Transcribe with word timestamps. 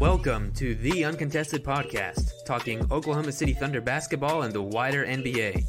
Welcome 0.00 0.52
to 0.54 0.74
the 0.76 1.04
Uncontested 1.04 1.62
Podcast, 1.62 2.32
talking 2.46 2.90
Oklahoma 2.90 3.32
City 3.32 3.52
Thunder 3.52 3.82
basketball 3.82 4.44
and 4.44 4.52
the 4.54 4.62
wider 4.62 5.04
NBA. 5.04 5.68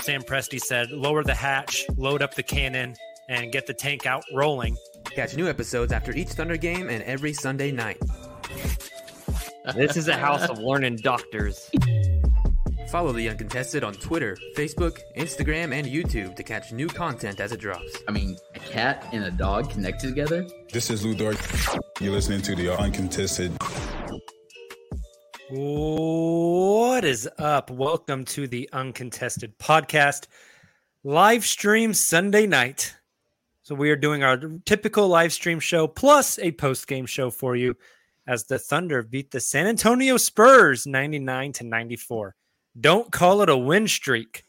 Sam 0.00 0.22
Presti 0.22 0.58
said, 0.58 0.90
lower 0.92 1.22
the 1.22 1.34
hatch, 1.34 1.84
load 1.98 2.22
up 2.22 2.34
the 2.34 2.42
cannon, 2.42 2.96
and 3.28 3.52
get 3.52 3.66
the 3.66 3.74
tank 3.74 4.06
out 4.06 4.24
rolling. 4.32 4.78
Catch 5.04 5.36
new 5.36 5.46
episodes 5.46 5.92
after 5.92 6.16
each 6.16 6.30
Thunder 6.30 6.56
game 6.56 6.88
and 6.88 7.02
every 7.02 7.34
Sunday 7.34 7.70
night. 7.70 8.00
This 9.76 9.98
is 9.98 10.08
a 10.08 10.16
house 10.16 10.48
of 10.48 10.58
learning 10.58 11.00
doctors. 11.02 11.70
Follow 12.92 13.12
The 13.12 13.30
Uncontested 13.30 13.84
on 13.84 13.94
Twitter, 13.94 14.36
Facebook, 14.54 14.98
Instagram, 15.16 15.72
and 15.72 15.86
YouTube 15.86 16.36
to 16.36 16.42
catch 16.42 16.72
new 16.72 16.88
content 16.88 17.40
as 17.40 17.50
it 17.50 17.58
drops. 17.58 17.96
I 18.06 18.12
mean, 18.12 18.36
a 18.54 18.58
cat 18.58 19.08
and 19.12 19.24
a 19.24 19.30
dog 19.30 19.70
connected 19.70 20.08
together? 20.08 20.46
This 20.74 20.90
is 20.90 21.02
Lu 21.02 21.14
Dort. 21.14 21.38
You're 22.02 22.12
listening 22.12 22.42
to 22.42 22.54
The 22.54 22.76
Uncontested. 22.76 23.56
What 25.48 27.06
is 27.06 27.26
up? 27.38 27.70
Welcome 27.70 28.26
to 28.26 28.46
the 28.46 28.68
Uncontested 28.74 29.58
Podcast, 29.58 30.26
live 31.02 31.46
stream 31.46 31.94
Sunday 31.94 32.46
night. 32.46 32.94
So, 33.62 33.74
we 33.74 33.88
are 33.88 33.96
doing 33.96 34.22
our 34.22 34.36
typical 34.66 35.08
live 35.08 35.32
stream 35.32 35.60
show 35.60 35.86
plus 35.86 36.38
a 36.38 36.52
post 36.52 36.86
game 36.86 37.06
show 37.06 37.30
for 37.30 37.56
you 37.56 37.74
as 38.26 38.44
the 38.44 38.58
Thunder 38.58 39.02
beat 39.02 39.30
the 39.30 39.40
San 39.40 39.66
Antonio 39.66 40.18
Spurs 40.18 40.86
99 40.86 41.52
to 41.52 41.64
94. 41.64 42.36
Don't 42.78 43.12
call 43.12 43.42
it 43.42 43.48
a 43.48 43.56
win 43.56 43.86
streak. 43.86 44.44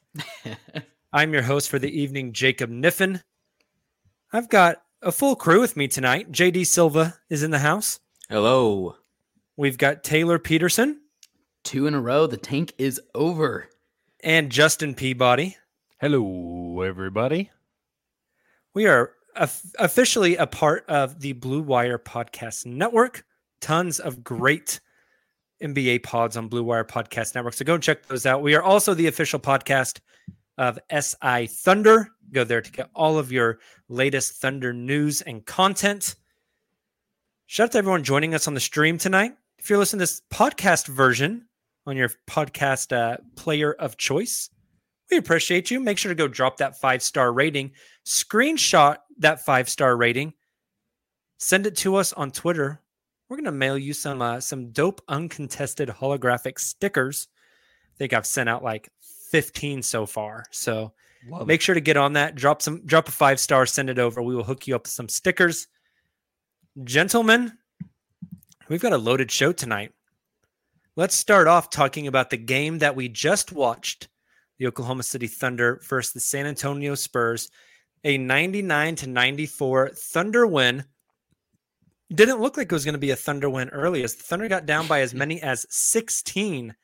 I'm 1.13 1.33
your 1.33 1.43
host 1.43 1.69
for 1.69 1.77
the 1.77 1.91
evening, 1.91 2.31
Jacob 2.31 2.69
Niffen. 2.69 3.21
I've 4.31 4.49
got 4.49 4.81
a 5.01 5.11
full 5.11 5.35
crew 5.35 5.59
with 5.59 5.75
me 5.75 5.87
tonight. 5.87 6.31
JD 6.31 6.65
Silva 6.65 7.15
is 7.29 7.43
in 7.43 7.51
the 7.51 7.59
house. 7.59 7.99
Hello. 8.29 8.95
We've 9.57 9.77
got 9.77 10.03
Tayler 10.03 10.41
Peterson. 10.41 11.01
Two 11.63 11.85
in 11.85 11.93
a 11.93 12.01
row. 12.01 12.25
The 12.25 12.37
tank 12.37 12.73
is 12.77 12.99
over. 13.13 13.69
And 14.23 14.49
Justin 14.49 14.95
Peabody. 14.95 15.57
Hello, 15.99 16.81
everybody. 16.81 17.51
We 18.73 18.87
are 18.87 19.11
officially 19.35 20.37
a 20.37 20.47
part 20.47 20.85
of 20.87 21.19
the 21.19 21.33
Blue 21.33 21.61
Wire 21.61 21.99
Podcast 21.99 22.65
Network. 22.65 23.25
Tons 23.59 23.99
of 23.99 24.23
great 24.23 24.79
NBA 25.63 26.03
pods 26.03 26.37
on 26.37 26.47
Blue 26.47 26.63
Wire 26.63 26.83
Podcast 26.83 27.33
Network. 27.33 27.53
So 27.53 27.65
go 27.65 27.75
and 27.75 27.83
check 27.83 28.05
those 28.05 28.25
out. 28.25 28.41
We 28.41 28.55
are 28.55 28.61
also 28.61 28.93
the 28.93 29.07
official 29.07 29.39
podcast 29.39 29.99
of 30.57 30.77
SI 30.91 31.47
Thunder. 31.47 32.09
Go 32.31 32.43
there 32.43 32.61
to 32.61 32.71
get 32.71 32.89
all 32.93 33.17
of 33.17 33.31
your 33.31 33.59
latest 33.89 34.33
Thunder 34.41 34.73
news 34.73 35.21
and 35.21 35.45
content. 35.45 36.15
Shout 37.47 37.65
out 37.65 37.71
to 37.73 37.77
everyone 37.77 38.03
joining 38.03 38.35
us 38.35 38.47
on 38.47 38.53
the 38.53 38.59
stream 38.59 38.97
tonight. 38.97 39.35
If 39.57 39.69
you're 39.69 39.79
listening 39.79 39.99
to 39.99 40.03
this 40.03 40.21
podcast 40.31 40.87
version 40.87 41.45
on 41.85 41.95
your 41.95 42.09
podcast 42.27 42.95
uh, 42.95 43.17
player 43.35 43.73
of 43.73 43.97
choice, 43.97 44.49
we 45.09 45.17
appreciate 45.17 45.71
you. 45.71 45.79
Make 45.79 45.97
sure 45.97 46.09
to 46.09 46.15
go 46.15 46.27
drop 46.27 46.57
that 46.57 46.79
five 46.79 47.01
star 47.01 47.31
rating, 47.31 47.71
screenshot 48.05 48.97
that 49.19 49.45
five 49.45 49.69
star 49.69 49.95
rating, 49.95 50.33
send 51.37 51.65
it 51.65 51.77
to 51.77 51.95
us 51.95 52.13
on 52.13 52.31
Twitter 52.31 52.81
we're 53.33 53.37
gonna 53.37 53.51
mail 53.51 53.79
you 53.79 53.93
some 53.93 54.21
uh, 54.21 54.39
some 54.39 54.69
dope 54.69 55.01
uncontested 55.07 55.89
holographic 55.89 56.59
stickers. 56.59 57.27
I 57.95 57.97
think 57.97 58.13
I've 58.13 58.27
sent 58.27 58.47
out 58.47 58.63
like 58.63 58.91
15 59.31 59.81
so 59.81 60.05
far. 60.05 60.45
So 60.51 60.93
Love 61.27 61.47
make 61.47 61.59
it. 61.59 61.63
sure 61.63 61.73
to 61.73 61.81
get 61.81 61.97
on 61.97 62.13
that. 62.13 62.35
Drop 62.35 62.61
some 62.61 62.85
drop 62.85 63.07
a 63.07 63.11
five 63.11 63.39
star, 63.39 63.65
send 63.65 63.89
it 63.89 63.97
over. 63.97 64.21
We 64.21 64.35
will 64.35 64.43
hook 64.43 64.67
you 64.67 64.75
up 64.75 64.83
with 64.83 64.91
some 64.91 65.09
stickers. 65.09 65.67
Gentlemen, 66.83 67.57
we've 68.69 68.81
got 68.81 68.93
a 68.93 68.99
loaded 68.99 69.31
show 69.31 69.51
tonight. 69.51 69.93
Let's 70.95 71.15
start 71.15 71.47
off 71.47 71.71
talking 71.71 72.05
about 72.05 72.29
the 72.29 72.37
game 72.37 72.77
that 72.79 72.95
we 72.95 73.09
just 73.09 73.51
watched. 73.51 74.09
The 74.59 74.67
Oklahoma 74.67 75.01
City 75.01 75.25
Thunder 75.25 75.81
versus 75.89 76.13
the 76.13 76.19
San 76.19 76.45
Antonio 76.45 76.93
Spurs. 76.93 77.49
A 78.03 78.15
99 78.15 78.95
to 78.97 79.07
94 79.07 79.89
Thunder 79.95 80.45
win 80.45 80.83
didn't 82.13 82.41
look 82.41 82.57
like 82.57 82.71
it 82.71 82.73
was 82.73 82.85
going 82.85 82.93
to 82.93 82.99
be 82.99 83.11
a 83.11 83.15
Thunder 83.15 83.49
win 83.49 83.69
early 83.69 84.03
as 84.03 84.15
the 84.15 84.23
Thunder 84.23 84.47
got 84.47 84.65
down 84.65 84.87
by 84.87 85.01
as 85.01 85.13
many 85.13 85.41
as 85.41 85.65
16 85.69 86.75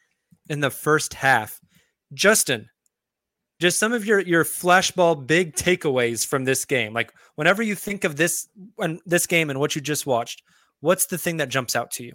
in 0.50 0.60
the 0.60 0.70
first 0.70 1.14
half. 1.14 1.60
Justin, 2.14 2.70
just 3.60 3.78
some 3.78 3.94
of 3.94 4.06
your 4.06 4.20
your 4.20 4.44
flashball 4.44 5.28
big 5.28 5.54
takeaways 5.56 6.26
from 6.26 6.46
this 6.46 6.66
game. 6.66 6.94
Like 6.94 7.14
whenever 7.36 7.62
you 7.62 7.76
think 7.76 8.04
of 8.04 8.16
this 8.16 8.48
when 8.76 9.00
this 9.06 9.28
game 9.28 9.50
and 9.50 9.60
what 9.60 9.76
you 9.76 9.82
just 9.82 10.06
watched, 10.06 10.42
what's 10.80 11.06
the 11.06 11.18
thing 11.18 11.38
that 11.38 11.50
jumps 11.50 11.76
out 11.76 11.92
to 11.92 12.04
you? 12.04 12.14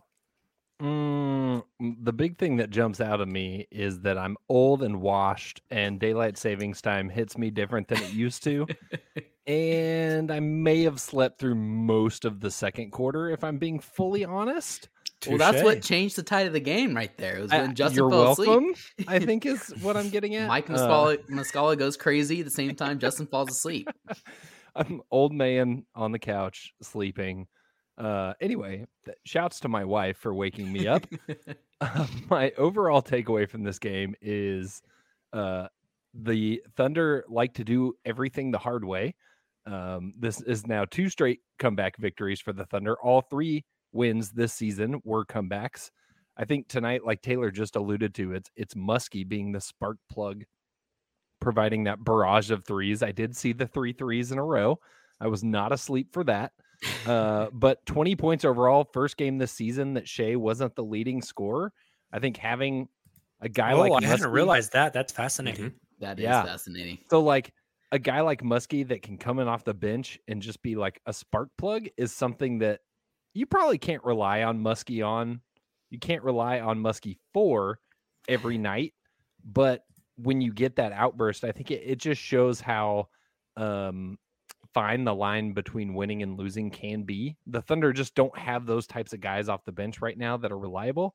Mm, 0.85 1.65
the 2.03 2.13
big 2.13 2.37
thing 2.37 2.57
that 2.57 2.69
jumps 2.69 3.01
out 3.01 3.23
of 3.23 3.29
me 3.29 3.67
is 3.71 4.01
that 4.01 4.19
I'm 4.19 4.37
old 4.51 4.83
and 4.83 5.01
washed, 5.01 5.63
and 5.71 5.99
daylight 5.99 6.37
savings 6.37 6.83
time 6.83 7.09
hits 7.09 7.39
me 7.39 7.51
different 7.51 7.89
than 7.89 8.03
it 8.03 8.13
used 8.13 8.43
to. 8.45 8.67
and 9.47 10.31
I 10.31 10.41
may 10.41 10.83
have 10.83 11.01
slept 11.01 11.39
through 11.39 11.55
most 11.55 12.27
of 12.27 12.41
the 12.41 12.51
second 12.51 12.91
quarter, 12.91 13.31
if 13.31 13.43
I'm 13.43 13.57
being 13.57 13.81
fully 13.81 14.27
honest. 14.27 14.91
Well, 15.27 15.39
that's 15.39 15.63
what 15.63 15.81
changed 15.81 16.17
the 16.17 16.23
tide 16.23 16.47
of 16.47 16.53
the 16.53 16.61
game 16.61 16.95
right 16.95 17.17
there. 17.17 17.39
It 17.39 17.43
was 17.43 17.51
when 17.51 17.75
Justin 17.75 17.97
you're 17.97 18.11
fell 18.11 18.35
welcome, 18.37 18.75
asleep. 18.75 19.09
I 19.09 19.19
think 19.21 19.47
is 19.47 19.73
what 19.81 19.97
I'm 19.97 20.11
getting 20.11 20.35
at. 20.35 20.49
Mike 20.49 20.67
Muscala, 20.67 21.15
uh, 21.15 21.23
Muscala 21.31 21.79
goes 21.79 21.97
crazy 21.97 22.41
at 22.41 22.45
the 22.45 22.51
same 22.51 22.75
time 22.75 22.99
Justin 22.99 23.27
falls 23.27 23.51
asleep. 23.51 23.89
I'm 24.77 25.01
old 25.11 25.33
man 25.33 25.87
on 25.95 26.13
the 26.13 26.19
couch 26.19 26.75
sleeping. 26.83 27.47
Uh, 27.97 28.35
anyway, 28.41 28.85
shouts 29.25 29.61
to 29.61 29.69
my 29.69 29.85
wife 29.85 30.17
for 30.19 30.35
waking 30.35 30.73
me 30.73 30.87
up. 30.87 31.07
uh, 31.81 32.07
my 32.31 32.51
overall 32.59 33.03
takeaway 33.03 33.49
from 33.49 33.63
this 33.63 33.79
game 33.79 34.15
is 34.21 34.83
uh, 35.33 35.67
the 36.15 36.63
Thunder 36.77 37.25
like 37.29 37.55
to 37.55 37.65
do 37.65 37.95
everything 38.05 38.51
the 38.51 38.59
hard 38.59 38.85
way. 38.85 39.15
Um, 39.67 40.13
this 40.19 40.41
is 40.43 40.67
now 40.67 40.85
two 40.85 41.09
straight 41.09 41.41
comeback 41.59 41.97
victories 41.99 42.41
for 42.41 42.53
the 42.53 42.67
Thunder. 42.67 42.97
All 43.01 43.23
three 43.23 43.65
wins 43.93 44.31
this 44.31 44.53
season 44.53 45.01
were 45.05 45.25
comebacks. 45.25 45.91
I 46.37 46.45
think 46.45 46.69
tonight, 46.69 47.05
like 47.05 47.23
Tayler 47.23 47.53
just 47.53 47.77
alluded 47.77 48.15
to, 48.17 48.33
it's 48.33 48.51
it's 48.57 48.75
Musky 48.75 49.25
being 49.25 49.53
the 49.53 49.61
spark 49.61 49.99
plug, 50.11 50.45
providing 51.41 51.85
that 51.85 52.03
barrage 52.03 52.51
of 52.51 52.65
threes. 52.65 53.03
I 53.03 53.13
did 53.13 53.37
see 53.37 53.53
the 53.53 53.69
three 53.69 53.93
threes 53.93 54.33
in 54.33 54.39
a 54.39 54.45
row. 54.45 54.81
I 55.21 55.29
was 55.29 55.45
not 55.45 55.73
asleep 55.73 56.09
for 56.13 56.25
that. 56.25 56.53
Uh, 57.07 57.49
but 57.53 57.85
20 57.87 58.17
points 58.17 58.45
overall, 58.45 58.89
first 58.93 59.17
game 59.17 59.37
this 59.39 59.53
season 59.53 59.95
that 59.95 60.09
Shai 60.09 60.37
wasn't 60.37 60.75
the 60.75 60.85
leading 60.85 61.21
scorer. 61.21 61.73
I 62.13 62.19
think 62.19 62.37
having 62.37 62.89
a 63.41 63.49
guy 63.49 63.73
oh, 63.73 63.81
like 63.81 63.91
I 63.91 63.95
Musky, 63.95 64.07
hadn't 64.07 64.31
realized 64.31 64.73
that. 64.73 64.93
That's 64.93 65.13
fascinating. 65.13 65.67
Mm-hmm. 65.67 65.77
That 66.01 66.19
is 66.19 66.25
yeah. 66.25 66.45
fascinating. 66.45 66.99
So 67.11 67.21
like 67.21 67.53
a 67.93 67.99
guy 67.99 68.21
like 68.23 68.43
Musky 68.43 68.83
that 68.85 69.03
can 69.03 69.19
come 69.19 69.39
in 69.39 69.49
off 69.49 69.65
the 69.65 69.75
bench 69.75 70.19
and 70.27 70.43
just 70.43 70.63
be 70.63 70.77
like 70.77 71.01
a 71.07 71.13
spark 71.13 71.51
plug 71.59 71.87
is 71.97 72.13
something 72.13 72.59
that 72.59 72.81
you 73.35 73.47
probably 73.47 73.79
can't 73.79 74.03
rely 74.05 74.43
on 74.43 74.61
Musky 74.61 75.03
on. 75.03 75.41
You 75.91 75.99
can't 75.99 76.23
rely 76.23 76.61
on 76.61 76.79
Musky 76.81 77.19
for 77.33 77.79
every 78.29 78.59
night, 78.59 78.95
but 79.45 79.85
when 80.17 80.41
you 80.41 80.53
get 80.53 80.77
that 80.77 80.93
outburst, 80.93 81.45
I 81.45 81.53
think 81.53 81.71
it, 81.71 81.83
it 81.85 81.99
just 81.99 82.21
shows 82.21 82.61
how 82.61 83.09
um 83.57 84.19
fine 84.75 85.05
the 85.05 85.15
line 85.15 85.53
between 85.53 85.95
winning 85.95 86.23
and 86.23 86.37
losing 86.37 86.71
can 86.71 87.05
be. 87.05 87.37
The 87.47 87.63
Thunder 87.63 87.93
just 87.93 88.15
don't 88.15 88.37
have 88.37 88.67
those 88.67 88.87
types 88.87 89.13
of 89.13 89.21
guys 89.21 89.49
off 89.49 89.65
the 89.65 89.73
bench 89.73 90.01
right 90.03 90.19
now 90.19 90.37
that 90.37 90.53
are 90.53 90.59
reliable. 90.59 91.15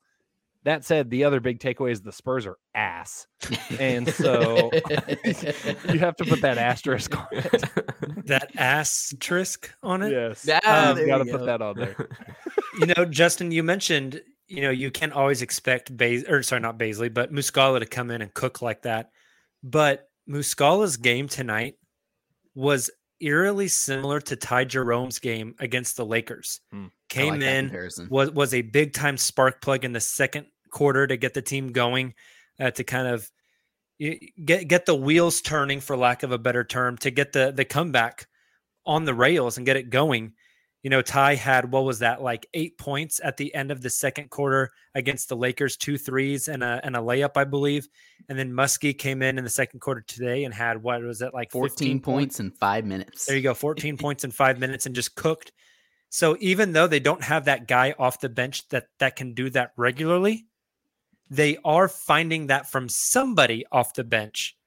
That 0.64 0.84
said, 0.84 1.10
the 1.10 1.24
other 1.24 1.40
big 1.40 1.60
takeaway 1.60 1.92
is 1.92 2.02
the 2.02 2.12
Spurs 2.12 2.46
are 2.46 2.58
ass. 2.76 3.28
And 3.80 4.10
so 4.14 4.72
you 5.90 6.00
have 6.00 6.16
to 6.18 6.26
put 6.26 6.42
that 6.42 6.58
asterisk 6.58 7.18
on 7.18 7.28
it. 7.32 7.64
that 8.26 8.52
asterisk 8.58 9.74
on 9.84 10.02
it. 10.02 10.12
Yes. 10.12 10.50
Ah, 10.66 10.90
um, 10.90 10.96
there 10.98 11.08
gotta 11.08 11.26
you 11.26 11.32
put 11.32 11.46
that 11.46 11.62
on 11.62 11.78
there. 11.78 12.10
you 12.80 12.88
know, 12.88 13.06
Justin, 13.06 13.52
you 13.52 13.64
mentioned, 13.64 14.22
you 14.48 14.62
know, 14.62 14.72
you 14.72 14.92
can't 14.92 15.14
always 15.14 15.42
expect 15.42 15.96
Bas 15.96 16.24
or 16.28 16.44
sorry, 16.44 16.62
not 16.62 16.78
Bazley, 16.78 17.14
but 17.14 17.32
Muscala 17.32 17.80
to 17.80 17.86
come 17.86 18.12
in 18.12 18.22
and 18.22 18.34
cook 18.34 18.62
like 18.62 18.82
that. 18.82 19.12
But 19.64 20.10
Muscala's 20.30 20.98
game 20.98 21.28
tonight 21.28 21.76
was 22.54 22.90
eerily 23.22 23.68
similar 23.68 24.20
to 24.22 24.36
Ty 24.36 24.66
Jerome's 24.66 25.20
game 25.20 25.56
against 25.60 25.98
the 25.98 26.06
Lakers. 26.06 26.62
Hmm. 26.72 26.88
Came 27.10 27.34
like 27.36 27.42
in, 27.42 27.90
was 28.10 28.32
was 28.32 28.54
a 28.54 28.62
big 28.62 28.94
time 28.94 29.18
spark 29.18 29.62
plug 29.62 29.84
in 29.84 29.94
the 29.94 30.00
second 30.00 30.46
quarter 30.70 31.08
to 31.08 31.18
get 31.18 31.34
the 31.34 31.42
team 31.42 31.72
going, 31.72 32.14
uh, 32.60 32.72
to 32.72 32.84
kind 32.84 33.08
of 33.08 33.30
get 34.00 34.68
get 34.68 34.86
the 34.86 34.96
wheels 34.96 35.42
turning, 35.42 35.80
for 35.80 35.98
lack 35.98 36.24
of 36.24 36.32
a 36.32 36.38
better 36.38 36.64
term, 36.64 36.98
to 37.00 37.12
get 37.12 37.34
the 37.34 37.52
the 37.52 37.66
comeback 37.66 38.28
on 38.86 39.06
the 39.06 39.14
rails 39.14 39.58
and 39.58 39.66
get 39.66 39.78
it 39.78 39.90
going. 39.90 40.34
You 40.84 40.90
know, 40.90 41.02
Ty 41.02 41.36
had 41.36 41.72
what 41.72 41.84
was 41.84 42.00
that 42.00 42.22
like 42.22 42.48
eight 42.54 42.78
points 42.78 43.20
at 43.22 43.36
the 43.36 43.54
end 43.54 43.70
of 43.70 43.82
the 43.82 43.90
second 43.90 44.30
quarter 44.30 44.72
against 44.96 45.28
the 45.28 45.36
Lakers, 45.36 45.76
two 45.76 45.98
threes 45.98 46.48
and 46.48 46.64
a 46.64 46.80
and 46.84 46.96
a 46.96 47.00
layup, 47.00 47.32
I 47.36 47.44
believe. 47.44 47.88
And 48.30 48.40
then 48.40 48.54
Musky 48.54 48.94
came 48.94 49.22
in 49.22 49.38
in 49.38 49.44
the 49.44 49.50
second 49.50 49.82
quarter 49.82 50.02
today 50.08 50.46
and 50.46 50.54
had 50.54 50.82
what 50.82 51.02
was 51.02 51.22
it 51.22 51.34
like 51.34 51.52
14 51.52 51.70
15 51.70 52.00
points 52.00 52.40
in 52.40 52.52
five 52.52 52.86
minutes. 52.86 53.26
there 53.26 53.36
you 53.36 53.44
go, 53.44 53.54
14 53.54 53.98
points 54.00 54.24
in 54.24 54.32
five 54.32 54.60
minutes 54.60 54.86
and 54.86 54.96
just 54.96 55.16
cooked. 55.16 55.52
So 56.10 56.38
even 56.40 56.72
though 56.72 56.88
they 56.88 57.00
don't 57.00 57.24
have 57.24 57.46
that 57.46 57.68
guy 57.68 57.94
off 58.00 58.22
the 58.22 58.30
bench 58.30 58.68
that 58.70 58.88
that 59.00 59.18
can 59.18 59.34
do 59.34 59.50
that 59.50 59.74
regularly, 59.76 60.46
they 61.30 61.58
are 61.64 61.88
finding 61.88 62.48
that 62.48 62.70
from 62.70 62.90
somebody 62.90 63.66
off 63.72 63.94
the 63.94 64.04
bench, 64.04 64.58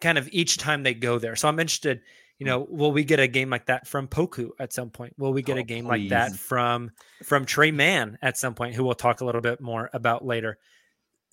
kind 0.00 0.18
of 0.18 0.28
each 0.32 0.58
time 0.58 0.82
they 0.82 0.94
go 0.94 1.18
there. 1.18 1.36
So 1.36 1.48
I'm 1.48 1.60
interested. 1.60 2.00
You 2.38 2.46
know, 2.46 2.66
will 2.70 2.92
we 2.92 3.02
get 3.02 3.18
a 3.18 3.26
game 3.26 3.50
like 3.50 3.66
that 3.66 3.88
from 3.88 4.06
Poku 4.06 4.50
at 4.60 4.72
some 4.72 4.90
point? 4.90 5.12
Will 5.18 5.32
we 5.32 5.42
get 5.42 5.56
Oh, 5.56 5.60
a 5.60 5.64
game 5.64 5.86
like 5.86 6.08
that 6.10 6.32
from 6.32 6.92
from 7.24 7.44
Tre 7.44 7.72
Mann 7.72 8.16
at 8.22 8.38
some 8.38 8.54
point, 8.54 8.74
who 8.74 8.84
we'll 8.84 8.94
talk 8.94 9.20
a 9.20 9.24
little 9.24 9.40
bit 9.40 9.60
more 9.60 9.90
about 9.92 10.24
later? 10.24 10.58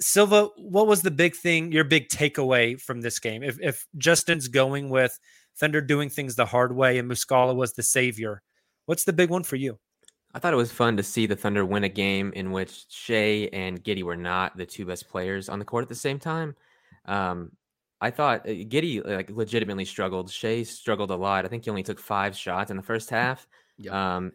Silva, 0.01 0.49
what 0.57 0.87
was 0.87 1.03
the 1.03 1.11
big 1.11 1.35
thing, 1.35 1.71
your 1.71 1.83
big 1.85 2.09
takeaway 2.09 2.79
from 2.79 3.01
this 3.01 3.19
game? 3.19 3.43
If 3.43 3.59
if 3.61 3.85
Justin's 3.97 4.47
going 4.47 4.89
with 4.89 5.17
Thunder 5.57 5.79
doing 5.79 6.09
things 6.09 6.35
the 6.35 6.45
hard 6.45 6.75
way 6.75 6.97
and 6.97 7.09
Muscala 7.09 7.55
was 7.55 7.73
the 7.73 7.83
savior, 7.83 8.41
what's 8.87 9.03
the 9.03 9.13
big 9.13 9.29
one 9.29 9.43
for 9.43 9.55
you? 9.57 9.77
I 10.33 10.39
thought 10.39 10.51
it 10.53 10.57
was 10.57 10.71
fun 10.71 10.97
to 10.97 11.03
see 11.03 11.27
the 11.27 11.35
Thunder 11.37 11.65
win 11.65 11.85
a 11.85 11.89
game 11.89 12.33
in 12.35 12.51
which 12.51 12.87
Shai 12.89 13.47
and 13.53 13.81
Giddey 13.81 14.03
were 14.03 14.17
not 14.17 14.57
the 14.57 14.65
two 14.65 14.85
best 14.85 15.07
players 15.07 15.47
on 15.47 15.59
the 15.59 15.65
court 15.65 15.83
at 15.83 15.89
the 15.89 15.95
same 15.95 16.19
time. 16.19 16.57
Um, 17.05 17.51
I 18.01 18.12
thought 18.12 18.42
uh, 18.42 18.51
Giddey 18.51 19.06
like 19.06 19.30
legitimately 19.30 19.86
struggled. 19.86 20.31
Shai 20.31 20.63
struggled 20.63 21.12
a 21.12 21.15
lot. 21.15 21.45
I 21.45 21.47
think 21.47 21.63
he 21.63 21.69
only 21.69 21.83
took 21.83 22.00
five 22.00 22.36
shots 22.36 22.71
in 22.71 22.77
the 22.77 22.83
first 22.83 23.09
half, 23.09 23.47
Yep. 23.77 23.94
um, 23.94 24.31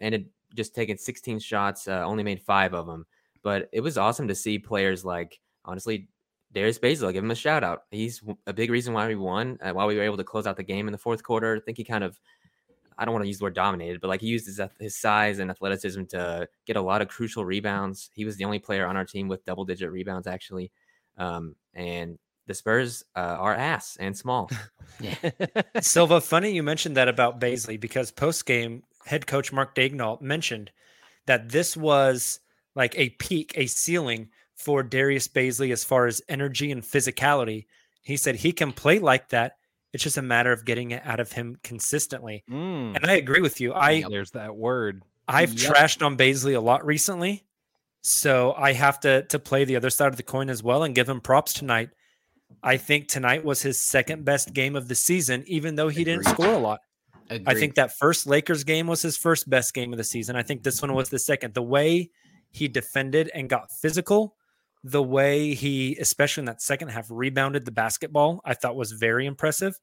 just 0.55 0.75
taken 0.75 0.99
16 0.99 1.39
shots, 1.39 1.87
uh, 1.87 2.05
only 2.05 2.23
made 2.25 2.41
five 2.43 2.75
of 2.75 2.87
them. 2.87 3.07
But 3.43 3.69
it 3.73 3.81
was 3.81 3.97
awesome 3.97 4.29
to 4.29 4.35
see 4.35 4.59
players 4.59 5.05
like 5.05 5.41
honestly 5.65 6.09
Darius 6.53 6.79
Bazley. 6.79 7.05
I'll 7.07 7.13
give 7.13 7.25
him 7.25 7.31
a 7.31 7.37
shout 7.37 7.63
out. 7.63 7.85
He's 7.91 8.23
a 8.47 8.53
big 8.53 8.71
reason 8.71 8.93
why 8.93 9.07
we 9.07 9.15
won, 9.15 9.59
uh, 9.63 9.73
why 9.73 9.87
we 9.87 9.97
were 9.97 10.03
able 10.03 10.17
to 10.17 10.25
close 10.25 10.47
out 10.47 10.57
the 10.57 10.63
game 10.63 10.89
in 10.89 10.93
the 10.93 10.99
fourth 10.99 11.23
quarter. 11.23 11.57
I 11.57 11.61
think 11.61 11.79
he 11.79 11.85
kind 11.85 12.05
of 12.05 12.19
I 12.99 13.07
don't 13.07 13.15
want 13.15 13.25
to 13.25 13.29
use 13.29 13.39
the 13.39 13.45
word 13.45 13.55
dominated, 13.55 14.01
but 14.03 14.09
like 14.09 14.21
he 14.21 14.27
used 14.27 14.45
his, 14.47 14.61
his 14.79 14.95
size 14.95 15.39
and 15.39 15.51
athleticism 15.51 16.05
to 16.11 16.47
get 16.67 16.77
a 16.77 16.83
lot 16.83 17.01
of 17.01 17.09
crucial 17.09 17.47
rebounds. 17.47 18.11
He 18.13 18.27
was 18.27 18.37
the 18.37 18.45
only 18.45 18.59
player 18.59 18.87
on 18.87 18.95
our 18.95 19.07
team 19.07 19.27
with 19.27 19.43
double 19.47 19.65
digit 19.65 19.91
rebounds, 19.91 20.27
actually. 20.27 20.71
Um, 21.17 21.57
and 21.73 22.19
the 22.51 22.55
Spurs 22.55 23.05
uh, 23.15 23.21
are 23.21 23.55
ass 23.55 23.97
and 24.01 24.17
small. 24.19 24.51
yeah. 25.01 25.15
Silva, 25.81 26.21
funny 26.33 26.51
you 26.51 26.63
mentioned 26.65 26.97
that 26.97 27.09
about 27.09 27.41
Bazley 27.41 27.79
because 27.79 28.11
post 28.11 28.45
game, 28.45 28.83
head 29.07 29.27
coach 29.27 29.53
Mark 29.53 29.75
Daignault 29.77 30.21
mentioned 30.21 30.73
that 31.27 31.49
this 31.51 31.77
was 31.77 32.41
like 32.75 32.99
a 32.99 33.11
peak, 33.11 33.53
a 33.57 33.67
ceiling 33.67 34.29
for 34.57 34.83
Darius 34.83 35.29
Bazley 35.29 35.73
as 35.73 35.85
far 35.85 36.07
as 36.07 36.21
energy 36.29 36.71
and 36.73 36.83
physicality. 36.83 37.67
He 38.03 38.17
said 38.17 38.35
he 38.37 38.53
can 38.53 38.73
play 38.73 38.99
like 38.99 39.29
that. 39.29 39.57
It's 39.93 40.03
just 40.05 40.17
a 40.19 40.23
matter 40.23 40.53
of 40.53 40.65
getting 40.65 40.91
it 40.91 41.03
out 41.05 41.21
of 41.21 41.33
him 41.33 41.57
consistently. 41.63 42.45
Mm, 42.51 42.97
And 42.97 43.07
I 43.07 43.15
agree 43.15 43.41
with 43.41 43.61
you. 43.61 43.73
I 43.75 44.03
there's 44.09 44.33
that 44.33 44.57
word. 44.57 45.03
I've 45.29 45.53
Yep. 45.55 45.73
trashed 45.73 46.05
on 46.05 46.17
Bazley 46.17 46.57
a 46.57 46.61
lot 46.61 46.85
recently, 46.85 47.45
so 48.03 48.53
I 48.57 48.73
have 48.73 49.01
to 49.01 49.23
to 49.23 49.39
play 49.39 49.65
the 49.65 49.77
other 49.77 49.91
side 49.91 50.09
of 50.09 50.17
the 50.17 50.23
coin 50.23 50.49
as 50.51 50.63
well 50.63 50.83
and 50.83 50.95
give 50.95 51.09
him 51.09 51.21
props 51.21 51.53
tonight. 51.53 51.91
I 52.63 52.77
think 52.77 53.09
tonight 53.09 53.45
was 53.45 53.63
his 53.63 53.81
second 53.81 54.25
best 54.25 54.53
game 54.53 54.77
of 54.77 54.89
the 54.89 54.95
season, 54.95 55.45
even 55.47 55.75
though 55.77 55.89
he 55.89 56.05
didn't 56.05 56.25
score 56.25 56.53
a 56.53 56.59
lot. 56.59 56.81
I 57.47 57.55
think 57.55 57.77
that 57.77 57.97
first 57.97 58.27
Lakers 58.27 58.65
game 58.65 58.87
was 58.89 59.03
his 59.03 59.17
first 59.17 59.49
best 59.49 59.73
game 59.73 59.93
of 59.93 59.97
the 59.99 60.05
season. 60.05 60.35
I 60.37 60.43
think 60.43 60.63
this 60.63 60.83
one 60.83 60.93
was 60.95 61.11
the 61.11 61.19
second. 61.19 61.55
The 61.55 61.63
way 61.63 62.11
he 62.51 62.67
defended 62.67 63.31
and 63.33 63.49
got 63.49 63.71
physical, 63.81 64.35
the 64.83 65.03
way 65.03 65.55
he, 65.55 65.97
especially 66.01 66.43
in 66.43 66.47
that 66.47 66.61
second 66.61 66.89
half, 66.89 67.07
rebounded 67.09 67.65
the 67.65 67.71
basketball, 67.71 68.41
I 68.45 68.55
thought 68.55 68.75
was 68.75 68.93
very 68.93 69.27
impressive. 69.27 69.79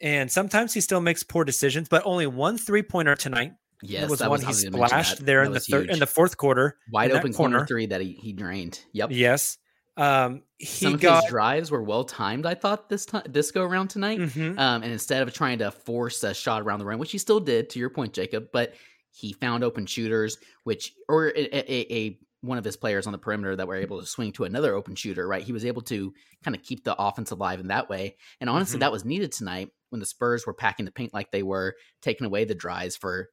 And 0.00 0.30
sometimes 0.30 0.72
he 0.72 0.80
still 0.80 1.00
makes 1.00 1.22
poor 1.24 1.44
decisions, 1.44 1.88
but 1.88 2.02
only 2.06 2.26
one 2.26 2.56
three 2.56 2.82
pointer 2.82 3.16
tonight. 3.16 3.52
yes, 3.82 4.04
It 4.04 4.10
was 4.10 4.20
one 4.20 4.30
was, 4.30 4.40
he 4.42 4.46
I 4.46 4.48
was 4.50 4.64
gonna 4.64 4.76
mention 4.78 4.88
splashed 4.88 5.26
there 5.26 5.40
That 5.40 5.46
in 5.46 5.52
the 5.52 5.60
third 5.60 5.90
in 5.90 5.98
the 5.98 6.06
fourth 6.06 6.36
quarter. 6.36 6.78
wide 6.92 7.10
open 7.10 7.32
corner. 7.34 7.66
three 7.66 7.86
that 7.86 8.00
he, 8.00 8.12
he 8.12 8.32
drained. 8.32 8.80
Yep. 8.92 9.10
Yes. 9.12 9.58
Um, 10.00 10.42
he 10.58 10.66
Some 10.66 10.94
of 10.94 11.00
got 11.00 11.22
his 11.24 11.30
drives 11.30 11.70
were 11.70 11.82
well 11.82 12.04
timed. 12.04 12.46
I 12.46 12.54
thought 12.54 12.88
this 12.88 13.04
time 13.06 13.22
this 13.28 13.50
go 13.50 13.62
around 13.62 13.88
tonight. 13.88 14.18
Mhm. 14.18 14.58
Um, 14.58 14.82
and 14.82 14.92
instead 14.92 15.22
of 15.22 15.32
trying 15.34 15.58
to 15.58 15.70
force 15.70 16.22
a 16.24 16.32
shot 16.34 16.62
around 16.62 16.78
the 16.78 16.86
rim, 16.86 16.98
which 16.98 17.12
he 17.12 17.18
still 17.18 17.40
did, 17.40 17.68
to 17.70 17.78
your 17.78 17.90
point, 17.90 18.12
Jacob, 18.14 18.48
but 18.52 18.74
he 19.10 19.32
found 19.34 19.62
open 19.62 19.84
shooters, 19.86 20.38
which 20.64 20.94
or 21.08 21.28
a, 21.28 21.40
a, 21.54 21.94
a 21.94 22.18
one 22.42 22.56
of 22.56 22.64
his 22.64 22.76
players 22.76 23.06
on 23.06 23.12
the 23.12 23.18
perimeter 23.18 23.54
that 23.56 23.68
were 23.68 23.74
able 23.76 24.00
to 24.00 24.06
swing 24.06 24.32
to 24.32 24.44
another 24.44 24.74
open 24.74 24.94
shooter. 24.94 25.28
Right, 25.28 25.42
he 25.42 25.52
was 25.52 25.64
able 25.66 25.82
to 25.82 26.14
kind 26.42 26.56
of 26.56 26.62
keep 26.62 26.84
the 26.84 26.96
offense 26.98 27.30
alive 27.30 27.60
in 27.60 27.68
that 27.68 27.90
way. 27.90 28.16
And 28.40 28.48
honestly, 28.48 28.78
Mhm. 28.78 28.80
that 28.80 28.92
was 28.92 29.04
needed 29.04 29.32
tonight 29.32 29.70
when 29.90 30.00
the 30.00 30.06
Spurs 30.06 30.46
were 30.46 30.54
packing 30.54 30.86
the 30.86 30.92
paint 30.92 31.12
like 31.12 31.30
they 31.30 31.42
were, 31.42 31.74
taking 32.00 32.26
away 32.26 32.44
the 32.46 32.54
drives 32.54 32.96
for 32.96 33.28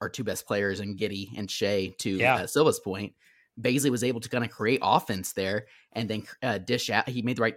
our 0.00 0.08
two 0.08 0.22
best 0.22 0.46
players 0.46 0.78
and 0.78 0.96
Giddey 0.98 1.36
and 1.36 1.50
Shai. 1.50 1.94
To 1.98 2.10
Yeah. 2.10 2.36
uh, 2.36 2.46
Silva's 2.46 2.78
point, 2.78 3.14
Bazley 3.60 3.90
was 3.90 4.04
able 4.04 4.20
to 4.20 4.28
kind 4.28 4.44
of 4.44 4.50
create 4.50 4.80
offense 4.82 5.32
there 5.32 5.66
and 5.92 6.08
then 6.08 6.22
uh, 6.42 6.58
dish 6.58 6.90
out. 6.90 7.08
He 7.08 7.22
made 7.22 7.36
the 7.36 7.42
right 7.42 7.56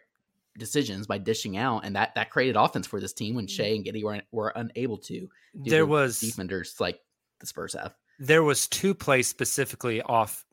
decisions 0.57 1.07
by 1.07 1.17
dishing 1.17 1.57
out, 1.57 1.85
and 1.85 1.95
that 1.95 2.15
that 2.15 2.29
created 2.29 2.55
offense 2.55 2.87
for 2.87 2.99
this 2.99 3.13
team 3.13 3.35
when 3.35 3.47
Shai 3.47 3.65
and 3.75 3.85
Giddey 3.85 4.03
were 4.03 4.21
were 4.31 4.53
unable 4.55 4.97
to. 4.99 5.29
there 5.53 5.85
was 5.85 6.19
defenders 6.19 6.75
like 6.79 6.99
the 7.39 7.47
Spurs 7.47 7.73
have. 7.73 7.95
there 8.19 8.43
was 8.43 8.67
two 8.67 8.93
plays 8.93 9.27
specifically 9.27 10.01
off 10.01 10.45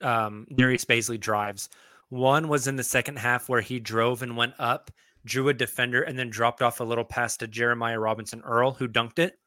um, 0.00 0.46
Darius 0.54 0.84
Bazley 0.84 1.18
drives. 1.18 1.68
One 2.08 2.48
was 2.48 2.66
in 2.66 2.76
the 2.76 2.84
second 2.84 3.18
half 3.18 3.48
where 3.48 3.60
he 3.60 3.80
drove 3.80 4.22
and 4.22 4.36
went 4.36 4.54
up, 4.58 4.90
drew 5.24 5.48
a 5.48 5.54
defender, 5.54 6.02
and 6.02 6.18
then 6.18 6.28
dropped 6.28 6.60
off 6.60 6.80
a 6.80 6.84
little 6.84 7.04
pass 7.04 7.36
to 7.38 7.46
Jeremiah 7.46 7.98
Robinson 7.98 8.42
Earl, 8.44 8.72
who 8.72 8.88
dunked 8.88 9.18
it. 9.18 9.38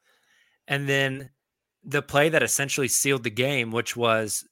And 0.66 0.88
then 0.88 1.30
the 1.84 2.02
play 2.02 2.28
that 2.30 2.42
essentially 2.42 2.88
sealed 2.88 3.22
the 3.22 3.30
game, 3.30 3.70
which 3.70 3.96
was 3.96 4.44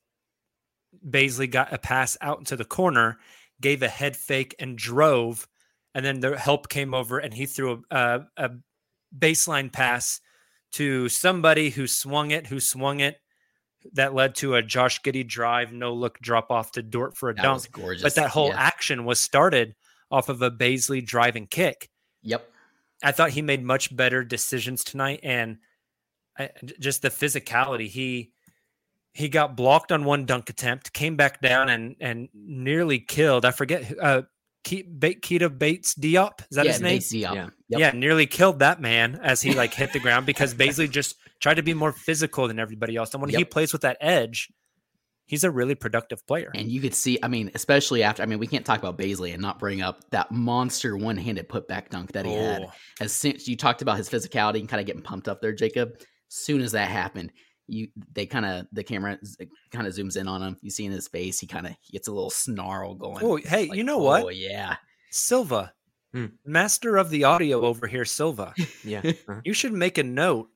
Bazley 1.09 1.51
got 1.51 1.73
a 1.73 1.79
pass 1.79 2.17
out 2.21 2.39
into 2.39 2.57
the 2.57 2.65
corner, 2.65 3.19
gave 3.61 3.83
a 3.83 3.89
head 3.89 4.17
fake 4.17 4.55
and 4.59 4.77
drove, 4.77 5.47
and 5.95 6.05
then 6.05 6.21
the 6.21 6.39
help 6.39 6.69
came 6.69 6.93
over 6.95 7.19
and 7.19 7.33
he 7.33 7.47
threw 7.47 7.83
a, 7.91 7.97
a, 7.97 8.27
a 8.37 8.51
baseline 9.17 9.73
pass 9.73 10.21
to 10.73 11.09
somebody 11.09 11.71
who 11.71 11.87
swung 11.87 12.31
it, 12.33 12.47
who 12.49 12.61
swung 12.61 13.01
it. 13.01 13.17
That 13.93 14.15
led 14.15 14.35
to 14.37 14.55
a 14.55 14.63
Josh 14.63 15.03
Giddey 15.03 15.27
drive, 15.29 15.73
no 15.73 15.93
look 15.93 16.19
drop 16.21 16.51
off 16.51 16.73
to 16.73 16.83
Dort 16.83 17.17
for 17.17 17.29
a 17.31 17.35
That 17.35 17.43
dunk. 17.43 17.71
gorgeous. 17.71 18.03
But 18.03 18.15
that 18.17 18.31
whole 18.31 18.49
Yeah. 18.49 18.59
action 18.61 19.05
was 19.05 19.21
started 19.21 19.75
off 20.11 20.29
of 20.29 20.41
a 20.43 20.51
Bazley 20.51 21.05
driving 21.05 21.47
kick. 21.47 21.89
Yep. 22.23 22.51
I 23.03 23.13
thought 23.13 23.31
he 23.31 23.43
made 23.43 23.63
much 23.63 23.95
better 23.95 24.25
decisions 24.25 24.83
tonight, 24.85 25.21
and 25.23 25.59
I, 26.39 26.51
j- 26.65 26.75
just 26.81 27.03
the 27.03 27.11
physicality. 27.11 27.87
He 27.89 28.33
he 29.15 29.29
got 29.29 29.57
blocked 29.57 29.93
on 29.93 30.05
one 30.05 30.27
dunk 30.27 30.51
attempt, 30.51 30.93
came 30.93 31.17
back 31.17 31.41
down 31.41 31.71
and 31.71 31.97
and 32.01 32.29
nearly 32.35 32.99
killed. 32.99 33.45
I 33.45 33.53
forget 33.53 33.95
uh, 33.99 34.23
Keita 34.65 35.57
Bates 35.57 35.95
Diop. 35.95 36.41
Is 36.51 36.57
that 36.57 36.67
yeah, 36.67 36.73
his 36.73 36.81
name? 36.81 36.99
Basie, 36.99 37.21
yeah. 37.21 37.33
Yeah. 37.33 37.49
Yep. 37.69 37.81
Yeah, 37.81 37.91
nearly 37.93 38.27
killed 38.27 38.59
that 38.59 38.81
man 38.81 39.21
as 39.23 39.41
he 39.41 39.55
like 39.55 39.73
hit 39.73 39.93
the 39.93 40.01
ground 40.01 40.27
because 40.27 40.53
Bazley 40.55 40.91
just 40.91 41.17
tried 41.41 41.55
to 41.55 41.63
be 41.63 41.75
more 41.75 41.93
physical 41.93 42.49
than 42.49 42.59
everybody 42.59 42.97
else. 42.97 43.15
And 43.15 43.23
when 43.23 43.31
he 43.31 43.45
plays 43.45 43.73
with 43.73 43.83
that 43.83 43.97
edge, 44.01 44.51
he's 45.27 45.45
a 45.45 45.51
really 45.51 45.75
productive 45.75 46.27
player. 46.27 46.51
And 46.55 46.71
you 46.71 46.81
could 46.81 46.95
see, 46.95 47.19
I 47.23 47.29
mean, 47.29 47.51
especially 47.55 48.03
after, 48.03 48.23
I 48.23 48.27
mean, 48.27 48.39
we 48.39 48.47
can't 48.47 48.67
talk 48.67 48.79
about 48.79 48.99
Bazley 48.99 49.33
and 49.33 49.41
not 49.41 49.59
bring 49.59 49.81
up 49.81 50.11
that 50.11 50.31
monster 50.31 50.97
one 50.97 51.17
handed 51.17 51.49
putback 51.49 51.89
dunk 51.91 52.13
that 52.13 52.27
he 52.27 52.33
had. 52.33 52.63
Oh, 52.63 52.73
As 53.01 53.13
soon 53.13 53.37
as 53.37 53.49
you 53.49 53.57
talked 53.57 53.83
about 53.83 53.97
his 53.97 54.09
physicality 54.09 54.61
and 54.61 54.69
kind 54.69 54.81
of 54.81 54.87
getting 54.87 55.03
pumped 55.03 55.29
up 55.29 55.41
there, 55.41 55.53
Jacob, 55.53 55.99
soon 56.29 56.61
as 56.61 56.73
that 56.73 56.89
happened, 56.89 57.33
you 57.67 57.89
they 58.13 58.27
kind 58.27 58.45
of 58.47 58.67
the 58.73 58.83
camera 58.85 59.19
kind 59.71 59.87
of 59.87 59.95
zooms 59.95 60.17
in 60.17 60.29
on 60.29 60.43
him. 60.43 60.57
You 60.63 60.71
see 60.71 60.85
in 60.85 60.93
his 60.93 61.09
face, 61.09 61.39
he 61.41 61.47
kind 61.47 61.67
of 61.67 61.75
gets 61.91 62.09
a 62.09 62.13
little 62.13 62.31
snarl 62.31 62.95
going. 62.95 63.19
Oh, 63.23 63.37
hey, 63.37 63.69
like, 63.69 63.77
you 63.77 63.85
know 63.85 63.99
what? 63.99 64.25
Oh 64.25 64.29
yeah, 64.29 64.77
Silva, 65.11 65.73
Hmm. 66.13 66.27
master 66.45 66.97
of 66.97 67.11
the 67.11 67.25
audio 67.25 67.63
over 67.63 67.87
here, 67.87 68.05
Silva. 68.05 68.55
Yeah. 68.85 69.01
uh-huh. 69.05 69.41
you 69.45 69.53
should 69.53 69.73
make 69.73 69.99
a 69.99 70.03
note 70.05 70.49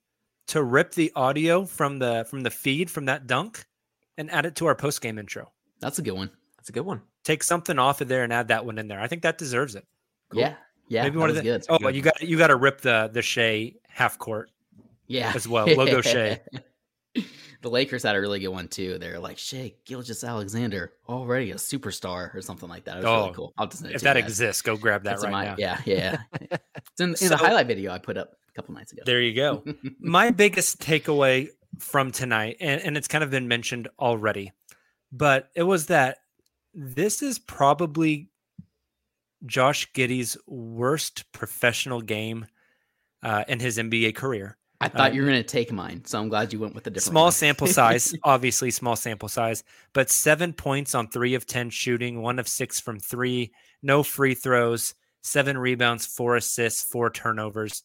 to 0.49 0.63
rip 0.63 0.93
the 0.95 1.11
audio 1.17 1.65
from 1.65 1.99
the 1.99 2.27
from 2.31 2.43
the 2.43 2.51
feed 2.51 2.91
from 2.91 3.07
that 3.07 3.27
dunk 3.27 3.65
and 4.17 4.31
add 4.31 4.47
it 4.47 4.55
to 4.57 4.67
our 4.67 4.75
post 4.75 5.01
game 5.01 5.19
intro. 5.19 5.51
that's 5.81 5.99
a 5.99 6.03
good 6.03 6.13
one. 6.13 6.31
That's 6.57 6.69
a 6.69 6.73
good 6.73 6.85
one. 6.87 7.03
Take 7.25 7.43
something 7.43 7.79
off 7.79 8.01
of 8.01 8.09
there 8.09 8.23
and 8.25 8.33
add 8.33 8.49
that 8.49 8.65
one 8.65 8.79
in 8.79 8.89
there. 8.89 9.01
I 9.01 9.07
think 9.09 9.23
that 9.23 9.37
deserves 9.39 9.75
it. 9.75 9.85
Yeah, 10.33 10.55
yeah. 10.89 11.03
Maybe 11.05 11.17
one 11.19 11.29
of 11.31 11.37
the. 11.37 11.43
good. 11.43 11.65
Oh, 11.69 11.79
Good. 11.79 11.95
you 11.97 12.03
got 12.03 12.21
you 12.23 12.37
got 12.39 12.47
to 12.49 12.57
rip 12.57 12.81
the 12.81 13.11
the 13.13 13.23
Shai 13.23 13.75
half 13.89 14.19
court. 14.19 14.51
yeah 15.07 15.33
as 15.35 15.47
well, 15.49 15.67
logo 15.67 16.01
Shai. 16.01 16.41
the 17.63 17.71
Lakers 17.71 18.03
had 18.03 18.17
a 18.17 18.21
really 18.21 18.39
good 18.41 18.49
one 18.49 18.69
too. 18.69 18.99
They're 18.99 19.19
like 19.19 19.39
Shea 19.39 19.75
Gilgis 19.87 20.27
Alexander, 20.27 20.93
already 21.09 21.51
a 21.51 21.55
superstar 21.57 22.35
or 22.35 22.43
something 22.43 22.69
like 22.69 22.85
that. 22.85 22.97
It 22.99 23.05
was 23.05 23.07
Oh, 23.07 23.21
really 23.23 23.35
cool. 23.35 23.53
I'll 23.59 23.67
just 23.67 23.85
If 23.85 24.03
that 24.03 24.17
exists, 24.17 24.63
go 24.63 24.77
grab 24.77 25.05
that 25.05 25.21
right 25.21 25.33
my- 25.33 25.45
now. 25.47 25.55
Yeah, 25.59 25.81
yeah. 25.85 26.19
it's 26.41 27.01
in, 27.01 27.11
in 27.11 27.17
So- 27.17 27.29
the 27.29 27.37
highlight 27.37 27.67
video 27.67 27.93
I 27.93 27.99
put 27.99 28.17
up 28.17 28.33
a 28.49 28.53
couple 28.55 28.75
nights 28.75 28.93
ago. 28.93 29.03
There 29.07 29.21
you 29.21 29.35
go. 29.35 29.65
My 30.01 30.31
biggest 30.31 30.81
takeaway 30.81 31.49
from 31.79 32.11
tonight, 32.13 32.57
and, 32.61 32.81
and 32.83 32.97
it's 32.97 33.09
kind 33.09 33.23
of 33.25 33.31
been 33.31 33.47
mentioned 33.49 33.89
already, 33.99 34.53
but 35.13 35.49
it 35.55 35.63
was 35.63 35.87
that 35.87 36.19
this 36.75 37.23
is 37.23 37.39
probably 37.39 38.31
Josh 39.47 39.93
Giddey's 39.95 40.37
worst 40.47 41.31
professional 41.33 42.01
game 42.01 42.47
uh, 43.23 43.45
in 43.49 43.61
his 43.61 43.79
NBA 43.79 44.15
career. 44.15 44.58
I 44.81 44.89
thought 44.89 45.11
Uh, 45.11 45.15
you 45.15 45.23
were 45.23 45.29
going 45.29 45.43
to 45.43 45.49
take 45.49 45.73
mine, 45.73 46.05
so 46.05 46.21
I'm 46.21 46.29
glad 46.29 46.53
you 46.53 46.61
went 46.61 46.75
with 46.75 46.85
the 46.85 46.91
different. 46.91 47.11
Small 47.11 47.25
one. 47.25 47.33
sample 47.33 47.67
size, 47.67 48.15
obviously 48.23 48.71
small 48.71 48.95
sample 48.95 49.29
size, 49.29 49.65
but 49.93 50.09
seven 50.09 50.53
points 50.53 50.95
on 50.95 51.09
three 51.09 51.35
of 51.35 51.47
10 51.47 51.71
shooting, 51.71 52.23
one 52.23 52.39
of 52.39 52.47
six 52.47 52.79
from 52.79 53.01
three, 53.01 53.53
no 53.83 54.05
free 54.05 54.35
throws, 54.35 54.95
seven 55.21 55.59
rebounds, 55.59 56.07
four 56.07 56.37
assists, 56.37 56.85
four 56.85 57.11
turnovers. 57.11 57.83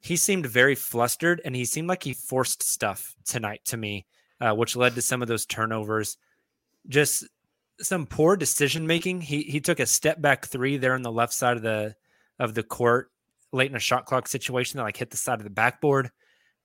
He 0.00 0.16
seemed 0.16 0.46
very 0.46 0.74
flustered 0.74 1.40
and 1.44 1.54
he 1.54 1.64
seemed 1.64 1.86
like 1.86 2.02
he 2.02 2.14
forced 2.14 2.64
stuff 2.64 3.14
tonight 3.24 3.60
to 3.66 3.76
me, 3.76 4.06
uh, 4.40 4.52
which 4.54 4.74
led 4.74 4.96
to 4.96 5.02
some 5.02 5.22
of 5.22 5.28
those 5.28 5.46
turnovers. 5.46 6.16
Just 6.88 7.28
some 7.80 8.06
poor 8.06 8.36
decision 8.36 8.88
making. 8.88 9.20
He 9.20 9.42
he 9.42 9.60
took 9.60 9.78
a 9.78 9.86
step 9.86 10.20
back 10.20 10.46
three 10.46 10.78
there 10.78 10.94
on 10.94 11.02
the 11.02 11.12
left 11.12 11.32
side 11.32 11.56
of 11.56 11.62
the 11.62 11.94
of 12.40 12.54
the 12.54 12.64
court 12.64 13.11
late 13.52 13.70
in 13.70 13.76
a 13.76 13.80
shot 13.80 14.06
clock 14.06 14.28
situation 14.28 14.78
that 14.78 14.84
like 14.84 14.96
hit 14.96 15.10
the 15.10 15.16
side 15.16 15.38
of 15.38 15.44
the 15.44 15.50
backboard 15.50 16.10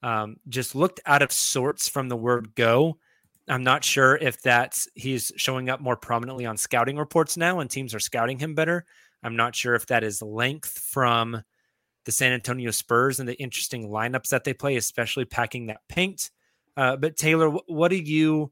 um, 0.04 0.38
just 0.48 0.76
looked 0.76 1.00
out 1.06 1.22
of 1.22 1.32
sorts 1.32 1.88
from 1.88 2.10
the 2.10 2.18
word 2.18 2.56
go. 2.56 2.98
I'm 3.48 3.64
not 3.64 3.84
sure 3.84 4.16
if 4.16 4.42
that's 4.42 4.88
he's 4.94 5.32
showing 5.38 5.70
up 5.70 5.80
more 5.80 5.96
prominently 5.96 6.46
on 6.46 6.58
scouting 6.58 6.98
reports 6.98 7.38
now 7.38 7.60
and 7.60 7.70
teams 7.70 7.96
are 7.96 8.00
scouting 8.00 8.40
him 8.40 8.56
better. 8.56 8.86
I'm 9.24 9.36
not 9.36 9.56
sure 9.56 9.74
if 9.74 9.88
that 9.88 10.04
is 10.04 10.22
length 10.22 10.70
from 10.70 11.42
the 12.06 12.12
San 12.12 12.32
Antonio 12.32 12.72
Spurs 12.72 13.20
and 13.20 13.28
the 13.28 13.36
interesting 13.36 13.90
lineups 13.90 14.30
that 14.30 14.44
they 14.44 14.54
play, 14.54 14.76
especially 14.76 15.26
packing 15.26 15.68
that 15.68 15.82
paint. 15.90 16.30
Uh, 16.76 16.96
but 16.96 17.18
Tayler, 17.18 17.60
what 17.68 17.90
do 17.90 17.98
you 17.98 18.52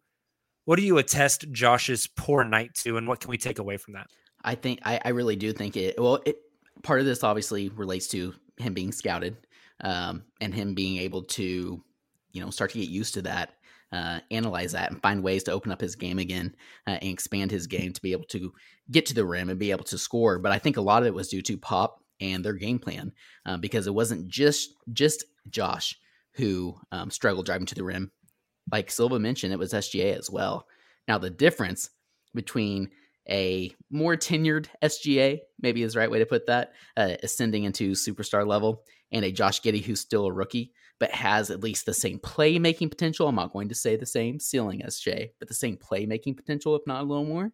what 0.65 0.77
do 0.77 0.81
you 0.81 0.97
attest 0.97 1.51
Josh's 1.51 2.07
poor 2.07 2.43
night 2.43 2.73
to, 2.83 2.97
and 2.97 3.07
what 3.07 3.19
can 3.19 3.29
we 3.29 3.37
take 3.37 3.59
away 3.59 3.77
from 3.77 3.93
that? 3.93 4.07
I 4.43 4.55
think 4.55 4.79
I, 4.83 4.99
I 5.05 5.09
really 5.09 5.35
do 5.35 5.53
think 5.53 5.77
it. 5.77 5.99
Well, 5.99 6.19
it 6.25 6.37
part 6.83 6.99
of 6.99 7.05
this 7.05 7.23
obviously 7.23 7.69
relates 7.69 8.07
to 8.09 8.33
him 8.57 8.73
being 8.73 8.91
scouted, 8.91 9.37
um, 9.81 10.23
and 10.41 10.53
him 10.53 10.73
being 10.73 10.97
able 10.97 11.23
to, 11.23 11.83
you 12.31 12.41
know, 12.41 12.49
start 12.49 12.71
to 12.71 12.79
get 12.79 12.89
used 12.89 13.13
to 13.15 13.21
that, 13.23 13.55
uh, 13.91 14.19
analyze 14.31 14.71
that, 14.71 14.91
and 14.91 15.01
find 15.01 15.23
ways 15.23 15.43
to 15.43 15.51
open 15.51 15.71
up 15.71 15.81
his 15.81 15.95
game 15.95 16.19
again 16.19 16.55
uh, 16.87 16.97
and 17.01 17.11
expand 17.11 17.51
his 17.51 17.67
game 17.67 17.91
to 17.93 18.01
be 18.01 18.11
able 18.11 18.25
to 18.25 18.53
get 18.91 19.05
to 19.07 19.13
the 19.13 19.25
rim 19.25 19.49
and 19.49 19.59
be 19.59 19.71
able 19.71 19.83
to 19.83 19.97
score. 19.97 20.39
But 20.39 20.51
I 20.51 20.59
think 20.59 20.77
a 20.77 20.81
lot 20.81 21.01
of 21.01 21.07
it 21.07 21.13
was 21.13 21.29
due 21.29 21.41
to 21.41 21.57
Pop 21.57 22.01
and 22.21 22.45
their 22.45 22.53
game 22.53 22.79
plan, 22.79 23.11
uh, 23.45 23.57
because 23.57 23.87
it 23.87 23.93
wasn't 23.93 24.27
just 24.27 24.73
just 24.93 25.25
Josh 25.49 25.99
who 26.33 26.75
um, 26.91 27.09
struggled 27.09 27.45
driving 27.45 27.65
to 27.67 27.75
the 27.75 27.83
rim. 27.83 28.11
Like 28.71 28.91
Silva 28.91 29.19
mentioned, 29.19 29.53
it 29.53 29.59
was 29.59 29.73
SGA 29.73 30.17
as 30.17 30.29
well. 30.29 30.67
Now 31.07 31.17
the 31.17 31.29
difference 31.29 31.89
between 32.33 32.89
a 33.29 33.73
more 33.89 34.15
tenured 34.15 34.67
SGA, 34.83 35.39
maybe 35.59 35.83
is 35.83 35.93
the 35.93 35.99
right 35.99 36.11
way 36.11 36.19
to 36.19 36.25
put 36.25 36.47
that, 36.47 36.73
uh, 36.97 37.15
ascending 37.23 37.63
into 37.63 37.91
superstar 37.91 38.45
level, 38.45 38.83
and 39.11 39.25
a 39.25 39.31
Josh 39.31 39.61
Giddey 39.61 39.83
who's 39.83 39.99
still 39.99 40.25
a 40.25 40.31
rookie, 40.31 40.71
but 40.99 41.11
has 41.11 41.49
at 41.49 41.63
least 41.63 41.85
the 41.85 41.93
same 41.93 42.19
playmaking 42.19 42.89
potential. 42.89 43.27
I'm 43.27 43.35
not 43.35 43.53
going 43.53 43.69
to 43.69 43.75
say 43.75 43.95
the 43.95 44.05
same 44.05 44.39
ceiling 44.39 44.83
as 44.83 44.99
Shai, 44.99 45.31
but 45.39 45.47
the 45.47 45.53
same 45.53 45.77
playmaking 45.77 46.37
potential, 46.37 46.75
if 46.75 46.85
not 46.85 47.01
a 47.01 47.07
little 47.07 47.25
more, 47.25 47.51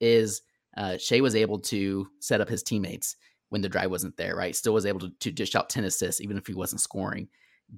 is 0.00 0.42
uh, 0.76 0.96
Shai 0.96 1.20
was 1.20 1.34
able 1.34 1.58
to 1.60 2.08
set 2.20 2.40
up 2.40 2.48
his 2.48 2.62
teammates 2.62 3.16
when 3.50 3.62
the 3.62 3.68
drive 3.68 3.90
wasn't 3.90 4.16
there, 4.16 4.34
right? 4.34 4.56
Still 4.56 4.74
was 4.74 4.86
able 4.86 5.00
to, 5.00 5.10
to 5.20 5.30
dish 5.30 5.54
out 5.54 5.70
10 5.70 5.84
assists, 5.84 6.20
even 6.20 6.36
if 6.36 6.46
he 6.46 6.54
wasn't 6.54 6.80
scoring. 6.80 7.28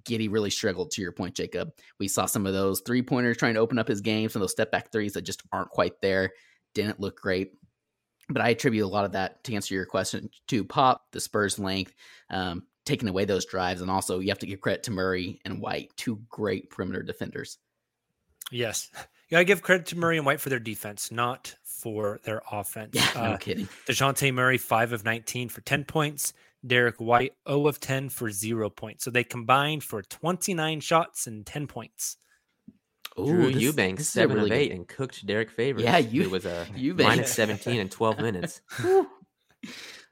Giddey 0.05 0.31
really 0.31 0.51
struggled 0.51 0.91
to 0.93 1.03
your 1.03 1.13
point, 1.13 1.35
Jacob. 1.35 1.71
We 1.99 2.09
saw 2.09 2.27
some 2.27 2.47
of 2.47 2.53
those 2.53 2.81
three 2.81 3.03
pointers 3.03 3.37
trying 3.37 3.55
to 3.55 3.61
open 3.61 3.79
up 3.79 3.89
his 3.89 4.01
game, 4.01 4.29
some 4.29 4.41
of 4.41 4.45
those 4.45 4.53
step 4.53 4.71
back 4.71 4.91
threes 4.91 5.13
that 5.15 5.23
just 5.23 5.43
aren't 5.53 5.71
quite 5.71 6.01
there 6.01 6.33
didn't 6.77 7.01
look 7.01 7.21
great. 7.21 7.53
But 8.29 8.43
I 8.43 8.51
attribute 8.51 8.85
a 8.85 8.89
lot 8.89 9.05
of 9.05 9.13
that 9.13 9.43
to 9.45 9.55
answer 9.55 9.75
your 9.75 9.87
question 9.87 10.31
to 10.49 10.65
Pop, 10.65 11.07
the 11.13 11.21
Spurs 11.21 11.59
length, 11.59 11.95
um, 12.29 12.65
taking 12.85 13.09
away 13.09 13.25
those 13.25 13.45
drives, 13.47 13.81
and 13.83 13.91
also 13.91 14.19
you 14.19 14.29
have 14.29 14.39
to 14.41 14.47
give 14.47 14.61
credit 14.61 14.83
to 14.85 14.91
Murray 14.91 15.41
and 15.45 15.61
White, 15.61 15.91
two 15.97 16.21
great 16.29 16.71
perimeter 16.71 17.03
defenders. 17.03 17.59
Yes, 18.51 18.91
you 18.95 19.01
gotta 19.31 19.45
give 19.45 19.63
credit 19.63 19.87
to 19.87 19.99
Murray 19.99 20.17
and 20.19 20.27
White 20.27 20.41
for 20.41 20.49
their 20.51 20.59
defense, 20.61 21.11
not 21.11 21.55
for 21.65 22.21
their 22.25 22.43
offense. 22.51 22.95
Yeah, 22.95 23.11
no 23.15 23.21
Uh, 23.21 23.37
kidding. 23.37 23.69
Dejounte 23.87 24.33
Murray, 24.35 24.59
five 24.59 24.93
of 24.93 25.05
19 25.05 25.49
for 25.49 25.61
10 25.63 25.85
points. 25.85 26.33
Derrick 26.67 26.97
White, 27.01 27.33
0 27.49 27.69
of 27.69 27.79
10 27.79 28.09
for 28.09 28.29
zero 28.31 28.69
points. 28.71 29.05
So 29.05 29.11
they 29.13 29.23
combined 29.23 29.85
for 29.85 30.03
29 30.03 30.81
shots 30.81 31.29
and 31.29 31.47
10 31.47 31.69
points. 31.69 32.17
Drew 33.17 33.53
this- 33.53 33.63
Eubanks, 33.63 34.01
this 34.03 34.11
seven 34.11 34.37
really 34.37 34.51
of 34.51 34.57
eight, 34.57 34.69
good- 34.69 34.77
and 34.77 34.89
cooked 34.89 35.25
Derrick 35.27 35.51
Favors. 35.51 35.83
Yeah, 35.83 35.99
you- 35.99 36.23
it 36.23 36.31
was 36.31 36.45
a 36.47 36.67
Eubanks. 36.77 37.09
minus 37.17 37.33
17 37.33 37.81
in 37.81 37.89
12 37.89 38.19
minutes. 38.19 38.61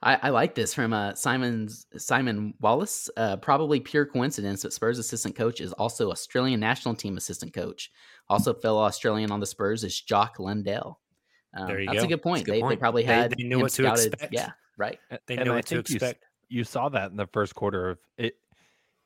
I, 0.03 0.19
I 0.25 0.29
like 0.31 0.55
this 0.55 0.75
from 0.75 0.93
uh, 0.93 1.15
Simon's 1.15 1.87
Simon 1.97 2.55
Wallace. 2.61 3.09
Uh, 3.17 3.37
probably 3.37 3.81
pure 3.81 4.05
coincidence, 4.05 4.63
but 4.63 4.73
Spurs 4.73 4.99
assistant 4.99 5.35
coach 5.35 5.61
is 5.63 5.73
also 5.75 6.11
Australian 6.11 6.61
national 6.61 6.95
team 6.95 7.17
assistant 7.17 7.55
coach. 7.55 7.91
Also, 8.29 8.53
fellow 8.53 8.83
Australian 8.83 9.31
on 9.31 9.41
the 9.41 9.47
Spurs 9.47 9.83
is 9.83 9.99
Jock 9.99 10.39
Landale. 10.39 11.01
Um, 11.57 11.69
There 11.69 11.81
you 11.81 11.87
that's 11.87 12.01
go. 12.01 12.05
a 12.05 12.09
good 12.09 12.23
point. 12.23 12.45
good 12.45 12.55
they, 12.57 12.69
they 12.69 12.77
probably 12.77 13.05
had 13.05 13.31
they 13.37 13.45
knew 13.45 13.57
him 13.57 13.63
what 13.63 13.73
to 13.73 13.91
expect. 13.91 14.33
Yeah, 14.33 14.51
right. 14.77 14.99
They 15.27 15.37
And 15.37 15.47
know 15.47 15.53
I 15.53 15.57
what 15.57 15.67
to 15.67 15.77
think 15.77 15.89
you 15.91 15.95
expect. 15.97 16.25
you 16.49 16.65
saw 16.65 16.89
that 16.91 17.11
in 17.11 17.17
the 17.17 17.29
first 17.29 17.55
quarter 17.55 17.91
of 17.91 17.99
it 18.19 18.35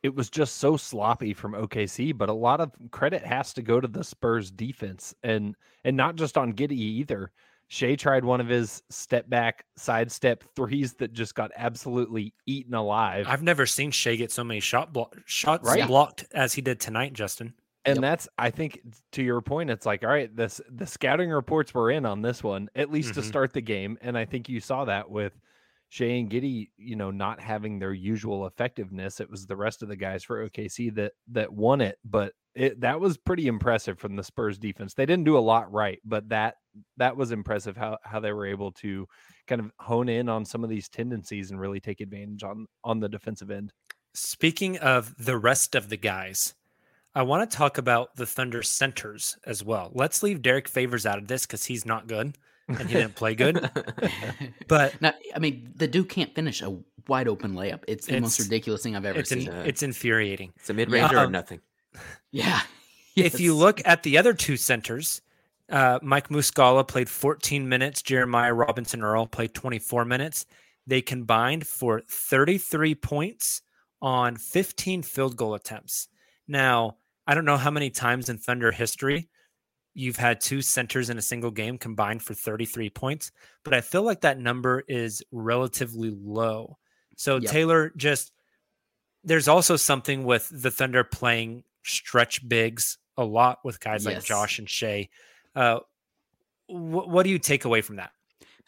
it 0.03 0.15
was 0.15 0.31
just 0.31 0.57
so 0.57 0.77
sloppy 0.77 1.33
from 1.35 1.53
OKC 1.53 2.17
but 2.17 2.29
a 2.29 2.33
lot 2.33 2.61
of 2.61 2.73
credit 2.91 3.23
has 3.25 3.53
to 3.55 3.63
go 3.63 3.81
to 3.81 3.89
the 3.89 4.05
Spurs 4.05 4.51
defense 4.51 5.15
and 5.23 5.55
and 5.85 5.97
not 5.97 6.17
just 6.17 6.39
on 6.39 6.53
Giddey 6.53 6.73
either 6.73 7.33
Shai 7.71 7.97
tried 7.97 8.25
one 8.25 8.41
of 8.41 8.49
his 8.49 8.83
step 8.89 9.29
back 9.29 9.65
sidestep 9.77 10.43
threes 10.57 10.95
that 10.95 11.13
just 11.13 11.35
got 11.35 11.51
absolutely 11.57 12.33
eaten 12.47 12.75
alive 12.75 13.27
I've 13.29 13.43
never 13.43 13.67
seen 13.67 13.91
Shai 13.91 14.17
get 14.17 14.31
so 14.33 14.45
many 14.45 14.61
shot 14.61 14.93
blo- 14.93 15.11
shots 15.27 15.67
Right. 15.69 15.87
blocked 15.87 16.27
as 16.33 16.55
he 16.55 16.63
did 16.63 16.81
tonight, 16.81 17.13
Justin. 17.13 17.53
and 17.85 17.97
Yep. 17.97 18.03
that's 18.03 18.29
I 18.39 18.51
think 18.51 18.81
to 19.13 19.23
your 19.23 19.41
point 19.41 19.71
it's 19.71 19.85
like 19.87 20.03
all 20.05 20.11
right 20.11 20.35
this 20.35 20.61
the 20.71 20.87
scouting 20.87 21.31
reports 21.31 21.75
were 21.75 21.91
in 21.91 22.07
on 22.07 22.23
this 22.23 22.43
one 22.43 22.69
at 22.75 22.91
least 22.91 23.15
to 23.15 23.21
Mhm. 23.21 23.25
start 23.25 23.53
the 23.53 23.61
game 23.61 23.99
and 24.01 24.17
I 24.17 24.25
think 24.25 24.49
you 24.49 24.61
saw 24.61 24.85
that 24.87 25.11
with 25.11 25.39
Shai 25.91 26.07
and 26.07 26.31
Giddey, 26.31 26.69
you 26.77 26.97
know, 26.97 27.11
not 27.11 27.41
having 27.41 27.79
their 27.79 27.95
usual 27.95 28.47
effectiveness. 28.47 29.21
It 29.21 29.31
was 29.31 29.47
the 29.47 29.57
rest 29.57 29.83
of 29.83 29.89
the 29.89 29.97
guys 29.97 30.23
for 30.23 30.49
OKC 30.49 30.95
that 30.97 31.13
that 31.33 31.53
won 31.53 31.81
it, 31.81 31.99
but 32.05 32.35
it 32.55 32.81
that 32.81 33.01
was 33.01 33.17
pretty 33.17 33.47
impressive 33.47 33.99
from 33.99 34.15
the 34.15 34.23
Spurs 34.23 34.59
defense. 34.59 34.93
They 34.93 35.07
didn't 35.07 35.25
do 35.25 35.39
a 35.39 35.41
lot 35.41 35.73
right, 35.73 35.99
but 36.05 36.29
that 36.29 36.57
that 36.99 37.17
was 37.17 37.33
impressive 37.33 37.77
how 37.77 37.99
how 38.05 38.21
they 38.21 38.33
were 38.33 38.47
able 38.47 38.73
to 38.73 39.07
kind 39.47 39.61
of 39.61 39.73
hone 39.79 40.11
in 40.11 40.29
on 40.29 40.45
some 40.45 40.63
of 40.63 40.69
these 40.69 40.89
tendencies 40.89 41.51
and 41.51 41.61
really 41.61 41.81
take 41.81 42.01
advantage 42.01 42.45
on 42.45 42.67
on 42.85 43.01
the 43.01 43.09
defensive 43.09 43.51
end. 43.51 43.73
Speaking 44.13 44.77
of 44.79 45.15
the 45.17 45.39
rest 45.39 45.75
of 45.75 45.89
the 45.89 45.97
guys, 45.97 46.55
I 47.15 47.23
want 47.23 47.51
to 47.51 47.57
talk 47.57 47.79
about 47.79 48.17
the 48.17 48.27
Thunder 48.27 48.63
centers 48.63 49.39
as 49.45 49.65
well. 49.65 49.91
Let's 49.95 50.23
leave 50.23 50.43
Derrick 50.43 50.69
Favors 50.69 51.07
out 51.07 51.19
of 51.19 51.29
this 51.29 51.47
because 51.47 51.65
he's 51.65 51.87
not 51.87 52.09
good 52.09 52.37
and 52.69 52.89
he 52.89 52.95
didn't 52.95 53.15
play 53.15 53.35
good. 53.35 53.71
But 54.69 55.01
now, 55.01 55.15
I 55.35 55.39
mean, 55.39 55.73
the 55.77 55.89
dude 55.89 56.09
can't 56.11 56.35
finish 56.35 56.61
a 56.63 56.77
wide 57.07 57.27
open 57.27 57.55
layup. 57.55 57.85
It's 57.89 58.07
the 58.07 58.21
most 58.21 58.39
ridiculous 58.39 58.83
thing 58.83 58.95
I've 58.95 59.07
ever 59.07 59.19
it's 59.19 59.33
in, 59.33 59.41
seen. 59.41 59.49
Uh, 59.51 59.65
it's 59.67 59.83
infuriating. 59.83 60.53
It's 60.57 60.69
a 60.69 60.75
mid 60.75 60.91
ranger 60.91 61.17
or 61.17 61.21
Um, 61.25 61.33
nothing. 61.33 61.61
yeah. 62.31 62.61
If 63.17 63.41
you 63.41 63.55
look 63.55 63.81
at 63.87 64.03
the 64.03 64.19
other 64.19 64.35
two 64.35 64.57
centers, 64.57 65.23
Uh, 65.71 65.99
Mike 66.03 66.29
Muscala 66.31 66.87
played 66.87 67.09
14 67.11 67.69
minutes. 67.69 68.01
Jeremiah 68.03 68.55
Robinson 68.55 69.03
Earl 69.03 69.27
played 69.27 69.53
24 69.55 70.05
minutes. 70.07 70.47
They 70.87 71.03
combined 71.03 71.67
for 71.67 72.01
33 72.09 72.95
points 72.95 73.61
on 74.01 74.37
15 74.37 75.03
field 75.03 75.37
goal 75.37 75.55
attempts. 75.55 76.09
Now, 76.47 76.97
I 77.27 77.35
don't 77.35 77.45
know 77.45 77.59
how 77.59 77.71
many 77.71 77.91
times 77.91 78.31
in 78.31 78.39
Thunder 78.39 78.73
history 78.73 79.29
you've 79.99 80.17
had 80.17 80.41
two 80.41 80.63
centers 80.63 81.11
in 81.11 81.19
a 81.19 81.23
single 81.23 81.51
game 81.51 81.77
combined 81.77 82.23
for 82.23 82.33
33 82.33 82.89
points, 82.91 83.33
but 83.65 83.75
I 83.75 83.81
feel 83.81 84.03
like 84.03 84.21
that 84.21 84.39
number 84.39 84.85
is 84.87 85.23
relatively 85.33 86.11
low. 86.11 86.79
So, 87.17 87.37
Yep. 87.37 87.51
Tayler, 87.51 87.97
just 87.97 88.33
there's 89.25 89.49
also 89.49 89.75
something 89.77 90.23
with 90.23 90.49
the 90.53 90.71
Thunder 90.71 91.03
playing 91.03 91.65
stretch 91.83 92.49
bigs 92.49 92.99
a 93.17 93.25
lot 93.25 93.59
with 93.65 93.81
guys 93.81 94.07
like 94.07 94.23
Josh 94.23 94.61
and 94.61 94.71
Shai. 94.71 95.09
Uh, 95.57 95.81
wh- 96.69 97.09
what 97.09 97.25
do 97.25 97.31
you 97.31 97.39
take 97.41 97.65
away 97.65 97.81
from 97.81 97.97
that? 97.97 98.13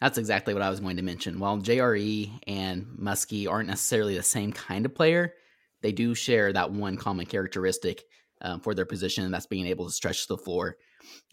That's 0.01 0.17
exactly 0.17 0.53
what 0.53 0.63
I 0.63 0.69
was 0.69 0.81
going 0.81 0.97
to 0.97 1.03
mention. 1.03 1.39
While 1.39 1.59
JRE 1.59 2.41
and 2.47 2.87
Musky 2.97 3.47
aren't 3.47 3.69
necessarily 3.69 4.17
the 4.17 4.23
same 4.23 4.51
kind 4.51 4.85
of 4.85 4.93
player, 4.93 5.33
they 5.81 5.93
do 5.93 6.13
share 6.13 6.51
that 6.51 6.71
one 6.71 6.97
common 6.97 7.25
characteristic 7.25 8.03
um, 8.41 8.59
for 8.59 8.73
their 8.73 8.85
position, 8.85 9.23
and 9.23 9.33
that's 9.33 9.45
being 9.45 9.67
able 9.67 9.85
to 9.85 9.91
stretch 9.91 10.27
the 10.27 10.37
floor. 10.37 10.75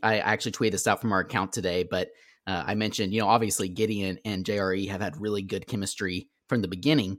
I 0.03 0.19
actually 0.19 0.53
tweeted 0.53 0.73
this 0.73 0.87
out 0.87 1.01
from 1.01 1.13
our 1.13 1.21
account 1.21 1.53
today, 1.53 1.85
but 1.89 2.09
uh, 2.47 2.65
I 2.67 2.75
mentioned, 2.75 3.13
you 3.13 3.21
know, 3.21 3.29
obviously 3.29 3.69
Giddey 3.69 4.19
and 4.25 4.45
JRE 4.45 4.89
have 4.89 5.01
had 5.01 5.21
really 5.21 5.43
good 5.43 5.67
chemistry 5.67 6.29
from 6.49 6.63
the 6.63 6.69
beginning. 6.69 7.19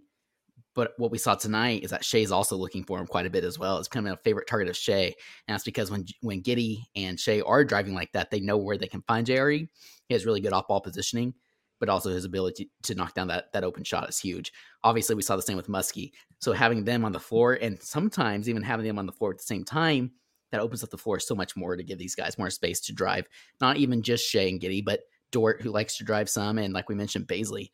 But 0.75 0.94
what 0.98 1.12
we 1.12 1.18
saw 1.18 1.36
tonight 1.36 1.84
is 1.84 1.91
that 1.91 2.03
Shai's 2.03 2.32
also 2.32 2.56
looking 2.56 2.84
for 2.84 3.00
him 3.00 3.08
quite 3.08 3.25
a 3.25 3.29
bit 3.29 3.44
as 3.44 3.60
well. 3.60 3.77
It's 3.77 3.88
kind 3.88 4.08
of 4.08 4.13
a 4.13 4.22
favorite 4.24 4.48
target 4.48 4.70
of 4.70 4.77
Shai. 4.77 5.13
And 5.48 5.53
that's 5.53 5.63
because 5.63 5.91
when 5.91 6.06
when 6.22 6.41
Giddey 6.41 6.77
and 6.96 7.20
Shai 7.20 7.41
are 7.41 7.63
driving 7.63 7.94
like 7.94 8.12
that, 8.13 8.32
they 8.32 8.39
know 8.39 8.58
where 8.58 8.77
they 8.77 8.88
can 8.88 9.01
find 9.01 9.27
JRE. 9.27 9.68
He 10.08 10.13
has 10.13 10.25
really 10.25 10.41
good 10.41 10.53
off 10.53 10.68
ball 10.68 10.82
positioning, 10.82 11.34
but 11.79 11.89
also 11.89 12.10
his 12.10 12.25
ability 12.25 12.72
to 12.84 12.96
knock 12.96 13.13
down 13.13 13.27
that, 13.27 13.51
that 13.53 13.63
open 13.63 13.84
shot 13.84 14.10
is 14.10 14.20
huge. 14.20 14.51
Obviously, 14.84 15.15
we 15.15 15.22
saw 15.22 15.36
the 15.36 15.41
same 15.41 15.58
with 15.58 15.70
Musky. 15.70 16.13
So 16.39 16.53
having 16.53 16.86
them 16.86 17.03
on 17.03 17.12
the 17.12 17.20
floor 17.20 17.53
and 17.62 17.82
sometimes 17.82 18.48
even 18.48 18.63
having 18.63 18.86
them 18.86 19.00
on 19.00 19.06
the 19.06 19.12
floor 19.12 19.32
at 19.32 19.38
the 19.38 19.44
same 19.44 19.65
time, 19.65 20.12
that 20.51 20.62
opens 20.62 20.84
up 20.84 20.89
the 20.89 20.98
floor 20.98 21.20
so 21.20 21.36
much 21.36 21.56
more 21.56 21.75
to 21.75 21.84
give 21.84 22.00
these 22.00 22.15
guys 22.15 22.38
more 22.38 22.50
space 22.50 22.79
to 22.82 22.94
drive. 22.94 23.27
Not 23.62 23.77
even 23.77 24.01
just 24.01 24.27
Shai 24.27 24.41
and 24.41 24.60
Giddey, 24.62 24.84
but 24.84 25.01
Dort, 25.32 25.62
who 25.62 25.70
likes 25.72 25.98
to 25.98 26.03
drive 26.03 26.29
some, 26.29 26.58
and 26.58 26.74
like 26.74 26.89
we 26.89 26.96
mentioned, 26.96 27.27
Bazley. 27.27 27.72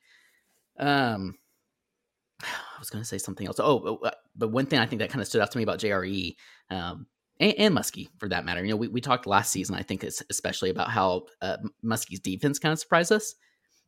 Um, 0.78 1.36
I 2.42 2.80
was 2.80 2.90
going 2.90 3.02
to 3.02 3.08
say 3.08 3.18
something 3.18 3.48
else. 3.48 3.60
Oh, 3.60 4.00
but- 4.02 4.20
but 4.36 4.52
one 4.52 4.66
thing 4.66 4.80
I 4.80 4.86
think 4.86 5.00
that 5.00 5.10
kind 5.10 5.22
of 5.22 5.28
stood 5.28 5.42
out 5.42 5.52
to 5.52 5.58
me 5.58 5.64
about 5.64 5.80
JRE 5.80 6.36
um, 6.70 7.08
and, 7.40 7.54
and 7.58 7.74
Musky, 7.74 8.10
for 8.18 8.28
that 8.30 8.46
matter. 8.46 8.64
You 8.64 8.72
know, 8.72 8.76
we, 8.76 8.88
we 8.90 9.02
talked 9.02 9.26
last 9.26 9.52
season, 9.52 9.76
I 9.76 9.82
think, 9.82 10.04
especially 10.04 10.70
about 10.70 10.90
how 10.90 11.24
uh, 11.42 11.58
Musky's 11.82 12.20
defense 12.20 12.60
kind 12.60 12.74
of 12.74 12.80
surprised 12.80 13.12
us. 13.12 13.36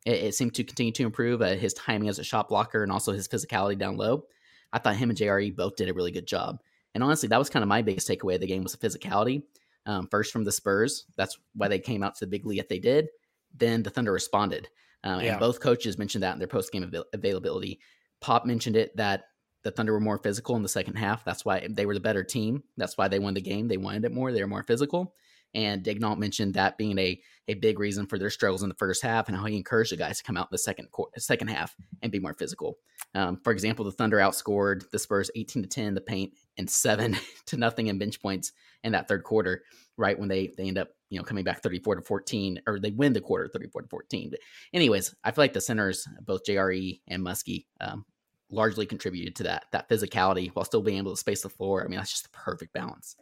It, 0.05 0.23
it 0.23 0.35
seemed 0.35 0.55
to 0.55 0.63
continue 0.63 0.93
to 0.93 1.03
improve 1.03 1.41
uh, 1.41 1.55
his 1.55 1.73
timing 1.73 2.09
as 2.09 2.19
a 2.19 2.23
shot 2.23 2.47
blocker 2.49 2.81
and 2.83 2.91
also 2.91 3.11
his 3.11 3.27
physicality 3.27 3.77
down 3.77 3.97
low. 3.97 4.23
I 4.71 4.79
thought 4.79 4.95
him 4.95 5.09
and 5.09 5.19
JRE 5.19 5.55
both 5.55 5.75
did 5.75 5.89
a 5.89 5.93
really 5.93 6.11
good 6.11 6.27
job. 6.27 6.59
And 6.95 7.03
honestly, 7.03 7.29
that 7.29 7.39
was 7.39 7.49
kind 7.49 7.63
of 7.63 7.69
my 7.69 7.81
biggest 7.81 8.07
takeaway 8.07 8.35
of 8.35 8.41
the 8.41 8.47
game 8.47 8.63
was 8.63 8.73
the 8.73 8.87
physicality. 8.89 9.43
Um, 9.85 10.07
first 10.09 10.33
from 10.33 10.43
the 10.43 10.51
Spurs, 10.51 11.05
that's 11.15 11.37
why 11.55 11.67
they 11.67 11.79
came 11.79 12.03
out 12.03 12.15
to 12.15 12.25
the 12.25 12.29
big 12.29 12.45
lead 12.45 12.59
that 12.59 12.69
they 12.69 12.79
did. 12.79 13.07
Then 13.55 13.83
the 13.83 13.89
Thunder 13.89 14.11
responded, 14.11 14.67
uh, 15.03 15.19
Yeah. 15.23 15.31
and 15.31 15.39
both 15.39 15.59
coaches 15.61 15.97
mentioned 15.97 16.23
that 16.23 16.33
in 16.33 16.39
their 16.39 16.47
post 16.47 16.71
game 16.71 16.83
avail- 16.83 17.05
availability. 17.13 17.79
Pop 18.19 18.45
mentioned 18.45 18.75
it 18.75 18.95
that 18.97 19.25
the 19.63 19.71
Thunder 19.71 19.93
were 19.93 19.99
more 19.99 20.17
physical 20.17 20.55
in 20.55 20.63
the 20.63 20.69
second 20.69 20.95
half. 20.95 21.23
That's 21.23 21.45
why 21.45 21.67
they 21.69 21.85
were 21.85 21.93
the 21.93 21.99
better 21.99 22.23
team. 22.23 22.63
That's 22.77 22.97
why 22.97 23.07
they 23.07 23.19
won 23.19 23.33
the 23.33 23.41
game. 23.41 23.67
They 23.67 23.77
wanted 23.77 24.05
it 24.05 24.11
more. 24.11 24.31
They 24.31 24.41
were 24.41 24.47
more 24.47 24.63
physical. 24.63 25.13
And 25.53 25.83
Daignault 25.83 26.17
mentioned 26.17 26.53
that 26.55 26.77
being 26.77 26.97
a, 26.99 27.19
a 27.47 27.53
big 27.53 27.79
reason 27.79 28.05
for 28.05 28.19
their 28.19 28.29
struggles 28.29 28.63
in 28.63 28.69
the 28.69 28.75
first 28.75 29.01
half 29.01 29.27
and 29.29 29.37
how 29.37 29.45
he 29.45 29.55
encouraged 29.55 29.91
the 29.93 29.97
guys 29.97 30.17
to 30.17 30.23
come 30.23 30.35
out 30.37 30.47
in 30.47 30.51
the 30.51 30.57
second 30.57 30.89
second 31.17 31.47
half 31.47 31.73
and 32.01 32.11
be 32.11 32.19
more 32.19 32.33
physical. 32.33 32.77
Um, 33.15 33.39
for 33.43 33.51
example, 33.53 33.85
the 33.85 33.91
Thunder 33.93 34.17
outscored 34.17 34.89
the 34.91 34.99
Spurs 34.99 35.31
18 35.35 35.63
to 35.63 35.69
10 35.69 35.85
in 35.85 35.93
the 35.93 36.01
paint 36.01 36.33
and 36.57 36.69
7 36.69 37.17
to 37.47 37.57
nothing 37.57 37.87
in 37.87 37.97
bench 37.97 38.21
points 38.21 38.51
in 38.83 38.91
that 38.93 39.07
third 39.07 39.23
quarter, 39.23 39.63
right 39.97 40.17
when 40.17 40.29
they 40.29 40.53
they 40.57 40.67
end 40.67 40.77
up, 40.77 40.89
you 41.09 41.17
know, 41.17 41.23
coming 41.23 41.43
back 41.43 41.61
34 41.61 41.95
to 41.95 42.01
14 42.01 42.61
or 42.67 42.79
they 42.79 42.91
win 42.91 43.13
the 43.13 43.21
quarter 43.21 43.47
34 43.47 43.83
to 43.83 43.87
14. 43.87 44.29
But 44.31 44.39
anyways, 44.73 45.15
I 45.23 45.31
feel 45.31 45.43
like 45.43 45.53
the 45.53 45.61
centers, 45.61 46.07
both 46.21 46.43
JRE 46.45 47.01
and 47.07 47.23
Musky, 47.23 47.67
um, 47.81 48.05
largely 48.49 48.85
contributed 48.85 49.35
to 49.37 49.43
that 49.43 49.65
that 49.71 49.89
physicality 49.89 50.49
while 50.53 50.65
still 50.65 50.81
being 50.81 50.97
able 50.97 51.11
to 51.11 51.17
space 51.17 51.41
the 51.41 51.49
floor. 51.49 51.83
I 51.83 51.87
mean, 51.87 51.97
that's 51.97 52.11
just 52.11 52.23
the 52.23 52.37
perfect 52.37 52.73
balance. 52.73 53.15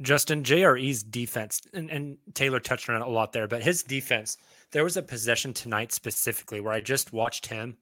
Justin 0.00 0.42
JRE's 0.44 1.02
defense, 1.02 1.60
and, 1.74 1.90
and 1.90 2.16
Tayler 2.32 2.62
touched 2.62 2.88
on 2.88 2.96
it 2.96 3.06
a 3.06 3.10
lot 3.10 3.32
there, 3.32 3.48
but 3.48 3.62
his 3.62 3.82
defense, 3.82 4.36
there 4.70 4.84
was 4.84 4.96
a 4.96 5.02
possession 5.02 5.52
tonight 5.52 5.92
specifically 5.92 6.60
where 6.60 6.72
I 6.72 6.80
just 6.80 7.12
watched 7.12 7.46
him 7.46 7.76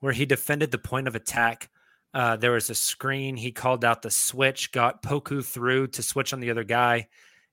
where 0.00 0.12
he 0.12 0.24
defended 0.24 0.70
the 0.70 0.78
point 0.78 1.06
of 1.06 1.14
attack. 1.14 1.68
Uh, 2.12 2.36
there 2.36 2.52
was 2.52 2.70
a 2.70 2.74
screen. 2.74 3.36
He 3.36 3.52
called 3.52 3.84
out 3.84 4.02
the 4.02 4.10
switch, 4.10 4.72
got 4.72 5.02
Poku 5.02 5.44
through 5.44 5.88
to 5.88 6.02
switch 6.02 6.32
on 6.32 6.40
the 6.40 6.50
other 6.50 6.64
guy. 6.64 7.08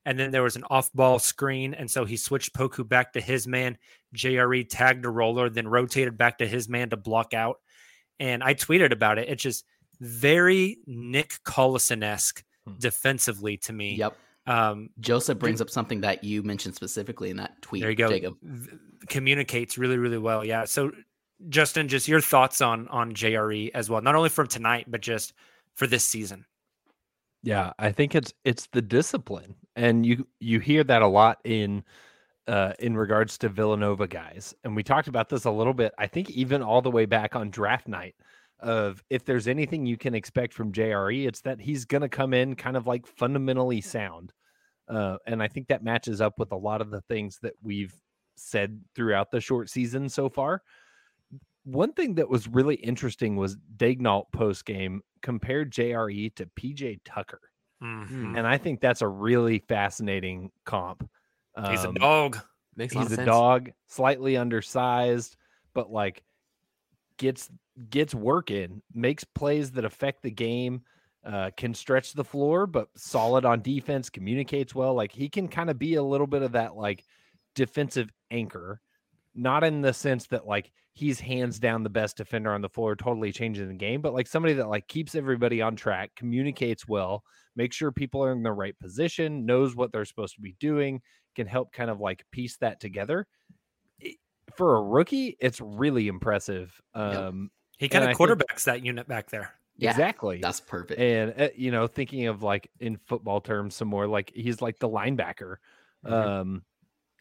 And 0.05 0.17
then 0.17 0.31
there 0.31 0.41
was 0.43 0.55
an 0.55 0.63
off 0.69 0.91
ball 0.93 1.19
screen. 1.19 1.73
And 1.73 1.91
so 1.91 2.05
he 2.05 2.17
switched 2.17 2.53
Poku 2.55 2.87
back 2.87 3.13
to 3.13 3.21
his 3.21 3.45
man. 3.45 3.77
JRE 4.15 4.65
tagged 4.69 5.05
a 5.05 5.09
roller, 5.09 5.49
then 5.49 5.67
rotated 5.67 6.17
back 6.17 6.37
to 6.39 6.47
his 6.47 6.67
man 6.69 6.89
to 6.91 6.97
block 6.97 7.33
out. 7.33 7.57
And 8.19 8.41
I 8.41 8.53
tweeted 8.55 8.91
about 8.91 9.19
it. 9.19 9.27
It's 9.29 9.43
just 9.43 9.65
very 9.99 10.77
Nick 10.87 11.35
Collison 11.45 12.03
esque 12.03 12.43
Hmm. 12.65 12.73
defensively 12.79 13.57
to 13.57 13.73
me. 13.73 13.95
Yep. 13.95 14.17
Um, 14.45 14.89
Joseph 14.99 15.39
brings 15.39 15.59
up 15.61 15.69
something 15.69 16.01
that 16.01 16.23
you 16.23 16.41
mentioned 16.43 16.73
specifically 16.75 17.29
in 17.29 17.37
that 17.37 17.61
tweet. 17.61 17.81
there 17.81 17.89
you 17.89 17.95
go. 17.97 18.09
Jacob. 18.09 18.37
V- 18.41 18.77
Communicates 19.07 19.77
really, 19.77 19.97
really 19.97 20.17
well. 20.17 20.43
Yeah. 20.43 20.65
So, 20.65 20.91
Justin, 21.49 21.87
just 21.87 22.07
your 22.07 22.21
thoughts 22.21 22.61
on 22.61 22.87
on 22.89 23.13
JRE 23.13 23.71
as 23.73 23.89
well, 23.89 24.01
not 24.01 24.15
only 24.15 24.29
from 24.29 24.47
tonight, 24.47 24.85
but 24.87 25.01
just 25.01 25.33
for 25.73 25.87
this 25.87 26.03
season. 26.03 26.45
Yeah, 27.43 27.71
I 27.77 27.91
think 27.91 28.15
it's 28.15 28.33
it's 28.43 28.67
the 28.67 28.81
discipline, 28.81 29.55
and 29.75 30.05
you 30.05 30.27
you 30.39 30.59
hear 30.59 30.83
that 30.83 31.01
a 31.01 31.07
lot 31.07 31.39
in 31.43 31.83
uh, 32.47 32.73
in 32.79 32.97
regards 32.97 33.37
to 33.39 33.49
Villanova 33.49 34.07
guys, 34.07 34.55
and 34.63 34.75
we 34.75 34.83
talked 34.83 35.07
about 35.07 35.29
this 35.29 35.45
a 35.45 35.51
little 35.51 35.73
bit. 35.73 35.93
I 35.97 36.07
think 36.07 36.31
even 36.31 36.63
all 36.63 36.81
the 36.81 36.91
way 36.91 37.05
back 37.05 37.35
on 37.35 37.51
draft 37.51 37.87
night, 37.87 38.15
of 38.59 39.03
if 39.09 39.23
there's 39.23 39.47
anything 39.47 39.85
you 39.85 39.97
can 39.97 40.15
expect 40.15 40.53
from 40.53 40.71
JRE, 40.71 41.27
it's 41.27 41.41
that 41.41 41.61
he's 41.61 41.85
going 41.85 42.01
to 42.01 42.09
come 42.09 42.33
in 42.33 42.55
kind 42.55 42.75
of 42.75 42.87
like 42.87 43.05
fundamentally 43.05 43.81
sound, 43.81 44.33
uh, 44.89 45.17
and 45.27 45.43
I 45.43 45.47
think 45.47 45.67
that 45.67 45.83
matches 45.83 46.19
up 46.21 46.39
with 46.39 46.51
a 46.51 46.57
lot 46.57 46.81
of 46.81 46.89
the 46.89 47.01
things 47.01 47.37
that 47.43 47.53
we've 47.61 47.93
said 48.35 48.81
throughout 48.95 49.29
the 49.29 49.41
short 49.41 49.69
season 49.69 50.09
so 50.09 50.27
far. 50.27 50.63
One 51.67 51.91
thing 51.93 52.15
that 52.15 52.29
was 52.29 52.47
really 52.47 52.75
interesting 52.75 53.35
was 53.35 53.57
Daignault 53.75 54.31
post 54.31 54.65
game 54.65 55.01
compared 55.21 55.71
JRE 55.71 56.29
to 56.35 56.45
PJ 56.45 56.99
Tucker. 57.03 57.41
Mhm. 57.83 58.37
And 58.37 58.47
I 58.47 58.57
think 58.57 58.79
that's 58.79 59.01
a 59.01 59.07
really 59.07 59.59
fascinating 59.59 60.51
comp. 60.65 61.09
He's 61.65 61.83
a 61.83 61.89
Um, 61.89 61.93
dog. 61.93 62.37
Makes 62.75 62.95
a 62.95 62.99
lot 62.99 63.03
He's 63.03 63.07
of 63.07 63.13
a 63.13 63.17
sense. 63.17 63.25
dog, 63.25 63.71
slightly 63.87 64.37
undersized, 64.37 65.35
but 65.73 65.91
like 65.91 66.23
gets 67.17 67.51
gets 67.89 68.13
work 68.15 68.51
in, 68.51 68.81
makes 68.93 69.23
plays 69.23 69.71
that 69.73 69.85
affect 69.85 70.23
the 70.23 70.31
game, 70.31 70.83
uh, 71.23 71.51
can 71.57 71.73
stretch 71.73 72.13
the 72.13 72.23
floor, 72.23 72.67
but 72.67 72.89
solid 72.97 73.45
on 73.45 73.61
defense, 73.61 74.09
communicates 74.09 74.73
well. 74.75 74.93
Like 74.95 75.11
he 75.11 75.29
can 75.29 75.47
kind 75.47 75.69
of 75.69 75.77
be 75.79 75.95
a 75.95 76.03
little 76.03 76.27
bit 76.27 76.41
of 76.43 76.53
that 76.53 76.75
like 76.75 77.05
defensive 77.55 78.11
anchor, 78.31 78.81
not 79.35 79.63
in 79.63 79.81
the 79.81 79.93
sense 79.93 80.27
that 80.27 80.47
like 80.47 80.71
he's 80.97 81.19
hands 81.19 81.59
down 81.59 81.83
the 81.83 81.89
best 81.89 82.17
defender 82.17 82.51
on 82.51 82.61
the 82.61 82.69
floor, 82.69 82.95
totally 82.95 83.31
changing 83.31 83.67
the 83.67 83.73
game, 83.75 84.01
but 84.01 84.13
like 84.13 84.25
somebody 84.25 84.55
that 84.55 84.67
like 84.67 84.87
keeps 84.87 85.13
everybody 85.13 85.61
on 85.61 85.75
track, 85.75 86.09
communicates 86.15 86.87
well, 86.87 87.23
makes 87.55 87.75
sure 87.75 87.91
people 87.91 88.23
are 88.23 88.31
in 88.31 88.41
the 88.41 88.51
right 88.51 88.77
position, 88.79 89.45
knows 89.45 89.75
what 89.75 89.91
they're 89.91 90.05
supposed 90.05 90.33
to 90.35 90.41
be 90.41 90.55
doing, 90.59 90.99
can 91.35 91.45
help 91.45 91.71
kind 91.71 91.91
of 91.91 91.99
like 91.99 92.25
piece 92.31 92.57
that 92.57 92.79
together. 92.79 93.27
For 94.55 94.77
a 94.77 94.81
rookie, 94.81 95.37
it's 95.39 95.61
really 95.61 96.07
impressive. 96.07 96.73
Um, 96.95 97.51
He 97.77 97.89
kind 97.89 98.03
of 98.05 98.09
I 98.09 98.13
think- 98.13 98.29
quarterbacks 98.31 98.63
that 98.63 98.83
unit 98.83 99.07
back 99.07 99.29
there. 99.29 99.51
Yeah, 99.79 99.91
exactly. 99.91 100.39
That's 100.41 100.59
perfect. 100.59 100.99
and 100.99 101.39
uh, 101.39 101.49
you 101.55 101.69
know, 101.69 101.85
thinking 101.85 102.25
of 102.25 102.41
like 102.41 102.71
in 102.79 102.97
football 103.05 103.39
terms, 103.41 103.75
some 103.75 103.87
more 103.87 104.07
like 104.07 104.31
he's 104.33 104.59
like 104.59 104.79
the 104.79 104.89
linebacker. 104.89 105.57
Mhm. 106.03 106.11
Um, 106.11 106.63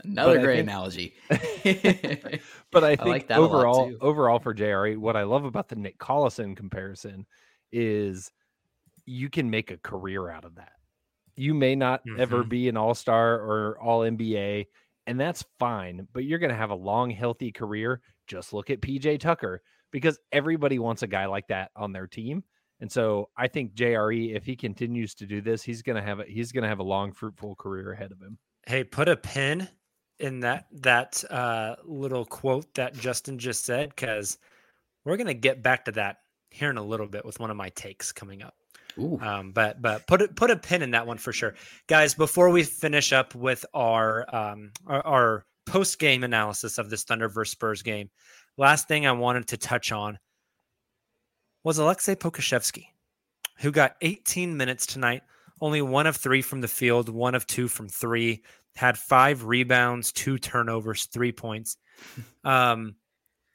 Another 0.04 0.36
but 0.36 0.42
great 0.44 0.56
think- 0.56 0.68
analogy. 0.68 1.14
but 2.70 2.84
I 2.84 2.90
I 2.92 2.96
think 2.96 3.08
like 3.08 3.28
that 3.28 3.38
overall, 3.38 3.92
overall 4.00 4.38
for 4.38 4.54
JRE, 4.54 4.96
what 4.98 5.16
I 5.16 5.22
love 5.24 5.44
about 5.44 5.68
the 5.68 5.76
Nick 5.76 5.98
Collison 5.98 6.56
comparison 6.56 7.26
is 7.72 8.30
you 9.06 9.28
can 9.30 9.50
make 9.50 9.70
a 9.70 9.76
career 9.78 10.28
out 10.30 10.44
of 10.44 10.56
that. 10.56 10.72
You 11.36 11.54
may 11.54 11.74
not 11.74 12.02
ever 12.18 12.44
Mhm. 12.44 12.48
be 12.48 12.68
an 12.68 12.76
all 12.76 12.94
star 12.94 13.34
or 13.34 13.78
all 13.80 14.00
NBA, 14.00 14.66
and 15.06 15.20
that's 15.20 15.44
fine, 15.58 16.06
but 16.12 16.24
you're 16.24 16.38
going 16.38 16.50
to 16.50 16.56
have 16.56 16.70
a 16.70 16.74
long, 16.74 17.10
healthy 17.10 17.52
career. 17.52 18.00
Just 18.26 18.52
look 18.52 18.70
at 18.70 18.80
PJ 18.80 19.18
Tucker 19.20 19.62
because 19.92 20.18
everybody 20.32 20.78
wants 20.78 21.02
a 21.02 21.06
guy 21.06 21.26
like 21.26 21.46
that 21.48 21.70
on 21.76 21.92
their 21.92 22.06
team. 22.06 22.42
And 22.80 22.90
so 22.90 23.30
I 23.36 23.48
think 23.48 23.74
JRE, 23.74 24.34
if 24.34 24.44
he 24.44 24.56
continues 24.56 25.14
to 25.16 25.26
do 25.26 25.40
this, 25.40 25.62
he's 25.62 25.82
going 25.82 25.96
to 25.96 26.02
have 26.02 26.20
a, 26.20 26.24
he's 26.24 26.52
going 26.52 26.62
to 26.62 26.68
have 26.68 26.80
a 26.80 26.84
long, 26.84 27.12
fruitful 27.12 27.54
career 27.56 27.92
ahead 27.92 28.12
of 28.12 28.20
him. 28.20 28.38
Hey, 28.66 28.82
put 28.84 29.08
a 29.08 29.16
pin 29.16 29.68
in 30.18 30.40
that 30.40 30.66
that 30.72 31.22
uh, 31.30 31.76
little 31.84 32.24
quote 32.24 32.72
that 32.74 32.94
Justin 32.94 33.38
just 33.38 33.64
said 33.64 33.90
because 33.90 34.38
we're 35.04 35.16
gonna 35.16 35.34
get 35.34 35.62
back 35.62 35.84
to 35.86 35.92
that 35.92 36.18
here 36.50 36.70
in 36.70 36.78
a 36.78 36.82
little 36.82 37.06
bit 37.06 37.24
with 37.24 37.38
one 37.38 37.50
of 37.50 37.56
my 37.56 37.68
takes 37.70 38.12
coming 38.12 38.42
up. 38.42 38.54
Ooh. 38.98 39.18
Um, 39.20 39.52
but 39.52 39.82
but 39.82 40.06
put 40.06 40.22
it 40.22 40.36
put 40.36 40.50
a 40.50 40.56
pin 40.56 40.82
in 40.82 40.92
that 40.92 41.06
one 41.06 41.18
for 41.18 41.32
sure, 41.32 41.54
guys. 41.86 42.14
Before 42.14 42.50
we 42.50 42.62
finish 42.62 43.12
up 43.12 43.34
with 43.34 43.64
our 43.74 44.34
um, 44.34 44.72
our, 44.86 45.06
our 45.06 45.46
post 45.66 45.98
game 45.98 46.24
analysis 46.24 46.78
of 46.78 46.88
this 46.88 47.04
Thunder 47.04 47.28
versus 47.28 47.52
Spurs 47.52 47.82
game, 47.82 48.10
last 48.56 48.88
thing 48.88 49.06
I 49.06 49.12
wanted 49.12 49.48
to 49.48 49.56
touch 49.56 49.92
on 49.92 50.18
was 51.62 51.78
Aleksej 51.78 52.16
Pokusevski, 52.16 52.86
who 53.58 53.70
got 53.70 53.96
18 54.00 54.56
minutes 54.56 54.86
tonight, 54.86 55.22
only 55.60 55.82
one 55.82 56.06
of 56.06 56.16
three 56.16 56.40
from 56.40 56.60
the 56.60 56.68
field, 56.68 57.08
one 57.08 57.34
of 57.34 57.46
two 57.46 57.68
from 57.68 57.88
three, 57.88 58.42
had 58.76 58.96
five 58.96 59.44
rebounds, 59.44 60.12
two 60.12 60.38
turnovers, 60.38 61.06
three 61.06 61.32
points. 61.32 61.76
Um, 62.44 62.94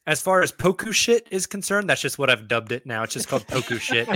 as 0.07 0.19
far 0.19 0.41
as 0.41 0.51
Poku 0.51 0.91
shit 0.93 1.27
is 1.31 1.45
concerned, 1.45 1.87
that's 1.89 2.01
just 2.01 2.17
what 2.17 2.29
I've 2.29 2.47
dubbed 2.47 2.71
it 2.71 2.85
now. 2.87 3.03
It's 3.03 3.13
just 3.13 3.27
called 3.27 3.45
Poku 3.47 3.79
shit. 3.79 4.07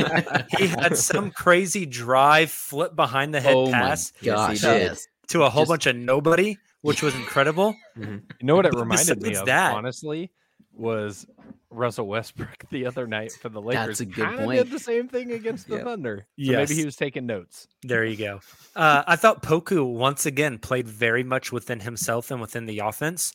he 0.60 0.68
had 0.68 0.98
some 0.98 1.30
crazy 1.32 1.86
drive 1.86 2.50
flip 2.50 2.96
behind 2.96 3.34
the 3.34 3.40
head 3.40 3.56
oh 3.56 3.72
pass 3.72 4.12
gosh! 4.12 4.24
Yes, 4.24 4.62
he 4.62 4.68
did. 4.68 4.82
yes. 4.82 5.08
to 5.30 5.44
a 5.44 5.50
whole 5.50 5.62
Just- 5.64 5.70
bunch 5.70 5.86
of 5.86 5.96
nobody, 5.96 6.58
which 6.82 7.04
was 7.04 7.14
incredible. 7.16 7.76
Mhm. 7.98 8.24
You 8.42 8.48
know 8.48 8.56
what 8.56 8.66
it 8.66 8.74
reminded 8.74 9.22
me 9.22 9.36
of, 9.36 9.46
that- 9.46 9.76
honestly, 9.76 10.32
was 10.74 11.28
Russell 11.70 12.08
Westbrook 12.08 12.66
the 12.72 12.86
other 12.86 13.08
night 13.08 13.32
for 13.34 13.50
the 13.50 13.62
Lakers. 13.62 13.88
That's 13.88 14.00
a 14.02 14.06
good 14.06 14.28
Kinda 14.28 14.44
point. 14.44 14.58
Did 14.64 14.72
the 14.72 14.80
same 14.80 15.08
thing 15.08 15.32
against 15.32 15.68
the 15.68 15.76
Yep. 15.76 15.84
Thunder. 15.84 16.18
So 16.22 16.26
Yes. 16.38 16.70
maybe 16.70 16.80
he 16.80 16.86
was 16.86 16.96
taking 16.96 17.26
notes. 17.26 17.68
There 17.84 18.06
you 18.06 18.16
go. 18.18 18.40
Uh, 18.76 19.04
I 19.08 19.16
thought 19.16 19.44
Poku 19.44 19.86
once 19.94 20.26
again 20.26 20.58
played 20.60 20.88
very 20.88 21.24
much 21.24 21.52
within 21.52 21.80
himself 21.82 22.32
and 22.32 22.40
within 22.42 22.66
the 22.66 22.80
offense. 22.80 23.34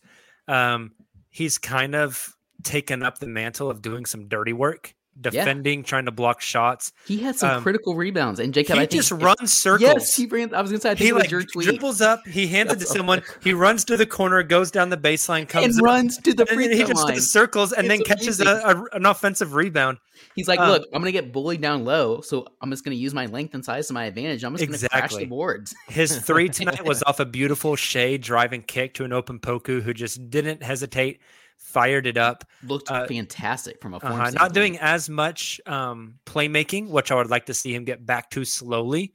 Um, 0.49 0.93
he's 1.29 1.59
kind 1.59 1.95
of 1.95 2.37
taken 2.63 3.03
up 3.03 3.19
the 3.19 3.27
mantle 3.27 3.71
of 3.71 3.83
doing 3.83 4.05
some 4.07 4.29
dirty 4.29 4.53
work, 4.53 4.95
defending, 5.19 5.83
trying 5.83 6.05
to 6.07 6.11
block 6.11 6.41
shots. 6.41 6.93
He 7.07 7.19
had 7.19 7.37
some 7.37 7.57
Um, 7.57 7.63
critical 7.63 7.95
rebounds, 7.95 8.41
and 8.41 8.53
Jacob, 8.55 8.75
he 8.77 8.81
I 8.83 8.87
think 8.87 8.93
just 9.03 9.11
runs 9.13 9.53
circles. 9.53 9.83
Yes, 9.83 10.17
he 10.17 10.27
ran. 10.27 10.55
I 10.55 10.61
was 10.63 10.71
gonna 10.71 10.81
say, 10.81 10.91
I 10.91 10.95
think 10.95 11.01
he 11.05 11.09
it 11.09 11.15
was 11.15 11.23
like 11.25 11.31
your 11.31 11.43
tweet. 11.43 11.67
dribbles 11.69 12.01
up, 12.01 12.27
he 12.27 12.47
hands 12.47 12.73
it 12.73 12.79
to 12.81 12.87
someone, 12.87 13.23
he 13.43 13.53
runs 13.53 13.85
to 13.87 13.97
the 13.97 14.07
corner, 14.07 14.43
goes 14.43 14.71
down 14.71 14.89
the 14.91 14.97
baseline, 14.97 15.49
comes 15.49 15.67
and 15.77 15.79
up, 15.79 15.85
runs 15.85 16.17
to 16.19 16.33
the 16.33 16.43
and 16.43 16.51
free 16.51 16.69
then 16.69 16.77
he 16.77 16.85
just 16.85 17.05
line. 17.05 17.21
circles 17.21 17.73
and 17.73 17.91
then 17.91 18.01
It's 18.01 18.09
catches 18.09 18.41
a, 18.41 18.47
a- 18.93 18.97
an 18.97 19.07
offensive 19.07 19.55
rebound. 19.55 19.99
He's 20.35 20.49
like, 20.49 20.61
um, 20.61 20.69
"Look, 20.71 20.83
I'm 20.93 21.01
gonna 21.01 21.13
get 21.13 21.33
bullied 21.33 21.61
down 21.63 21.85
low, 21.85 22.21
so 22.21 22.47
I'm 22.61 22.71
just 22.71 22.85
gonna 22.85 22.95
use 22.97 23.15
my 23.15 23.27
length 23.27 23.55
and 23.55 23.65
size 23.65 23.87
to 23.89 23.93
my 23.95 24.05
advantage. 24.05 24.45
I'm 24.45 24.55
just 24.57 24.67
gonna 24.67 24.79
crash 24.79 25.05
Exactly. 25.05 25.25
the 25.25 25.29
boards." 25.31 25.75
His 25.89 26.19
three 26.19 26.49
tonight 26.51 26.85
was 26.85 27.03
off 27.05 27.21
a 27.21 27.25
beautiful 27.25 27.75
Shai 27.77 28.17
driving 28.19 28.63
kick 28.63 28.95
to 28.95 29.05
an 29.05 29.13
open 29.13 29.39
Poku 29.39 29.83
who 29.83 29.93
just 29.95 30.31
didn't 30.31 30.63
hesitate, 30.63 31.21
fired 31.61 32.07
it 32.07 32.17
up. 32.17 32.45
Looked 32.65 32.91
Uh, 32.91 33.07
fantastic 33.07 33.81
from 33.81 33.95
a 33.95 34.01
form. 34.01 34.15
Uh-huh. 34.15 34.31
Not 34.31 34.53
doing 34.55 34.77
as 34.79 35.09
much 35.09 35.61
um, 35.67 36.19
playmaking, 36.27 36.89
which 36.89 37.13
I 37.13 37.15
would 37.15 37.31
like 37.31 37.47
to 37.47 37.55
see 37.55 37.73
him 37.73 37.85
get 37.85 38.05
back 38.05 38.31
to 38.31 38.45
slowly. 38.45 39.13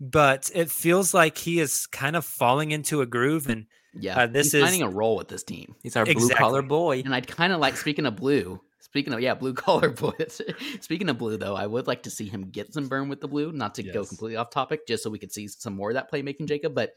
But 0.00 0.48
it 0.54 0.70
feels 0.70 1.12
like 1.12 1.36
he 1.38 1.58
is 1.58 1.86
kind 1.88 2.14
of 2.14 2.24
falling 2.24 2.70
into 2.70 3.00
a 3.00 3.06
groove. 3.06 3.48
And 3.48 3.66
Yeah, 3.94 4.16
uh, 4.20 4.26
this 4.28 4.52
he's 4.52 4.62
finding 4.62 4.82
a 4.82 4.88
role 4.88 5.16
with 5.16 5.26
this 5.26 5.42
team, 5.42 5.74
He's 5.82 5.96
our 5.96 6.04
blue 6.06 6.28
collar 6.28 6.62
boy. 6.62 7.00
and 7.04 7.12
I'd 7.14 7.26
kind 7.26 7.52
of 7.52 7.58
like. 7.58 7.76
Speaking 7.76 8.06
of 8.06 8.14
blue, 8.14 8.60
speaking 8.78 9.12
of 9.12 9.20
yeah, 9.20 9.34
blue 9.34 9.54
collar 9.64 9.90
boys. 9.90 10.40
speaking 10.80 11.08
of 11.08 11.18
blue, 11.18 11.36
though, 11.36 11.56
I 11.56 11.66
would 11.66 11.88
like 11.88 12.04
to 12.04 12.10
see 12.10 12.28
him 12.28 12.50
get 12.50 12.72
some 12.72 12.86
burn 12.86 13.08
with 13.08 13.20
the 13.20 13.26
blue. 13.26 13.50
Not 13.50 13.74
to 13.76 13.82
go 13.82 14.04
completely 14.04 14.36
off 14.36 14.50
topic, 14.50 14.86
just 14.86 15.02
so 15.02 15.10
we 15.10 15.18
could 15.18 15.32
see 15.32 15.48
some 15.48 15.74
more 15.74 15.90
of 15.90 15.94
that 15.94 16.12
playmaking, 16.12 16.46
Jacob. 16.46 16.74
But 16.76 16.92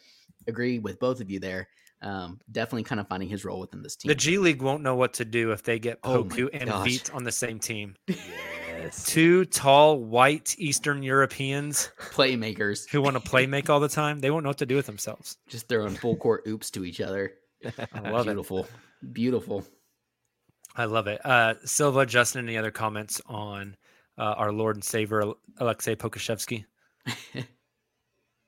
agree 0.47 0.77
with 0.77 0.99
both 0.99 1.21
of 1.21 1.31
you 1.31 1.39
there. 1.39 1.69
Um, 2.03 2.39
definitely 2.51 2.83
kind 2.83 2.99
of 2.99 3.07
finding 3.07 3.29
his 3.29 3.45
role 3.45 3.59
within 3.59 3.83
this 3.83 3.95
team. 3.95 4.09
the 4.09 4.15
G 4.15 4.39
League 4.39 4.61
won't 4.61 4.81
know 4.81 4.95
what 4.95 5.13
to 5.13 5.25
do 5.25 5.51
if 5.51 5.61
they 5.61 5.77
get 5.77 5.99
Oh 6.03 6.23
Poku 6.23 6.49
and 6.51 6.69
gosh. 6.69 6.87
Vit 6.87 7.13
on 7.13 7.23
the 7.23 7.31
same 7.31 7.59
team. 7.59 7.95
Yes. 8.07 9.05
Two 9.05 9.45
tall, 9.45 9.99
white 9.99 10.55
Eastern 10.57 11.03
Europeans 11.03 11.91
playmakers 12.11 12.89
who 12.89 13.01
want 13.03 13.15
to 13.15 13.19
play 13.19 13.45
make 13.45 13.69
all 13.69 13.79
the 13.79 13.87
time. 13.87 14.19
They 14.19 14.31
won't 14.31 14.43
know 14.43 14.49
what 14.49 14.57
to 14.57 14.65
do 14.65 14.75
with 14.75 14.87
themselves. 14.87 15.37
just 15.47 15.67
throwing 15.69 15.93
full 15.93 16.15
court 16.15 16.43
oops 16.47 16.71
to 16.71 16.83
each 16.83 16.99
other. 17.01 17.33
I 17.93 18.09
love 18.09 18.27
it. 18.27 18.31
Beautiful, 18.31 18.67
beautiful. 19.13 19.63
I 20.75 20.85
love 20.85 21.05
it. 21.07 21.23
Uh, 21.23 21.55
Silva, 21.65 22.07
Justin, 22.07 22.47
any 22.47 22.57
other 22.57 22.71
comments 22.71 23.21
on 23.27 23.75
uh, 24.17 24.23
our 24.37 24.51
Lord 24.51 24.77
and 24.77 24.83
Savior 24.83 25.23
Aleksej 25.59 25.97
Pokusevski? 25.97 26.65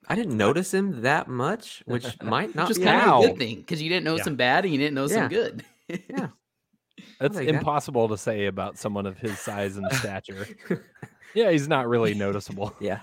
I 0.08 0.16
didn't 0.16 0.38
notice 0.38 0.74
him 0.74 1.02
that 1.04 1.28
much, 1.28 1.82
which 1.86 2.22
might 2.22 2.54
not 2.56 2.68
Just 2.68 2.80
be 2.82 2.86
kind 2.86 3.10
a 3.10 3.14
of 3.14 3.24
a 3.24 3.28
good 3.30 3.38
thing 3.38 3.58
because 3.58 3.82
you 3.82 3.90
didn't 3.90 4.04
know 4.06 4.18
Yeah. 4.18 4.24
some 4.24 4.36
bad 4.36 4.66
and 4.66 4.74
you 4.74 4.80
didn't 4.80 4.96
know 4.96 5.08
some 5.08 5.30
good. 5.30 5.64
Yeah. 5.88 6.28
That's 7.20 7.36
like 7.36 7.48
that. 7.48 7.56
impossible 7.56 8.10
to 8.10 8.18
say 8.18 8.46
about 8.46 8.78
someone 8.78 9.06
of 9.06 9.18
his 9.18 9.40
size 9.40 9.78
and 9.78 9.92
stature. 9.94 10.48
yeah, 11.34 11.52
he's 11.52 11.68
not 11.68 11.88
really 11.88 12.14
noticeable. 12.14 12.76
yeah. 12.80 13.00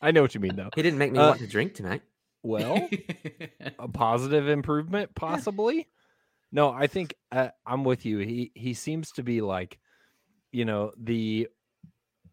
I 0.00 0.10
know 0.10 0.22
what 0.22 0.34
you 0.34 0.40
mean, 0.40 0.56
though. 0.56 0.70
He 0.74 0.82
didn't 0.82 0.98
make 0.98 1.12
me 1.12 1.18
Uh, 1.18 1.28
want 1.28 1.40
to 1.40 1.46
drink 1.46 1.74
tonight. 1.74 2.02
Well, 2.42 2.88
a 3.78 3.86
positive 3.88 4.48
improvement, 4.48 5.14
possibly. 5.14 5.88
No, 6.50 6.70
I 6.70 6.86
think 6.88 7.14
uh, 7.30 7.48
I'm 7.64 7.84
with 7.84 8.04
you. 8.04 8.18
He 8.18 8.50
he 8.54 8.74
seems 8.74 9.12
to 9.12 9.22
be 9.22 9.40
like, 9.40 9.78
you 10.50 10.64
know, 10.64 10.92
the 11.00 11.48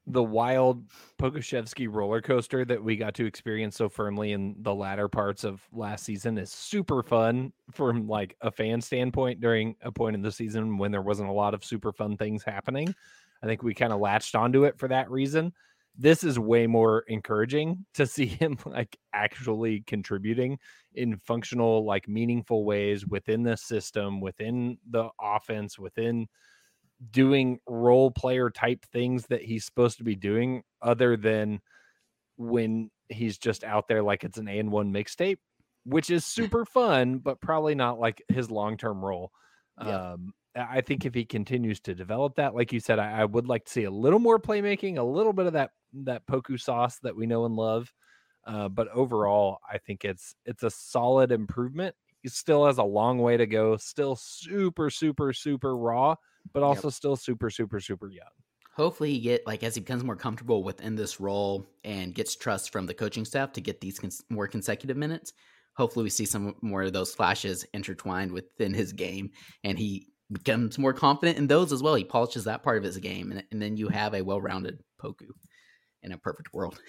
the 0.09 0.23
wild 0.23 0.83
Pokusevski 1.19 1.87
roller 1.89 2.19
coaster 2.19 2.65
that 2.65 2.83
we 2.83 2.97
got 2.97 3.13
to 3.13 3.25
experience 3.25 3.77
so 3.77 3.87
firmly 3.87 4.31
in 4.31 4.55
the 4.61 4.73
latter 4.73 5.07
parts 5.07 5.43
of 5.43 5.61
last 5.71 6.03
season 6.03 6.37
is 6.37 6.51
super 6.51 7.03
fun 7.03 7.53
from 7.71 8.07
like 8.07 8.35
a 8.41 8.49
fan 8.51 8.81
standpoint 8.81 9.39
during 9.39 9.75
a 9.83 9.91
point 9.91 10.15
in 10.15 10.21
the 10.23 10.31
season 10.31 10.79
when 10.79 10.91
there 10.91 11.03
wasn't 11.03 11.29
a 11.29 11.33
lot 11.33 11.53
of 11.53 11.63
super 11.63 11.93
fun 11.93 12.17
things 12.17 12.43
happening. 12.43 12.93
I 13.43 13.45
think 13.45 13.61
we 13.61 13.75
kind 13.75 13.93
of 13.93 13.99
latched 13.99 14.35
onto 14.35 14.63
it 14.63 14.79
for 14.79 14.87
that 14.87 15.09
reason. 15.11 15.53
This 15.95 16.23
is 16.23 16.39
way 16.39 16.65
more 16.65 17.03
encouraging 17.07 17.85
to 17.93 18.07
see 18.07 18.25
him 18.25 18.57
like 18.65 18.97
actually 19.13 19.81
contributing 19.81 20.57
in 20.95 21.17
functional, 21.17 21.85
like 21.85 22.07
meaningful 22.07 22.65
ways 22.65 23.05
within 23.05 23.43
the 23.43 23.57
system, 23.57 24.21
within 24.21 24.79
the 24.89 25.09
offense, 25.21 25.77
within 25.77 26.27
doing 27.11 27.59
role 27.67 28.11
player 28.11 28.49
type 28.49 28.85
things 28.91 29.25
that 29.27 29.41
he's 29.41 29.65
supposed 29.65 29.97
to 29.97 30.03
be 30.03 30.15
doing, 30.15 30.63
other 30.81 31.15
than 31.17 31.61
when 32.37 32.89
he's 33.09 33.37
just 33.37 33.63
out 33.63 33.87
there 33.87 34.03
like 34.03 34.23
it's 34.23 34.37
an 34.37 34.47
A 34.47 34.59
and 34.59 34.71
one 34.71 34.93
mixtape, 34.93 35.37
which 35.83 36.09
is 36.09 36.25
super 36.25 36.65
fun, 36.65 37.19
but 37.19 37.41
probably 37.41 37.75
not 37.75 37.99
like 37.99 38.23
his 38.29 38.51
long 38.51 38.77
term 38.77 39.03
role. 39.03 39.31
Yeah. 39.83 40.13
Um, 40.13 40.33
I 40.55 40.77
I 40.77 40.81
think 40.81 41.05
if 41.05 41.13
he 41.13 41.25
continues 41.25 41.79
to 41.81 41.95
develop 41.95 42.35
that, 42.35 42.55
like 42.55 42.73
you 42.73 42.79
said, 42.79 42.99
I, 42.99 43.21
I 43.21 43.25
would 43.25 43.47
like 43.47 43.65
to 43.65 43.71
see 43.71 43.83
a 43.83 43.91
little 43.91 44.19
more 44.19 44.39
playmaking, 44.39 44.97
a 44.97 45.03
little 45.03 45.33
bit 45.33 45.45
of 45.45 45.53
that 45.53 45.71
that 45.93 46.25
Poku 46.27 46.59
sauce 46.59 46.99
that 47.03 47.15
we 47.15 47.25
know 47.25 47.45
and 47.45 47.55
love. 47.55 47.91
Uh, 48.45 48.69
but 48.69 48.87
overall, 48.89 49.59
I 49.69 49.77
think 49.77 50.05
it's 50.05 50.35
it's 50.45 50.63
a 50.63 50.69
solid 50.69 51.31
improvement. 51.31 51.95
He 52.21 52.29
still 52.29 52.65
has 52.65 52.77
a 52.77 52.83
long 52.83 53.19
way 53.19 53.37
to 53.37 53.45
go. 53.45 53.77
Still 53.77 54.15
super, 54.15 54.89
super, 54.89 55.31
super 55.33 55.77
raw, 55.77 56.15
but 56.53 56.63
also 56.63 56.89
still 56.89 57.15
super, 57.15 57.49
super, 57.49 57.79
super 57.79 58.09
young. 58.09 58.27
Hopefully, 58.73 59.13
he 59.13 59.19
get 59.19 59.45
like 59.45 59.63
as 59.63 59.75
he 59.75 59.81
becomes 59.81 60.03
more 60.03 60.15
comfortable 60.15 60.63
within 60.63 60.95
this 60.95 61.19
role 61.19 61.67
and 61.83 62.15
gets 62.15 62.35
trust 62.35 62.71
from 62.71 62.85
the 62.85 62.93
coaching 62.93 63.25
staff 63.25 63.51
to 63.53 63.61
get 63.61 63.81
these 63.81 63.99
cons- 63.99 64.23
more 64.29 64.47
consecutive 64.47 64.97
minutes. 64.97 65.33
Hopefully, 65.75 66.03
we 66.03 66.09
see 66.09 66.25
some 66.25 66.55
more 66.61 66.83
of 66.83 66.93
those 66.93 67.13
flashes 67.13 67.65
intertwined 67.73 68.31
within 68.31 68.73
his 68.73 68.93
game, 68.93 69.31
and 69.63 69.77
he 69.77 70.07
becomes 70.31 70.77
more 70.77 70.93
confident 70.93 71.37
in 71.37 71.47
those 71.47 71.73
as 71.73 71.81
well. 71.81 71.95
He 71.95 72.03
polishes 72.03 72.43
that 72.45 72.63
part 72.63 72.77
of 72.77 72.83
his 72.83 72.97
game, 72.97 73.31
and, 73.31 73.43
and 73.51 73.61
then 73.61 73.77
you 73.77 73.89
have 73.89 74.13
a 74.13 74.21
well-rounded 74.21 74.79
Poku 75.01 75.27
in 76.03 76.11
a 76.11 76.17
perfect 76.17 76.53
world. 76.53 76.79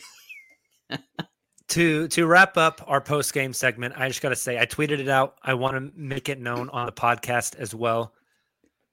to 1.69 2.09
to 2.09 2.27
wrap 2.27 2.57
up 2.57 2.83
our 2.87 3.01
post 3.01 3.33
game 3.33 3.53
segment, 3.53 3.95
I 3.97 4.09
just 4.09 4.23
got 4.23 4.31
to 4.31 4.37
say 4.37 4.59
I 4.59 4.67
tweeted 4.67 4.99
it 4.99 5.09
out. 5.09 5.37
I 5.43 5.55
want 5.55 5.77
to 5.77 5.93
make 5.99 6.29
it 6.29 6.41
known 6.41 6.69
on 6.71 6.87
the 6.87 6.93
podcast 6.93 7.57
as 7.57 7.75
well. 7.75 8.13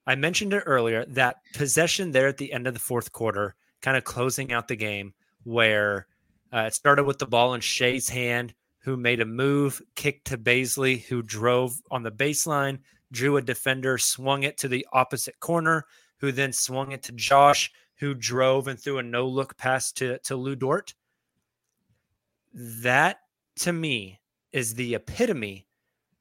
I 0.08 0.15
mentioned 0.15 0.54
it 0.54 0.63
earlier 0.65 1.06
that 1.06 1.38
possession 1.54 2.12
there 2.12 2.28
at 2.28 2.38
the 2.38 2.52
end 2.54 2.65
of 2.65 2.74
the 2.74 2.80
fourth 2.80 3.12
quarter, 3.12 3.56
kind 3.82 3.98
of 3.98 4.04
closing 4.04 4.52
out 4.52 4.67
the 4.67 4.76
game, 4.76 5.13
where 5.43 6.08
uh, 6.52 6.65
it 6.67 6.74
started 6.74 7.04
with 7.04 7.20
the 7.20 7.28
ball 7.28 7.54
in 7.54 7.62
Shai's 7.62 8.10
hand, 8.10 8.54
who 8.80 8.98
made 8.98 9.20
a 9.20 9.26
move, 9.26 9.82
kicked 9.96 10.26
to 10.28 10.38
Bazley, 10.38 11.04
who 11.04 11.22
drove 11.22 11.80
on 11.91 12.04
the 12.04 12.12
baseline, 12.12 12.80
drew 13.12 13.38
a 13.38 13.41
defender, 13.41 13.98
swung 13.98 14.43
it 14.43 14.58
to 14.58 14.67
the 14.67 14.88
opposite 14.93 15.39
corner, 15.39 15.86
who 16.20 16.32
then 16.32 16.54
swung 16.54 16.93
it 16.93 17.04
to 17.04 17.12
Josh, 17.12 17.70
who 17.98 18.13
drove 18.13 18.67
and 18.67 18.80
threw 18.80 18.98
a 18.98 19.04
no 19.04 19.28
look 19.28 19.58
pass 19.58 19.91
to 19.91 20.17
to 20.20 20.36
Lu 20.36 20.56
Dort 20.56 20.93
that 22.58 23.20
to 23.58 23.72
me 23.72 24.20
is 24.52 24.74
the 24.74 24.96
epitome 24.96 25.67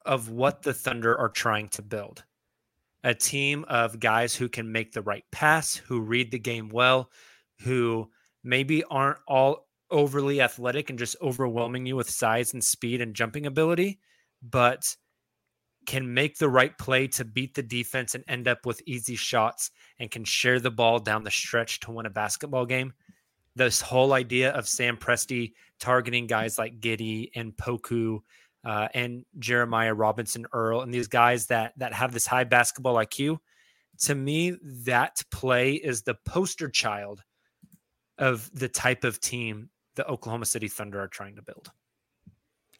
of 0.04 0.28
what 0.28 0.62
the 0.62 0.74
Thunder 0.74 1.16
are 1.18 1.30
trying 1.30 1.68
to 1.68 1.82
build. 1.82 2.24
A 3.06 3.14
team 3.14 3.64
of 3.68 4.00
guys 4.00 4.34
who 4.34 4.48
can 4.48 4.72
make 4.72 4.90
the 4.92 5.00
right 5.00 5.24
pass, 5.30 5.76
who 5.76 6.00
read 6.00 6.32
the 6.32 6.40
game 6.40 6.68
well, 6.68 7.10
who 7.60 8.10
maybe 8.42 8.82
aren't 8.84 9.20
all 9.28 9.68
overly 9.92 10.40
athletic 10.40 10.90
and 10.90 10.98
just 10.98 11.14
overwhelming 11.22 11.86
you 11.86 11.94
with 11.94 12.10
size 12.10 12.52
and 12.52 12.64
speed 12.64 13.00
and 13.00 13.14
jumping 13.14 13.46
ability, 13.46 14.00
but 14.42 14.84
can 15.86 16.12
make 16.12 16.36
the 16.36 16.48
right 16.48 16.76
play 16.78 17.06
to 17.06 17.24
beat 17.24 17.54
the 17.54 17.62
defense 17.62 18.16
and 18.16 18.24
end 18.26 18.48
up 18.48 18.66
with 18.66 18.82
easy 18.86 19.14
shots 19.14 19.70
and 20.00 20.10
can 20.10 20.24
share 20.24 20.58
the 20.58 20.70
ball 20.70 20.98
down 20.98 21.22
the 21.22 21.30
stretch 21.30 21.78
to 21.78 21.92
win 21.92 22.06
a 22.06 22.10
basketball 22.10 22.66
game. 22.66 22.92
This 23.54 23.80
whole 23.80 24.12
idea 24.12 24.50
of 24.50 24.68
Sam 24.68 24.96
Presti 24.96 25.52
targeting 25.78 26.26
guys 26.26 26.58
like 26.58 26.80
Giddey 26.80 27.30
and 27.36 27.56
Poku 27.56 28.18
uh, 28.66 28.88
and 28.94 29.24
Jeremiah 29.38 29.94
Robinson 29.94 30.44
Earl 30.52 30.80
and 30.82 30.92
these 30.92 31.06
guys 31.06 31.46
that 31.46 31.72
that 31.76 31.92
have 31.92 32.12
this 32.12 32.26
high 32.26 32.44
basketball 32.44 32.96
IQ. 32.96 33.38
To 34.00 34.14
me, 34.14 34.58
that 34.62 35.22
play 35.30 35.74
is 35.74 36.02
the 36.02 36.16
poster 36.26 36.68
child 36.68 37.22
of 38.18 38.50
the 38.52 38.68
type 38.68 39.04
of 39.04 39.20
team 39.20 39.70
the 39.94 40.06
Oklahoma 40.08 40.46
City 40.46 40.68
Thunder 40.68 41.00
are 41.00 41.08
trying 41.08 41.36
to 41.36 41.42
build. 41.42 41.70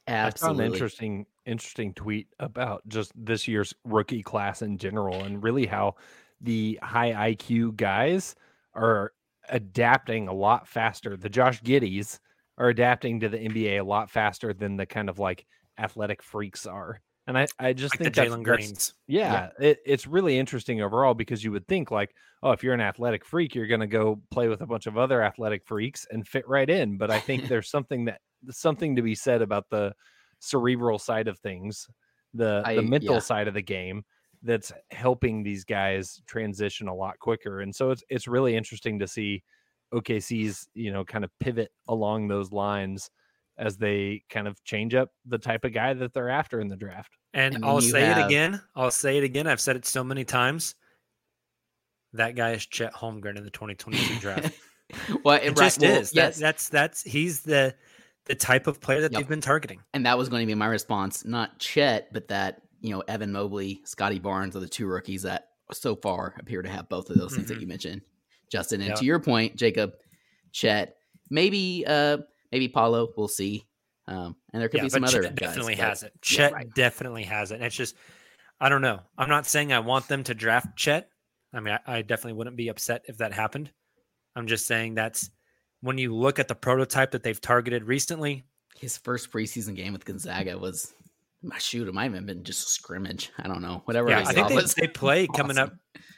Absolutely. 0.08 0.54
I 0.54 0.58
found 0.58 0.60
an 0.60 0.72
interesting 0.72 1.26
interesting 1.46 1.94
tweet 1.94 2.26
about 2.40 2.82
just 2.88 3.12
this 3.14 3.46
year's 3.46 3.72
rookie 3.84 4.24
class 4.24 4.62
in 4.62 4.78
general 4.78 5.22
and 5.22 5.40
really 5.40 5.66
how 5.66 5.94
the 6.40 6.80
high 6.82 7.32
IQ 7.32 7.76
guys 7.76 8.34
are 8.74 9.12
adapting 9.50 10.26
a 10.26 10.34
lot 10.34 10.66
faster. 10.66 11.16
The 11.16 11.28
Josh 11.28 11.62
Giddeys 11.62 12.18
are 12.58 12.68
adapting 12.70 13.20
to 13.20 13.28
the 13.28 13.38
NBA 13.38 13.80
a 13.80 13.84
lot 13.84 14.10
faster 14.10 14.52
than 14.52 14.76
the 14.76 14.86
kind 14.86 15.08
of 15.08 15.20
like 15.20 15.46
athletic 15.78 16.22
freaks 16.22 16.66
are. 16.66 17.00
And 17.26 17.36
I, 17.36 17.48
I 17.58 17.72
just 17.72 17.98
Like 18.00 18.12
think 18.14 18.14
Jalen 18.14 18.44
Greens. 18.44 18.94
yeah, 19.08 19.50
It, 19.58 19.80
it's 19.84 20.06
really 20.06 20.38
interesting 20.38 20.80
overall 20.80 21.14
because 21.14 21.42
you 21.42 21.50
would 21.52 21.66
think 21.66 21.90
like, 21.90 22.14
oh, 22.42 22.52
if 22.52 22.62
you're 22.62 22.74
an 22.74 22.80
athletic 22.80 23.24
freak, 23.24 23.54
you're 23.54 23.66
going 23.66 23.80
to 23.80 23.86
go 23.88 24.20
play 24.30 24.48
with 24.48 24.60
a 24.60 24.66
bunch 24.66 24.86
of 24.86 24.96
other 24.96 25.22
athletic 25.22 25.64
freaks 25.66 26.06
and 26.10 26.26
fit 26.26 26.46
right 26.48 26.70
in. 26.70 26.96
But 26.98 27.10
I 27.10 27.18
think 27.18 27.48
there's 27.48 27.68
something 27.68 28.04
that 28.04 28.20
something 28.50 28.94
to 28.96 29.02
be 29.02 29.14
said 29.16 29.42
about 29.42 29.68
the 29.70 29.92
cerebral 30.38 30.98
side 31.00 31.26
of 31.26 31.38
things, 31.40 31.88
the 32.34 32.62
I- 32.64 32.76
the 32.76 32.82
mental 32.82 33.14
yeah. 33.14 33.20
side 33.20 33.48
of 33.48 33.54
the 33.54 33.62
game 33.62 34.04
that's 34.42 34.70
helping 34.92 35.42
these 35.42 35.64
guys 35.64 36.22
transition 36.26 36.86
a 36.86 36.94
lot 36.94 37.18
quicker. 37.18 37.60
And 37.60 37.74
so 37.74 37.90
it's 37.90 38.04
it's 38.08 38.28
really 38.28 38.54
interesting 38.54 39.00
to 39.00 39.08
see 39.08 39.42
OKC's, 39.92 40.68
you 40.74 40.92
know, 40.92 41.04
kind 41.04 41.24
of 41.24 41.30
pivot 41.40 41.72
along 41.88 42.28
those 42.28 42.52
lines 42.52 43.10
as 43.58 43.76
they 43.76 44.22
kind 44.30 44.46
of 44.46 44.62
change 44.64 44.94
up 44.94 45.10
the 45.24 45.38
type 45.38 45.64
of 45.64 45.72
guy 45.72 45.94
that 45.94 46.12
they're 46.12 46.28
after 46.30 46.60
in 46.60 46.68
the 46.68 46.76
draft. 46.76 47.16
And, 47.32 47.54
And 47.56 47.64
I'll 47.64 47.80
say 47.80 48.02
have- 48.02 48.18
it 48.18 48.26
again. 48.26 48.60
I'll 48.74 48.90
say 48.90 49.18
it 49.18 49.24
again. 49.24 49.46
I've 49.46 49.60
said 49.60 49.76
it 49.76 49.86
so 49.86 50.02
many 50.04 50.24
times. 50.24 50.74
That 52.12 52.34
guy 52.34 52.52
is 52.52 52.64
Chet 52.66 52.94
Holmgren 52.94 53.36
in 53.36 53.44
the 53.44 53.50
2022 53.50 54.20
draft. 54.20 54.52
well, 55.24 55.36
It 55.36 55.48
right, 55.48 55.56
just 55.56 55.80
well, 55.80 55.98
is. 56.00 56.10
That, 56.12 56.16
Yes, 56.16 56.38
that's 56.38 56.68
that's 56.68 57.02
he's 57.02 57.42
the 57.42 57.74
the 58.26 58.34
type 58.34 58.66
of 58.66 58.80
player 58.80 59.02
that 59.02 59.12
Yep. 59.12 59.20
they've 59.20 59.28
been 59.28 59.40
targeting. 59.40 59.80
and 59.94 60.04
that 60.06 60.16
was 60.18 60.28
going 60.28 60.42
to 60.42 60.46
be 60.46 60.54
my 60.54 60.66
response. 60.66 61.24
Not 61.24 61.58
Chet, 61.58 62.12
but 62.12 62.28
that 62.28 62.62
you 62.80 62.90
know 62.90 63.02
Evan 63.08 63.32
Mobley, 63.32 63.80
Scottie 63.84 64.18
Barnes 64.18 64.56
are 64.56 64.60
the 64.60 64.68
two 64.68 64.86
rookies 64.86 65.22
that 65.22 65.48
so 65.72 65.96
far 65.96 66.34
appear 66.38 66.62
to 66.62 66.68
have 66.68 66.88
both 66.88 67.10
of 67.10 67.16
those 67.18 67.34
things 67.34 67.48
that 67.48 67.58
Mhm. 67.58 67.62
you 67.62 67.66
mentioned, 67.66 68.02
Justin. 68.50 68.80
And 68.80 68.90
Yeah. 68.90 68.94
to 68.96 69.04
your 69.04 69.18
point, 69.20 69.56
Jacob, 69.56 69.94
Chet, 70.52 70.96
maybe 71.30 71.84
uh 71.86 72.18
maybe 72.52 72.68
Paolo, 72.68 73.08
we'll 73.16 73.28
see. 73.28 73.66
Um, 74.08 74.36
and 74.52 74.62
there 74.62 74.68
could 74.68 74.82
be 74.82 74.88
some 74.88 75.02
but 75.02 75.10
other 75.10 75.22
Chet 75.24 75.34
guys, 75.34 75.48
definitely 75.48 75.74
but- 75.74 75.84
has 75.84 76.02
it. 76.02 76.12
yeah, 76.14 76.20
Chet 76.36 76.52
right. 76.52 76.74
definitely 76.74 77.24
has 77.24 77.50
it. 77.50 77.56
And 77.56 77.64
it's 77.64 77.76
just, 77.76 77.96
I 78.60 78.68
don't 78.68 78.82
know. 78.82 79.00
I'm 79.18 79.28
not 79.28 79.46
saying 79.46 79.72
I 79.72 79.80
want 79.80 80.08
them 80.08 80.22
to 80.24 80.34
draft 80.34 80.76
Chet. 80.76 81.08
I 81.52 81.60
mean, 81.60 81.78
I, 81.86 81.98
I 81.98 82.02
definitely 82.02 82.34
wouldn't 82.34 82.56
be 82.56 82.68
upset 82.68 83.02
if 83.06 83.18
that 83.18 83.32
happened. 83.32 83.70
I'm 84.36 84.46
just 84.46 84.66
saying 84.66 84.94
that's 84.94 85.30
when 85.80 85.98
you 85.98 86.14
look 86.14 86.38
at 86.38 86.48
the 86.48 86.54
prototype 86.54 87.10
that 87.12 87.22
they've 87.22 87.40
targeted 87.40 87.84
recently. 87.84 88.44
His 88.78 88.98
first 88.98 89.30
preseason 89.32 89.74
game 89.74 89.92
with 89.92 90.04
Gonzaga 90.04 90.58
was, 90.58 90.92
shoot, 91.58 91.88
it 91.88 91.94
might 91.94 92.12
have 92.12 92.26
been 92.26 92.44
just 92.44 92.66
a 92.66 92.70
scrimmage. 92.70 93.30
I 93.38 93.48
don't 93.48 93.62
know. 93.62 93.82
Whatever. 93.84 94.10
Yeah, 94.10 94.18
we 94.18 94.22
I 94.26 94.32
think 94.32 94.38
saw 94.44 94.48
they, 94.48 94.54
was 94.56 94.74
they 94.74 94.86
play 94.94 95.26
coming 95.26 95.58
up 95.58 95.72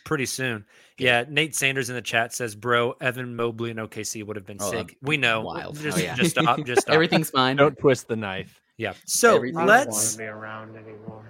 pretty 0.04 0.26
soon. 0.26 0.64
Yeah, 0.98 1.24
Nate 1.28 1.54
Sanders 1.54 1.90
in 1.90 1.94
the 1.96 2.02
chat 2.02 2.32
says, 2.34 2.54
"Bro, 2.54 2.94
Evan 3.00 3.36
Mobley 3.36 3.70
and 3.70 3.78
OKC 3.78 4.24
would 4.26 4.36
have 4.36 4.46
been 4.46 4.56
Oh, 4.60 4.70
sick." 4.70 4.96
We 5.02 5.16
know. 5.16 5.42
wild. 5.42 5.76
Oh, 5.78 5.82
Just, 5.82 5.98
yeah. 6.02 6.14
just 6.14 6.30
stop. 6.32 6.64
Just 6.64 6.80
stop. 6.82 6.94
Everything's 6.94 7.30
fine. 7.30 7.56
Don't 7.56 7.78
twist 7.78 8.08
the 8.08 8.16
knife. 8.16 8.60
Yeah. 8.78 8.94
So 9.06 9.36
Everything- 9.36 9.66
let's 9.66 10.16
be 10.16 10.24
around 10.24 10.76
anymore. 10.76 11.24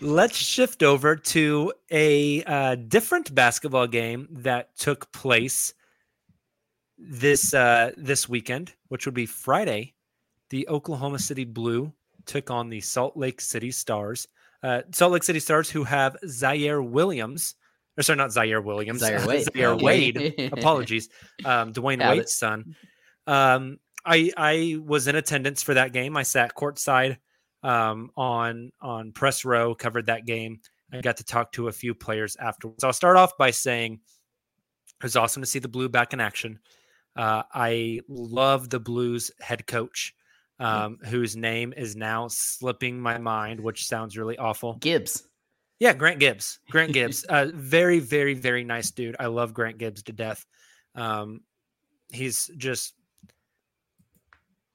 let's 0.00 0.36
shift 0.36 0.82
over 0.82 1.16
to 1.16 1.72
a 1.90 2.42
uh, 2.44 2.74
different 2.76 3.34
basketball 3.34 3.86
game 3.86 4.28
that 4.30 4.76
took 4.76 5.12
place 5.12 5.74
this 6.98 7.52
uh, 7.54 7.92
this 7.96 8.28
weekend, 8.28 8.72
which 8.88 9.06
would 9.06 9.14
be 9.14 9.26
Friday. 9.26 9.94
The 10.52 10.68
Oklahoma 10.68 11.18
City 11.18 11.44
Blue 11.44 11.90
took 12.26 12.50
on 12.50 12.68
the 12.68 12.82
Salt 12.82 13.16
Lake 13.16 13.40
City 13.40 13.70
Stars. 13.70 14.28
Uh, 14.62 14.82
Salt 14.92 15.12
Lake 15.14 15.22
City 15.22 15.40
Stars, 15.40 15.70
who 15.70 15.82
have 15.82 16.14
Zaire 16.28 16.82
Williams, 16.82 17.54
or 17.98 18.02
sorry, 18.02 18.18
not 18.18 18.32
Zaire 18.32 18.60
Williams, 18.60 19.00
Zaire 19.00 19.26
Wade. 19.26 19.48
Zaire 19.56 19.74
Wade. 19.74 20.34
Apologies, 20.52 21.08
um, 21.46 21.72
Dwayne 21.72 22.04
it. 22.04 22.08
Wade's 22.08 22.34
son. 22.34 22.76
Um, 23.26 23.78
I 24.04 24.30
I 24.36 24.78
was 24.84 25.08
in 25.08 25.16
attendance 25.16 25.62
for 25.62 25.72
that 25.72 25.94
game. 25.94 26.18
I 26.18 26.22
sat 26.22 26.54
courtside 26.54 27.16
um, 27.62 28.10
on 28.14 28.72
on 28.82 29.12
press 29.12 29.46
row, 29.46 29.74
covered 29.74 30.04
that 30.06 30.26
game. 30.26 30.60
I 30.92 31.00
got 31.00 31.16
to 31.16 31.24
talk 31.24 31.52
to 31.52 31.68
a 31.68 31.72
few 31.72 31.94
players 31.94 32.36
afterwards. 32.36 32.84
I'll 32.84 32.92
start 32.92 33.16
off 33.16 33.38
by 33.38 33.52
saying 33.52 33.94
it 33.94 35.02
was 35.02 35.16
awesome 35.16 35.42
to 35.42 35.48
see 35.48 35.60
the 35.60 35.68
Blue 35.68 35.88
back 35.88 36.12
in 36.12 36.20
action. 36.20 36.58
Uh, 37.16 37.42
I 37.54 38.00
love 38.06 38.68
the 38.68 38.80
Blues 38.80 39.30
head 39.40 39.66
coach, 39.66 40.14
um, 40.62 40.98
whose 41.04 41.36
name 41.36 41.74
is 41.76 41.96
now 41.96 42.28
slipping 42.28 43.00
my 43.00 43.18
mind, 43.18 43.60
which 43.60 43.86
sounds 43.86 44.16
really 44.16 44.38
awful. 44.38 44.74
Gibbs. 44.74 45.24
Yeah, 45.80 45.92
Grant 45.92 46.20
Gibbs. 46.20 46.60
Grant 46.70 46.92
Gibbs. 46.94 47.24
uh, 47.24 47.48
very, 47.52 47.98
very, 47.98 48.34
very 48.34 48.64
nice 48.64 48.90
dude. 48.90 49.16
I 49.18 49.26
love 49.26 49.52
Grant 49.52 49.78
Gibbs 49.78 50.04
to 50.04 50.12
death. 50.12 50.46
Um, 50.94 51.40
he's 52.12 52.50
just 52.56 52.94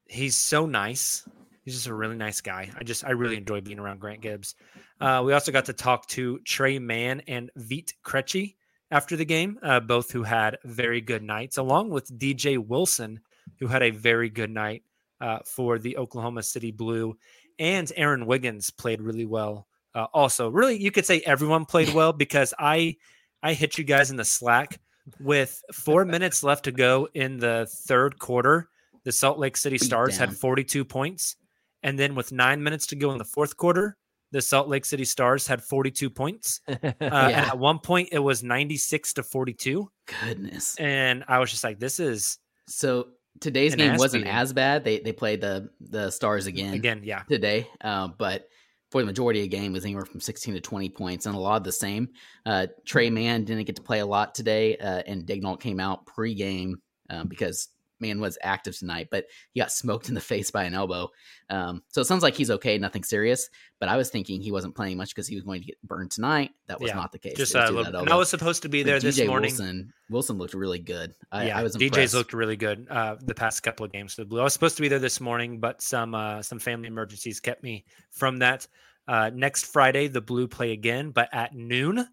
he's 0.07 0.35
so 0.35 0.65
nice. 0.65 1.27
He's 1.63 1.75
just 1.75 1.87
a 1.87 1.93
really 1.93 2.15
nice 2.15 2.41
guy. 2.41 2.69
I 2.77 2.83
just 2.83 3.05
I 3.05 3.11
really 3.11 3.37
enjoy 3.37 3.61
being 3.61 3.79
around 3.79 3.99
Grant 3.99 4.21
Gibbs. 4.21 4.55
Uh, 4.99 5.21
we 5.25 5.33
also 5.33 5.51
got 5.51 5.65
to 5.65 5.73
talk 5.73 6.07
to 6.07 6.39
Tre 6.39 6.79
Mann 6.79 7.21
and 7.27 7.49
Vit 7.55 7.93
Krejci 8.03 8.55
after 8.91 9.15
the 9.15 9.25
game, 9.25 9.59
uh, 9.61 9.79
both 9.79 10.11
who 10.11 10.23
had 10.23 10.57
very 10.63 11.01
good 11.01 11.23
nights, 11.23 11.57
along 11.57 11.89
with 11.89 12.17
DJ 12.17 12.57
Wilson, 12.57 13.19
who 13.59 13.67
had 13.67 13.83
a 13.83 13.91
very 13.91 14.29
good 14.29 14.49
night 14.49 14.83
uh, 15.21 15.39
for 15.45 15.79
the 15.79 15.97
Oklahoma 15.97 16.43
City 16.43 16.71
Blue, 16.71 17.17
and 17.59 17.91
Aaron 17.95 18.25
Wiggins 18.25 18.69
played 18.69 19.01
really 19.01 19.25
well. 19.25 19.67
Uh, 19.95 20.05
also, 20.13 20.49
really, 20.49 20.77
you 20.81 20.91
could 20.91 21.05
say 21.05 21.21
everyone 21.21 21.65
played 21.65 21.93
well 21.93 22.13
because 22.25 22.53
I 22.59 22.95
I 23.43 23.53
hit 23.53 23.77
you 23.77 23.83
guys 23.83 24.11
in 24.11 24.17
the 24.17 24.25
slack 24.25 24.79
with 25.19 25.61
four 25.73 26.05
minutes 26.05 26.43
left 26.43 26.65
to 26.65 26.71
go 26.71 27.07
in 27.13 27.37
the 27.39 27.67
third 27.87 28.19
quarter. 28.19 28.69
The 29.05 29.11
Salt 29.11 29.39
Lake 29.39 29.55
City 29.55 29.77
Stars 29.77 30.17
down. 30.17 30.29
had 30.29 30.37
42 30.37 30.83
points, 30.83 31.37
and 31.83 31.97
then 31.97 32.13
with 32.13 32.31
nine 32.31 32.61
minutes 32.61 32.87
to 32.87 32.95
go 32.97 33.11
in 33.13 33.17
the 33.17 33.23
fourth 33.23 33.55
quarter, 33.55 33.95
the 34.31 34.41
Salt 34.41 34.67
Lake 34.67 34.83
City 34.83 35.05
Stars 35.05 35.47
had 35.47 35.63
42 35.63 36.09
points. 36.09 36.59
Uh, 36.67 36.75
And 36.99 37.31
Yeah. 37.31 37.47
at 37.47 37.57
one 37.57 37.79
point, 37.79 38.09
it 38.11 38.19
was 38.19 38.43
96 38.43 39.13
to 39.13 39.23
42, 39.23 39.89
Goodness. 40.21 40.75
and 40.75 41.23
I 41.29 41.39
was 41.39 41.49
just 41.51 41.63
like, 41.63 41.79
"This 41.79 41.99
is 42.01 42.37
So 42.67 43.07
today's 43.39 43.73
An 43.73 43.79
game 43.79 43.97
wasn't 43.97 44.23
beating. 44.23 44.37
as 44.37 44.53
bad. 44.53 44.83
They 44.83 44.99
they 44.99 45.11
played 45.11 45.41
the 45.41 45.69
the 45.79 46.11
Stars 46.11 46.47
again, 46.47 46.73
again, 46.73 47.01
yeah, 47.03 47.23
today, 47.29 47.67
uh, 47.81 48.09
but 48.17 48.47
for 48.91 49.01
the 49.01 49.05
majority 49.05 49.39
of 49.39 49.43
the 49.43 49.57
game 49.57 49.73
was 49.73 49.83
anywhere 49.83 50.05
from 50.05 50.21
16 50.21 50.53
to 50.53 50.61
20 50.61 50.89
points 50.89 51.25
and 51.25 51.35
a 51.35 51.39
lot 51.39 51.57
of 51.57 51.63
the 51.65 51.71
same. 51.73 52.07
Uh, 52.45 52.67
Tre 52.85 53.09
Mann 53.09 53.43
didn't 53.43 53.65
get 53.65 53.75
to 53.75 53.81
play 53.81 53.99
a 53.99 54.05
lot 54.05 54.33
today, 54.33 54.77
uh, 54.77 55.03
and 55.05 55.25
Daignault 55.25 55.59
came 55.59 55.79
out 55.79 56.05
pregame 56.05 56.75
um, 57.09 57.27
because 57.27 57.67
Mann 57.99 58.19
was 58.19 58.37
active 58.41 58.77
tonight, 58.77 59.07
but 59.11 59.25
he 59.53 59.59
got 59.59 59.71
smoked 59.71 60.09
in 60.09 60.15
the 60.15 60.21
face 60.21 60.51
by 60.51 60.63
an 60.63 60.73
elbow. 60.73 61.09
Um, 61.49 61.83
so 61.89 62.01
it 62.01 62.05
sounds 62.05 62.23
like 62.23 62.35
he's 62.35 62.51
okay, 62.51 62.77
nothing 62.77 63.03
serious. 63.03 63.49
But 63.79 63.89
I 63.89 63.97
was 63.97 64.09
thinking 64.09 64.41
he 64.41 64.51
wasn't 64.51 64.75
playing 64.75 64.97
much 64.97 65.13
because 65.13 65.27
he 65.27 65.35
was 65.35 65.43
going 65.43 65.61
to 65.61 65.67
get 65.67 65.77
burned 65.83 66.11
tonight. 66.11 66.51
That 66.67 66.81
was 66.81 66.89
Yeah, 66.89 66.95
not 66.95 67.11
the 67.11 67.19
case. 67.19 67.37
just 67.37 67.55
uh, 67.55 67.71
that 67.71 67.95
and 67.95 68.09
I 68.09 68.15
was 68.15 68.29
supposed 68.29 68.63
to 68.63 68.69
be 68.69 68.83
there 68.83 68.99
this 68.99 69.23
morning. 69.25 69.51
Wilson, 69.51 69.93
Wilson 70.09 70.37
looked 70.37 70.53
really 70.53 70.79
good. 70.79 71.13
I, 71.31 71.47
yeah, 71.47 71.59
I 71.59 71.63
was 71.63 71.75
DJ's 71.75 72.13
looked 72.13 72.33
really 72.33 72.55
good 72.55 72.87
uh, 72.89 73.15
the 73.21 73.35
past 73.35 73.61
couple 73.63 73.85
of 73.85 73.91
games 73.91 74.13
for 74.15 74.21
the 74.21 74.25
Blue. 74.25 74.39
I 74.39 74.43
was 74.43 74.53
supposed 74.53 74.75
to 74.77 74.81
be 74.81 74.87
there 74.87 74.99
this 74.99 75.21
morning, 75.21 75.59
but 75.59 75.81
some 75.81 76.15
uh, 76.15 76.41
some 76.41 76.59
family 76.59 76.87
emergencies 76.87 77.39
kept 77.39 77.63
me 77.63 77.85
from 78.11 78.39
that. 78.39 78.67
Uh, 79.07 79.29
next 79.33 79.65
Friday, 79.67 80.07
the 80.07 80.21
Blue 80.21 80.47
play 80.47 80.71
again, 80.71 81.11
but 81.11 81.29
at 81.33 81.55
noon. 81.55 82.07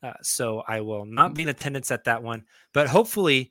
Uh, 0.00 0.12
so 0.22 0.62
I 0.66 0.80
will 0.82 1.04
not 1.04 1.34
be 1.34 1.42
in 1.42 1.48
attendance 1.48 1.90
at 1.90 2.04
that 2.04 2.22
one, 2.22 2.44
but 2.72 2.86
hopefully 2.86 3.50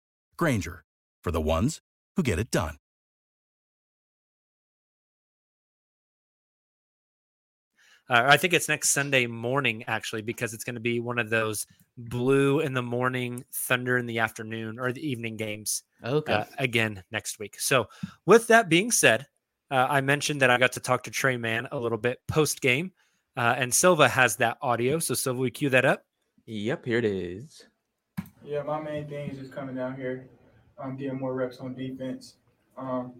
Grainger, 0.41 0.83
for 1.23 1.29
the 1.29 1.39
ones 1.39 1.81
who 2.15 2.23
get 2.23 2.39
it 2.39 2.49
done. 2.49 2.77
Uh, 8.09 8.23
I 8.25 8.37
think 8.37 8.53
it's 8.53 8.67
next 8.67 8.89
Sunday 8.89 9.27
morning, 9.27 9.83
actually, 9.85 10.23
because 10.23 10.55
it's 10.55 10.63
going 10.63 10.73
to 10.73 10.81
be 10.81 10.99
one 10.99 11.19
of 11.19 11.29
those 11.29 11.67
blue 11.95 12.61
in 12.61 12.73
the 12.73 12.81
morning, 12.81 13.45
thunder 13.53 13.99
in 13.99 14.07
the 14.07 14.17
afternoon, 14.17 14.79
or 14.79 14.91
the 14.91 15.07
evening 15.07 15.37
games 15.37 15.83
Okay. 16.03 16.33
uh, 16.33 16.45
again 16.57 17.03
next 17.11 17.37
week. 17.37 17.59
So, 17.59 17.85
with 18.25 18.47
that 18.47 18.67
being 18.67 18.89
said, 18.89 19.27
uh, 19.69 19.85
I 19.91 20.01
mentioned 20.01 20.41
that 20.41 20.49
I 20.49 20.57
got 20.57 20.71
to 20.71 20.79
talk 20.79 21.03
to 21.03 21.11
Tre 21.11 21.37
Mann 21.37 21.67
a 21.71 21.77
little 21.77 21.99
bit 21.99 22.17
post 22.27 22.61
game, 22.61 22.93
uh, 23.37 23.53
and 23.59 23.71
Silva 23.71 24.09
has 24.09 24.37
that 24.37 24.57
audio. 24.63 24.97
So, 24.97 25.13
Silva, 25.13 25.39
we 25.39 25.51
cue 25.51 25.69
that 25.69 25.85
up. 25.85 26.03
Yep, 26.47 26.85
here 26.85 26.97
it 26.97 27.05
is. 27.05 27.63
Yeah, 28.43 28.63
my 28.63 28.81
main 28.81 29.07
thing 29.07 29.29
is 29.29 29.37
just 29.37 29.51
coming 29.51 29.75
down 29.75 29.95
here, 29.95 30.27
um, 30.77 30.97
getting 30.97 31.19
more 31.19 31.33
reps 31.33 31.57
on 31.57 31.75
defense. 31.75 32.35
Um, 32.77 33.13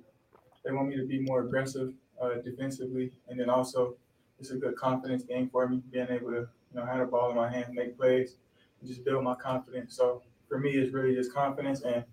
they 0.66 0.72
want 0.72 0.90
me 0.90 0.98
to 0.98 1.06
be 1.06 1.20
more 1.20 1.42
aggressive 1.42 1.94
uh, 2.22 2.36
defensively, 2.44 3.12
and 3.28 3.40
then 3.40 3.50
also 3.50 3.96
it's 4.40 4.52
a 4.52 4.56
good 4.56 4.76
confidence 4.76 5.24
game 5.24 5.50
for 5.52 5.68
me, 5.68 5.82
being 5.92 6.08
able 6.10 6.32
to 6.32 6.48
you 6.74 6.76
know 6.76 6.86
have 6.86 7.00
the 7.00 7.06
ball 7.06 7.30
in 7.30 7.36
my 7.36 7.52
hands, 7.52 7.68
make 7.72 7.98
plays, 7.98 8.36
and 8.80 8.90
just 8.90 9.04
build 9.06 9.24
my 9.24 9.36
confidence. 9.36 9.96
So 9.96 10.24
for 10.50 10.60
me, 10.60 10.72
it's 10.72 10.94
really 10.94 11.16
just 11.16 11.34
confidence 11.34 11.82
and 11.82 12.04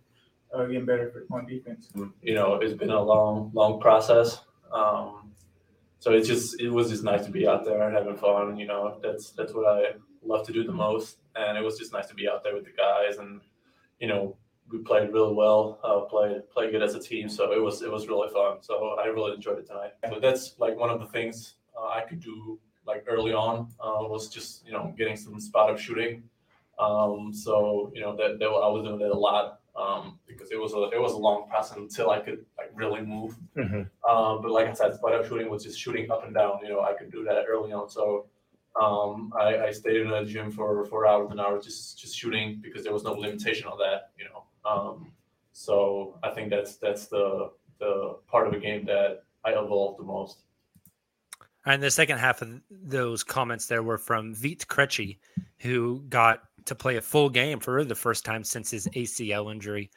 uh, 0.54 0.64
getting 0.66 0.86
better 0.86 1.26
on 1.30 1.46
defense. 1.46 1.88
you 2.22 2.34
know, 2.34 2.54
it's 2.54 2.74
been 2.74 2.90
a 2.90 3.02
long, 3.02 3.50
long 3.54 3.80
process. 3.80 4.40
Um, 4.72 5.32
so 5.98 6.12
it's 6.12 6.28
just, 6.28 6.60
it 6.60 6.70
was 6.70 6.90
just 6.90 7.02
nice 7.02 7.24
to 7.24 7.30
be 7.30 7.48
out 7.48 7.64
there 7.64 7.82
and 7.82 7.94
having 7.94 8.16
fun. 8.16 8.56
You 8.56 8.66
know, 8.66 8.98
that's 9.02 9.30
that's 9.30 9.52
what 9.52 9.66
I 9.66 9.94
love 10.28 10.46
to 10.46 10.52
do 10.52 10.64
the 10.64 10.72
most, 10.72 11.18
and 11.36 11.56
it 11.58 11.62
was 11.62 11.78
just 11.78 11.92
nice 11.92 12.06
to 12.06 12.14
be 12.14 12.28
out 12.28 12.44
there 12.44 12.54
with 12.54 12.64
the 12.64 12.72
guys, 12.72 13.18
and 13.18 13.40
you 13.98 14.06
know, 14.06 14.36
we 14.70 14.78
played 14.78 15.12
really 15.12 15.34
well, 15.34 15.80
uh, 15.82 16.00
played 16.00 16.48
played 16.50 16.72
good 16.72 16.82
as 16.82 16.94
a 16.94 17.00
team. 17.00 17.28
So 17.28 17.52
it 17.52 17.62
was 17.62 17.82
it 17.82 17.90
was 17.90 18.06
really 18.08 18.28
fun. 18.28 18.58
So 18.60 18.96
I 19.00 19.06
really 19.06 19.34
enjoyed 19.34 19.58
it 19.58 19.66
tonight. 19.66 19.92
But 20.02 20.20
that's 20.22 20.54
like 20.58 20.76
one 20.76 20.90
of 20.90 21.00
the 21.00 21.06
things 21.06 21.54
uh, 21.76 21.88
I 21.88 22.02
could 22.02 22.20
do 22.20 22.58
like 22.86 23.04
early 23.08 23.32
on 23.32 23.68
uh, 23.80 24.02
was 24.08 24.28
just 24.28 24.64
you 24.66 24.72
know 24.72 24.94
getting 24.96 25.16
some 25.16 25.40
spot 25.40 25.70
up 25.70 25.78
shooting. 25.78 26.22
Um, 26.78 27.32
so 27.32 27.90
you 27.94 28.00
know 28.00 28.16
that, 28.16 28.38
that 28.38 28.46
I 28.46 28.68
was 28.68 28.84
doing 28.84 28.98
that 28.98 29.10
a 29.10 29.18
lot 29.18 29.60
um, 29.76 30.18
because 30.26 30.50
it 30.50 30.60
was 30.60 30.74
a 30.74 30.90
it 30.94 31.00
was 31.00 31.12
a 31.12 31.18
long 31.18 31.48
process 31.48 31.76
until 31.76 32.10
I 32.10 32.20
could 32.20 32.44
like 32.56 32.70
really 32.74 33.00
move. 33.00 33.36
Um, 34.08 34.42
but 34.42 34.50
like 34.50 34.66
I 34.66 34.72
said, 34.72 34.94
spot 34.94 35.14
up 35.14 35.26
shooting 35.26 35.50
was 35.50 35.64
just 35.64 35.78
shooting 35.78 36.10
up 36.10 36.24
and 36.24 36.34
down. 36.34 36.60
You 36.62 36.70
know, 36.70 36.80
I 36.80 36.92
could 36.94 37.10
do 37.10 37.24
that 37.24 37.44
early 37.48 37.72
on. 37.72 37.88
So 37.88 38.26
um, 38.80 39.32
I, 39.38 39.58
I 39.58 39.70
stayed 39.72 40.00
in 40.00 40.10
the 40.10 40.24
gym 40.24 40.50
for 40.50 40.84
four 40.86 41.06
hours 41.06 41.30
an 41.30 41.40
hour 41.40 41.60
just 41.60 41.98
just 41.98 42.16
shooting 42.16 42.60
because 42.62 42.84
there 42.84 42.92
was 42.92 43.04
no 43.04 43.12
limitation 43.12 43.66
on 43.66 43.78
that. 43.78 44.10
You 44.18 44.26
know, 44.26 44.44
um, 44.68 45.12
so 45.52 46.18
I 46.22 46.30
think 46.30 46.50
that's 46.50 46.76
that's 46.76 47.06
the 47.06 47.50
the 47.78 48.16
part 48.26 48.46
of 48.46 48.52
the 48.52 48.60
game 48.60 48.84
that 48.86 49.24
I 49.44 49.50
evolved 49.50 49.98
the 49.98 50.04
most. 50.04 50.38
And 51.66 51.82
the 51.82 51.90
second 51.90 52.18
half 52.18 52.40
of 52.40 52.60
those 52.70 53.22
comments 53.22 53.66
there 53.66 53.82
were 53.82 53.98
from 53.98 54.34
Vit 54.34 54.66
Krejci, 54.68 55.18
who 55.58 56.02
got 56.08 56.42
to 56.64 56.74
play 56.74 56.96
a 56.96 57.02
full 57.02 57.28
game 57.28 57.60
for 57.60 57.84
the 57.84 57.94
first 57.94 58.24
time 58.24 58.44
since 58.44 58.70
his 58.70 58.86
ACL 58.88 59.52
injury. 59.52 59.90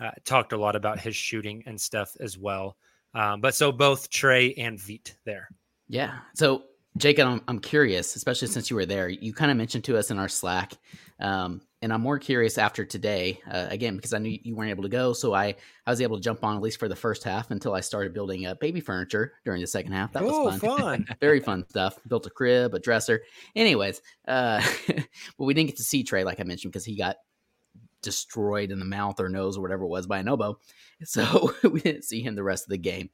Uh, 0.00 0.10
talked 0.24 0.52
a 0.52 0.56
lot 0.56 0.76
about 0.76 1.00
his 1.00 1.16
shooting 1.16 1.62
and 1.66 1.80
stuff 1.80 2.16
as 2.20 2.38
well. 2.38 2.76
Um, 3.14 3.40
but 3.40 3.54
so 3.54 3.72
both 3.72 4.10
Tre 4.10 4.54
and 4.54 4.78
Vit 4.78 5.16
there. 5.24 5.48
Yeah. 5.88 6.18
So, 6.34 6.64
Jacob, 6.98 7.28
I'm, 7.28 7.42
I'm 7.48 7.58
curious, 7.60 8.16
especially 8.16 8.48
since 8.48 8.70
you 8.70 8.76
were 8.76 8.86
there. 8.86 9.08
You 9.08 9.32
kind 9.32 9.50
of 9.50 9.56
mentioned 9.56 9.84
to 9.84 9.96
us 9.96 10.10
in 10.10 10.18
our 10.18 10.28
Slack, 10.28 10.74
um, 11.20 11.60
and 11.80 11.92
I'm 11.92 12.00
more 12.00 12.18
curious 12.18 12.58
after 12.58 12.84
today, 12.84 13.40
uh, 13.48 13.66
again, 13.70 13.96
because 13.96 14.12
I 14.12 14.18
knew 14.18 14.36
you 14.42 14.56
weren't 14.56 14.70
able 14.70 14.82
to 14.82 14.88
go. 14.88 15.12
So 15.12 15.32
I, 15.32 15.54
I 15.86 15.90
was 15.90 16.00
able 16.00 16.16
to 16.16 16.22
jump 16.22 16.42
on 16.42 16.56
at 16.56 16.62
least 16.62 16.80
for 16.80 16.88
the 16.88 16.96
first 16.96 17.22
half 17.22 17.50
until 17.52 17.72
I 17.72 17.80
started 17.80 18.12
building 18.12 18.46
uh, 18.46 18.54
baby 18.54 18.80
furniture 18.80 19.34
during 19.44 19.60
the 19.60 19.66
second 19.66 19.92
half. 19.92 20.12
That 20.12 20.24
oh, 20.24 20.44
was 20.44 20.58
fun. 20.58 20.78
fun. 20.78 21.06
Very 21.20 21.40
fun 21.40 21.64
stuff. 21.68 21.98
Built 22.08 22.26
a 22.26 22.30
crib, 22.30 22.74
a 22.74 22.80
dresser. 22.80 23.22
Anyways, 23.54 24.02
uh, 24.26 24.60
but 24.88 25.44
we 25.44 25.54
didn't 25.54 25.68
get 25.68 25.76
to 25.76 25.84
see 25.84 26.02
Tre, 26.02 26.24
like 26.24 26.40
I 26.40 26.44
mentioned, 26.44 26.72
because 26.72 26.84
he 26.84 26.96
got 26.96 27.16
destroyed 28.02 28.70
in 28.70 28.78
the 28.80 28.84
mouth 28.84 29.20
or 29.20 29.28
nose 29.28 29.56
or 29.56 29.60
whatever 29.60 29.84
it 29.84 29.88
was 29.88 30.06
by 30.06 30.18
an 30.18 30.28
oboe. 30.28 30.58
So 31.04 31.54
we 31.62 31.80
didn't 31.80 32.04
see 32.04 32.22
him 32.22 32.34
the 32.34 32.42
rest 32.42 32.64
of 32.64 32.70
the 32.70 32.78
game 32.78 33.10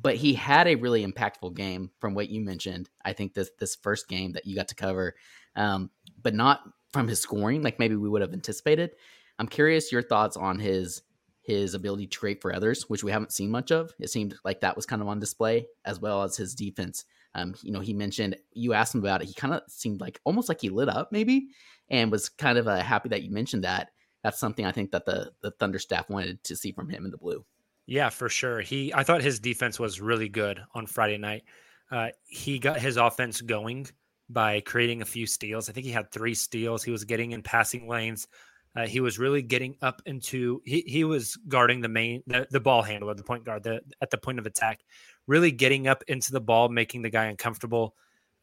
but 0.00 0.16
he 0.16 0.34
had 0.34 0.68
a 0.68 0.74
really 0.74 1.06
impactful 1.06 1.54
game 1.54 1.90
from 2.00 2.14
what 2.14 2.28
you 2.28 2.40
mentioned. 2.40 2.88
I 3.04 3.12
think 3.12 3.34
this 3.34 3.50
this 3.58 3.76
first 3.76 4.08
game 4.08 4.32
that 4.32 4.46
you 4.46 4.54
got 4.54 4.68
to 4.68 4.74
cover, 4.74 5.14
um, 5.54 5.90
but 6.22 6.34
not 6.34 6.60
from 6.92 7.08
his 7.08 7.20
scoring 7.20 7.62
like 7.62 7.78
maybe 7.78 7.96
we 7.96 8.08
would 8.08 8.22
have 8.22 8.32
anticipated. 8.32 8.92
I'm 9.38 9.48
curious 9.48 9.92
your 9.92 10.02
thoughts 10.02 10.36
on 10.36 10.58
his 10.58 11.02
his 11.42 11.74
ability 11.74 12.08
to 12.08 12.18
create 12.18 12.42
for 12.42 12.54
others, 12.54 12.88
which 12.88 13.04
we 13.04 13.12
haven't 13.12 13.32
seen 13.32 13.50
much 13.50 13.70
of. 13.70 13.92
It 14.00 14.10
seemed 14.10 14.34
like 14.44 14.60
that 14.60 14.74
was 14.74 14.84
kind 14.84 15.00
of 15.00 15.06
on 15.06 15.20
display, 15.20 15.68
as 15.84 16.00
well 16.00 16.24
as 16.24 16.36
his 16.36 16.54
defense. 16.54 17.04
Um, 17.34 17.54
you 17.62 17.70
know, 17.70 17.80
he 17.80 17.94
mentioned 17.94 18.36
you 18.52 18.72
asked 18.72 18.94
him 18.94 19.00
about 19.00 19.22
it. 19.22 19.28
He 19.28 19.34
kind 19.34 19.54
of 19.54 19.62
seemed 19.68 20.00
like 20.00 20.20
almost 20.24 20.48
like 20.48 20.60
he 20.60 20.70
lit 20.70 20.88
up, 20.88 21.12
maybe, 21.12 21.48
and 21.88 22.10
was 22.10 22.28
kind 22.28 22.58
of 22.58 22.66
uh, 22.66 22.78
happy 22.78 23.10
that 23.10 23.22
you 23.22 23.30
mentioned 23.30 23.64
that. 23.64 23.90
That's 24.24 24.40
something 24.40 24.66
I 24.66 24.72
think 24.72 24.90
that 24.90 25.06
the 25.06 25.32
the 25.40 25.52
Thunder 25.52 25.78
staff 25.78 26.10
wanted 26.10 26.42
to 26.44 26.56
see 26.56 26.72
from 26.72 26.88
him 26.88 27.04
in 27.04 27.10
the 27.12 27.18
blue. 27.18 27.44
Yeah, 27.86 28.10
for 28.10 28.28
sure. 28.28 28.60
He, 28.60 28.92
I 28.92 29.04
thought 29.04 29.22
his 29.22 29.38
defense 29.38 29.78
was 29.78 30.00
really 30.00 30.28
good 30.28 30.60
on 30.74 30.86
Friday 30.86 31.18
night. 31.18 31.44
Uh, 31.90 32.08
he 32.26 32.58
got 32.58 32.80
his 32.80 32.96
offense 32.96 33.40
going 33.40 33.86
by 34.28 34.60
creating 34.60 35.02
a 35.02 35.06
few 35.06 35.26
steals. 35.26 35.68
I 35.68 35.72
think 35.72 35.86
he 35.86 35.92
had 35.92 36.10
three 36.10 36.34
steals. 36.34 36.82
He 36.82 36.90
was 36.90 37.04
getting 37.04 37.30
in 37.30 37.42
passing 37.42 37.88
lanes. 37.88 38.26
Uh, 38.74 38.86
he 38.86 39.00
was 39.00 39.18
really 39.18 39.40
getting 39.40 39.76
up 39.80 40.02
into. 40.04 40.60
He 40.64 40.82
he 40.86 41.04
was 41.04 41.36
guarding 41.48 41.80
the 41.80 41.88
main 41.88 42.22
the, 42.26 42.46
the 42.50 42.60
ball 42.60 42.82
handler, 42.82 43.14
the 43.14 43.22
point 43.22 43.44
guard, 43.44 43.62
the 43.62 43.80
at 44.02 44.10
the 44.10 44.18
point 44.18 44.38
of 44.38 44.44
attack, 44.44 44.80
really 45.26 45.50
getting 45.50 45.86
up 45.86 46.02
into 46.08 46.32
the 46.32 46.40
ball, 46.40 46.68
making 46.68 47.02
the 47.02 47.08
guy 47.08 47.26
uncomfortable. 47.26 47.94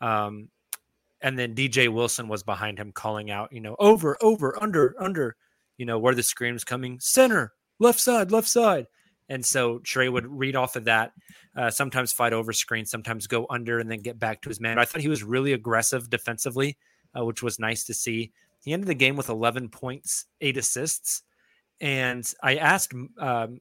Um, 0.01 0.49
and 1.21 1.39
then 1.39 1.55
DJ 1.55 1.87
Wilson 1.87 2.27
was 2.27 2.43
behind 2.43 2.77
him, 2.77 2.91
calling 2.91 3.31
out, 3.31 3.53
you 3.53 3.61
know, 3.61 3.75
over, 3.79 4.17
over, 4.21 4.61
under, 4.61 4.93
under, 4.99 5.37
you 5.77 5.85
know, 5.85 5.97
where 5.97 6.13
the 6.13 6.21
scream's 6.21 6.65
coming, 6.65 6.99
center, 6.99 7.53
left 7.79 7.99
side, 7.99 8.31
left 8.31 8.49
side. 8.49 8.87
And 9.33 9.43
so 9.43 9.79
Tre 9.79 10.09
would 10.09 10.27
read 10.27 10.55
off 10.55 10.75
of 10.75 10.83
that, 10.83 11.11
uh, 11.57 11.71
sometimes 11.71 12.13
fight 12.13 12.33
over 12.33 12.53
screen, 12.53 12.85
sometimes 12.85 13.25
go 13.25 13.47
under 13.49 13.79
and 13.79 13.89
then 13.89 13.99
get 13.99 14.19
back 14.19 14.43
to 14.43 14.49
his 14.49 14.61
man. 14.61 14.77
I 14.77 14.85
thought 14.85 15.01
he 15.01 15.07
was 15.07 15.23
really 15.23 15.53
aggressive 15.53 16.07
defensively, 16.07 16.77
uh, 17.17 17.25
which 17.25 17.41
was 17.41 17.57
nice 17.57 17.83
to 17.85 17.95
see. 17.95 18.31
He 18.63 18.73
ended 18.73 18.87
the 18.87 18.93
game 18.93 19.15
with 19.15 19.29
11 19.29 19.69
points, 19.69 20.25
eight 20.39 20.55
assists. 20.55 21.23
And 21.81 22.23
I 22.43 22.57
asked 22.57 22.93
um, 23.17 23.59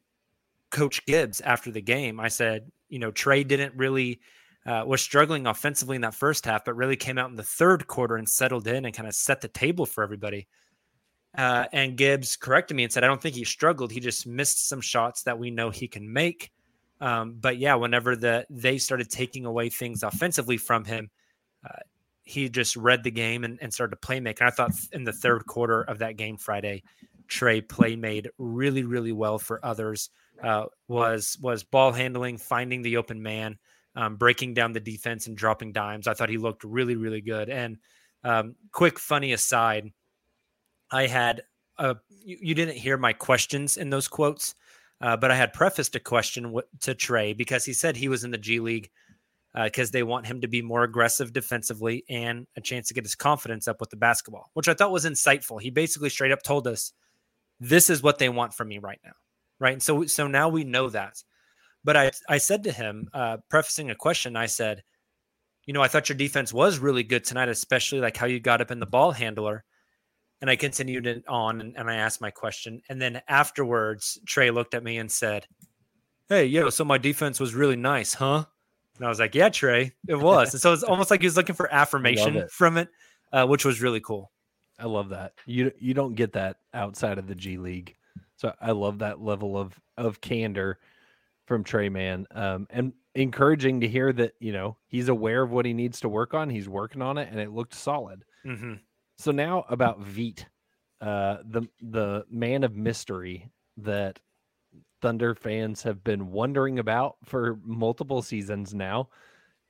Coach 0.70 1.06
Gibbs 1.06 1.40
after 1.40 1.70
the 1.70 1.80
game, 1.80 2.20
I 2.20 2.28
said, 2.28 2.70
you 2.90 2.98
know, 2.98 3.10
Tre 3.10 3.42
didn't 3.42 3.74
really, 3.74 4.20
uh, 4.66 4.84
was 4.86 5.00
struggling 5.00 5.46
offensively 5.46 5.96
in 5.96 6.02
that 6.02 6.14
first 6.14 6.44
half, 6.44 6.66
but 6.66 6.76
really 6.76 6.96
came 6.96 7.16
out 7.16 7.30
in 7.30 7.36
the 7.36 7.42
third 7.42 7.86
quarter 7.86 8.16
and 8.16 8.28
settled 8.28 8.68
in 8.68 8.84
and 8.84 8.94
kind 8.94 9.08
of 9.08 9.14
set 9.14 9.40
the 9.40 9.48
table 9.48 9.86
for 9.86 10.04
everybody. 10.04 10.48
Uh, 11.36 11.64
and 11.72 11.96
Gibbs 11.96 12.36
corrected 12.36 12.76
me 12.76 12.84
and 12.84 12.92
said, 12.92 13.04
I 13.04 13.06
don't 13.06 13.20
think 13.20 13.34
he 13.34 13.44
struggled. 13.44 13.90
He 13.90 14.00
just 14.00 14.26
missed 14.26 14.68
some 14.68 14.80
shots 14.80 15.22
that 15.22 15.38
we 15.38 15.50
know 15.50 15.70
he 15.70 15.88
can 15.88 16.12
make. 16.12 16.52
Um, 17.00 17.36
but 17.40 17.58
yeah, 17.58 17.74
whenever 17.74 18.14
the 18.14 18.46
they 18.48 18.78
started 18.78 19.10
taking 19.10 19.44
away 19.44 19.70
things 19.70 20.02
offensively 20.02 20.56
from 20.56 20.84
him, 20.84 21.10
uh, 21.68 21.80
he 22.22 22.48
just 22.48 22.76
read 22.76 23.02
the 23.02 23.10
game 23.10 23.44
and, 23.44 23.58
and 23.60 23.72
started 23.72 23.96
to 23.96 24.06
play 24.06 24.20
make. 24.20 24.40
And 24.40 24.48
I 24.48 24.52
thought 24.52 24.72
in 24.92 25.04
the 25.04 25.12
third 25.12 25.46
quarter 25.46 25.82
of 25.82 25.98
that 25.98 26.16
game 26.16 26.36
Friday, 26.36 26.84
Tre 27.26 27.60
play 27.60 27.96
made 27.96 28.28
really, 28.38 28.84
really 28.84 29.12
well 29.12 29.38
for 29.38 29.64
others. 29.64 30.10
Uh, 30.42 30.66
was 30.86 31.38
was 31.40 31.64
ball 31.64 31.92
handling, 31.92 32.36
finding 32.36 32.82
the 32.82 32.96
open 32.98 33.22
man, 33.22 33.58
um, 33.96 34.16
breaking 34.16 34.54
down 34.54 34.72
the 34.72 34.80
defense 34.80 35.26
and 35.26 35.36
dropping 35.36 35.72
dimes. 35.72 36.06
I 36.06 36.14
thought 36.14 36.28
he 36.28 36.38
looked 36.38 36.62
really, 36.62 36.96
really 36.96 37.20
good. 37.20 37.48
And 37.48 37.78
um, 38.22 38.54
quick 38.70 38.98
funny 38.98 39.32
aside, 39.32 39.92
I 40.92 41.06
had 41.06 41.42
a, 41.78 41.96
you, 42.24 42.36
you, 42.40 42.54
didn't 42.54 42.76
hear 42.76 42.98
my 42.98 43.14
questions 43.14 43.78
in 43.78 43.90
those 43.90 44.06
quotes, 44.06 44.54
uh, 45.00 45.16
but 45.16 45.30
I 45.30 45.36
had 45.36 45.52
prefaced 45.54 45.96
a 45.96 46.00
question 46.00 46.44
w- 46.44 46.66
to 46.80 46.94
Tre 46.94 47.32
because 47.32 47.64
he 47.64 47.72
said 47.72 47.96
he 47.96 48.08
was 48.08 48.24
in 48.24 48.30
the 48.30 48.38
G 48.38 48.60
League 48.60 48.90
because 49.64 49.90
uh, 49.90 49.92
they 49.92 50.02
want 50.02 50.26
him 50.26 50.40
to 50.40 50.48
be 50.48 50.62
more 50.62 50.84
aggressive 50.84 51.32
defensively 51.32 52.04
and 52.08 52.46
a 52.56 52.60
chance 52.60 52.88
to 52.88 52.94
get 52.94 53.04
his 53.04 53.14
confidence 53.14 53.68
up 53.68 53.80
with 53.80 53.90
the 53.90 53.96
basketball, 53.96 54.50
which 54.54 54.68
I 54.68 54.74
thought 54.74 54.92
was 54.92 55.04
insightful. 55.04 55.60
He 55.60 55.70
basically 55.70 56.10
straight 56.10 56.32
up 56.32 56.42
told 56.42 56.66
us, 56.66 56.92
"This 57.60 57.90
is 57.90 58.02
what 58.02 58.18
they 58.18 58.28
want 58.28 58.54
from 58.54 58.68
me 58.68 58.78
right 58.78 59.00
now." 59.04 59.12
Right, 59.58 59.74
and 59.74 59.82
so 59.82 60.06
so 60.06 60.26
now 60.26 60.48
we 60.48 60.64
know 60.64 60.88
that. 60.90 61.22
But 61.84 61.96
I 61.96 62.10
I 62.28 62.38
said 62.38 62.64
to 62.64 62.72
him, 62.72 63.08
uh, 63.12 63.38
prefacing 63.50 63.90
a 63.90 63.94
question, 63.94 64.36
I 64.36 64.46
said, 64.46 64.82
"You 65.66 65.74
know, 65.74 65.82
I 65.82 65.88
thought 65.88 66.08
your 66.08 66.16
defense 66.16 66.52
was 66.52 66.78
really 66.78 67.02
good 67.02 67.24
tonight, 67.24 67.48
especially 67.48 68.00
like 68.00 68.16
how 68.16 68.26
you 68.26 68.40
got 68.40 68.60
up 68.60 68.70
in 68.70 68.80
the 68.80 68.86
ball 68.86 69.12
handler." 69.12 69.64
And 70.42 70.50
I 70.50 70.56
continued 70.56 71.06
it 71.06 71.24
on 71.28 71.60
and, 71.60 71.74
and 71.76 71.88
I 71.88 71.94
asked 71.96 72.20
my 72.20 72.30
question. 72.30 72.82
And 72.88 73.00
then 73.00 73.22
afterwards, 73.28 74.18
Tre 74.26 74.50
looked 74.50 74.74
at 74.74 74.84
me 74.84 74.98
and 74.98 75.10
said, 75.10 75.46
Hey, 76.28 76.44
yo, 76.46 76.68
so 76.68 76.84
my 76.84 76.98
defense 76.98 77.40
was 77.40 77.54
really 77.54 77.76
nice, 77.76 78.12
huh? 78.12 78.44
And 78.96 79.06
I 79.06 79.08
was 79.08 79.20
like, 79.20 79.34
Yeah, 79.34 79.48
Tre, 79.48 79.92
it 80.08 80.14
was. 80.16 80.52
and 80.52 80.60
so 80.60 80.72
it's 80.72 80.82
almost 80.82 81.10
like 81.10 81.20
he 81.20 81.26
was 81.26 81.36
looking 81.36 81.54
for 81.54 81.72
affirmation 81.72 82.36
it. 82.36 82.50
from 82.50 82.76
it, 82.76 82.88
uh, 83.32 83.46
which 83.46 83.64
was 83.64 83.80
really 83.80 84.00
cool. 84.00 84.32
I 84.78 84.86
love 84.86 85.10
that. 85.10 85.34
You 85.46 85.72
you 85.78 85.94
don't 85.94 86.14
get 86.16 86.32
that 86.32 86.56
outside 86.74 87.18
of 87.18 87.26
the 87.28 87.34
G 87.34 87.56
League. 87.56 87.94
So 88.36 88.52
I 88.60 88.72
love 88.72 88.98
that 88.98 89.22
level 89.22 89.56
of 89.56 89.78
of 89.96 90.20
candor 90.20 90.80
from 91.46 91.62
Tre 91.62 91.88
Mann. 91.88 92.26
Um, 92.32 92.66
and 92.70 92.92
encouraging 93.14 93.80
to 93.80 93.88
hear 93.88 94.12
that, 94.12 94.32
you 94.40 94.52
know, 94.52 94.76
he's 94.88 95.08
aware 95.08 95.42
of 95.42 95.50
what 95.50 95.66
he 95.66 95.72
needs 95.72 96.00
to 96.00 96.08
work 96.08 96.34
on. 96.34 96.50
He's 96.50 96.68
working 96.68 97.02
on 97.02 97.18
it 97.18 97.28
and 97.30 97.38
it 97.38 97.52
looked 97.52 97.74
solid. 97.74 98.24
Mm-hmm. 98.44 98.74
So 99.22 99.30
now 99.30 99.64
about 99.68 100.00
Vit, 100.00 100.46
uh, 101.00 101.36
the 101.44 101.62
the 101.80 102.24
man 102.28 102.64
of 102.64 102.74
mystery 102.74 103.48
that 103.76 104.18
Thunder 105.00 105.36
fans 105.36 105.84
have 105.84 106.02
been 106.02 106.32
wondering 106.32 106.80
about 106.80 107.18
for 107.24 107.56
multiple 107.62 108.20
seasons 108.22 108.74
now. 108.74 109.10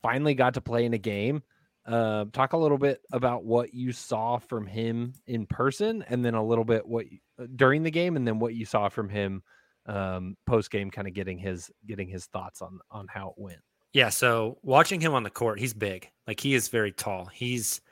Finally 0.03 0.35
got 0.35 0.55
to 0.55 0.63
play 0.63 0.87
in 0.87 0.95
a 0.95 0.99
game. 0.99 1.43
Uh, 1.85 2.25
talk 2.33 2.55
a 2.55 2.57
little 2.57 2.79
bit 2.79 3.03
about 3.13 3.45
what 3.45 3.75
you 3.75 3.93
saw 3.93 4.39
from 4.39 4.67
him 4.67 5.13
in 5.27 5.45
person, 5.45 6.03
and 6.09 6.25
then 6.25 6.33
a 6.33 6.43
little 6.43 6.65
bit 6.65 6.87
what 6.87 7.05
uh, 7.39 7.45
during 7.55 7.83
the 7.83 7.91
game, 7.91 8.17
and 8.17 8.27
then 8.27 8.39
what 8.39 8.55
you 8.55 8.65
saw 8.65 8.89
from 8.89 9.11
him 9.11 9.43
um, 9.85 10.35
post 10.47 10.71
game, 10.71 10.91
kind 10.91 11.07
of 11.07 11.13
getting 11.13 11.37
his 11.37 11.71
getting 11.87 12.09
his 12.09 12.25
thoughts 12.25 12.63
on 12.63 12.81
on 12.91 13.07
how 13.07 13.29
it 13.29 13.35
went. 13.37 13.61
Yeah, 13.93 14.09
so 14.09 14.57
watching 14.63 15.03
him 15.03 15.13
on 15.13 15.25
the 15.25 15.31
court, 15.31 15.59
he's 15.59 15.75
big. 15.75 16.09
Like 16.27 16.41
he 16.41 16.55
is 16.55 16.69
very 16.69 16.91
tall. 16.91 17.27
He's 17.27 17.83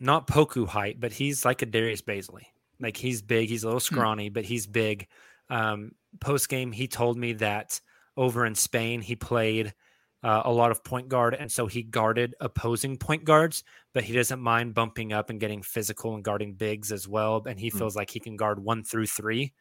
not 0.00 0.26
Poku 0.26 0.66
height, 0.66 1.00
but 1.00 1.12
he's 1.12 1.44
like 1.44 1.62
a 1.62 1.66
Darius 1.66 2.02
Bazley. 2.02 2.44
Like 2.80 2.96
he's 2.96 3.22
big, 3.22 3.48
he's 3.48 3.64
a 3.64 3.66
little 3.66 3.80
hmm. 3.80 3.94
scrawny, 3.94 4.28
but 4.28 4.44
he's 4.44 4.66
big. 4.66 5.06
Um, 5.50 5.92
Post 6.20 6.48
game, 6.48 6.72
he 6.72 6.86
told 6.86 7.18
me 7.18 7.34
that 7.34 7.80
over 8.16 8.46
in 8.46 8.54
Spain, 8.54 9.00
he 9.00 9.16
played 9.16 9.74
uh, 10.22 10.42
a 10.44 10.52
lot 10.52 10.70
of 10.70 10.82
point 10.82 11.08
guard, 11.08 11.34
and 11.34 11.50
so 11.50 11.66
he 11.66 11.82
guarded 11.82 12.34
opposing 12.40 12.96
point 12.96 13.24
guards, 13.24 13.62
but 13.92 14.04
he 14.04 14.12
doesn't 14.14 14.40
mind 14.40 14.74
bumping 14.74 15.12
up 15.12 15.28
and 15.28 15.38
getting 15.38 15.60
physical 15.62 16.14
and 16.14 16.24
guarding 16.24 16.54
bigs 16.54 16.92
as 16.92 17.06
well. 17.06 17.42
And 17.46 17.58
he 17.58 17.70
mm. 17.70 17.78
feels 17.78 17.94
like 17.94 18.10
he 18.10 18.20
can 18.20 18.36
guard 18.36 18.58
one 18.58 18.84
through 18.84 19.06
three. 19.06 19.52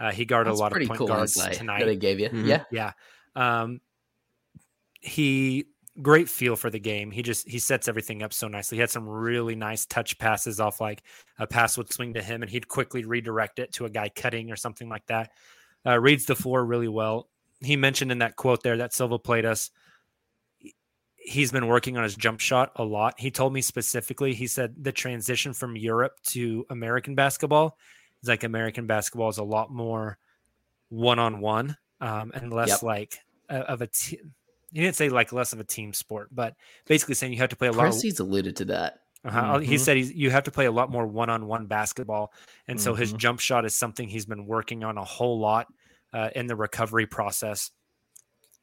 Uh, 0.00 0.10
he 0.10 0.24
guarded 0.24 0.50
That's 0.50 0.60
a 0.60 0.62
lot 0.62 0.72
of 0.72 0.86
point 0.86 0.98
cool 0.98 1.06
guards 1.06 1.34
tonight. 1.34 1.84
That 1.84 2.00
gave 2.00 2.18
you, 2.18 2.28
mm-hmm. 2.28 2.46
yeah, 2.46 2.64
yeah. 2.72 2.92
Um, 3.36 3.80
he 5.00 5.66
great 6.00 6.28
feel 6.28 6.56
for 6.56 6.70
the 6.70 6.78
game. 6.78 7.10
He 7.10 7.22
just 7.22 7.48
he 7.48 7.58
sets 7.58 7.88
everything 7.88 8.22
up 8.22 8.32
so 8.32 8.48
nicely. 8.48 8.76
He 8.76 8.80
had 8.80 8.90
some 8.90 9.08
really 9.08 9.54
nice 9.54 9.86
touch 9.86 10.18
passes 10.18 10.60
off 10.60 10.80
like 10.80 11.02
a 11.38 11.46
pass 11.46 11.76
would 11.76 11.92
swing 11.92 12.14
to 12.14 12.22
him 12.22 12.42
and 12.42 12.50
he'd 12.50 12.68
quickly 12.68 13.04
redirect 13.04 13.58
it 13.58 13.72
to 13.74 13.84
a 13.84 13.90
guy 13.90 14.08
cutting 14.08 14.50
or 14.50 14.56
something 14.56 14.88
like 14.88 15.06
that. 15.06 15.30
Uh, 15.86 15.98
reads 15.98 16.26
the 16.26 16.34
floor 16.34 16.64
really 16.64 16.88
well. 16.88 17.28
He 17.60 17.76
mentioned 17.76 18.12
in 18.12 18.18
that 18.18 18.36
quote 18.36 18.62
there 18.62 18.76
that 18.78 18.92
Silva 18.92 19.18
played 19.18 19.44
us. 19.44 19.70
He's 21.16 21.52
been 21.52 21.66
working 21.66 21.96
on 21.96 22.04
his 22.04 22.16
jump 22.16 22.40
shot 22.40 22.72
a 22.76 22.84
lot. 22.84 23.14
He 23.18 23.30
told 23.30 23.52
me 23.52 23.60
specifically, 23.60 24.34
he 24.34 24.46
said 24.46 24.74
the 24.80 24.92
transition 24.92 25.52
from 25.52 25.76
Europe 25.76 26.12
to 26.28 26.64
American 26.70 27.14
basketball 27.14 27.76
is 28.22 28.28
like 28.28 28.44
American 28.44 28.86
basketball 28.86 29.28
is 29.28 29.38
a 29.38 29.44
lot 29.44 29.70
more 29.70 30.18
one 30.88 31.18
on 31.18 31.40
one 31.40 31.76
and 32.00 32.52
less 32.52 32.68
yep. 32.68 32.82
like 32.82 33.18
of 33.48 33.82
a 33.82 33.86
team 33.88 34.34
he 34.72 34.80
didn't 34.80 34.96
say 34.96 35.08
like 35.08 35.32
less 35.32 35.52
of 35.52 35.60
a 35.60 35.64
team 35.64 35.92
sport, 35.92 36.28
but 36.32 36.54
basically 36.86 37.14
saying 37.14 37.32
you 37.32 37.38
have 37.38 37.50
to 37.50 37.56
play 37.56 37.68
a 37.68 37.72
lot. 37.72 37.94
He's 37.94 38.20
alluded 38.20 38.56
to 38.56 38.64
that. 38.66 39.00
Uh-huh. 39.24 39.40
Mm-hmm. 39.40 39.64
He 39.64 39.78
said 39.78 39.96
he's, 39.96 40.12
you 40.12 40.30
have 40.30 40.44
to 40.44 40.50
play 40.50 40.66
a 40.66 40.72
lot 40.72 40.90
more 40.90 41.06
one-on-one 41.06 41.66
basketball, 41.66 42.32
and 42.68 42.80
so 42.80 42.92
mm-hmm. 42.92 43.00
his 43.00 43.12
jump 43.12 43.40
shot 43.40 43.64
is 43.64 43.74
something 43.74 44.08
he's 44.08 44.26
been 44.26 44.46
working 44.46 44.84
on 44.84 44.96
a 44.96 45.04
whole 45.04 45.38
lot 45.38 45.66
uh, 46.12 46.30
in 46.34 46.46
the 46.46 46.56
recovery 46.56 47.06
process. 47.06 47.70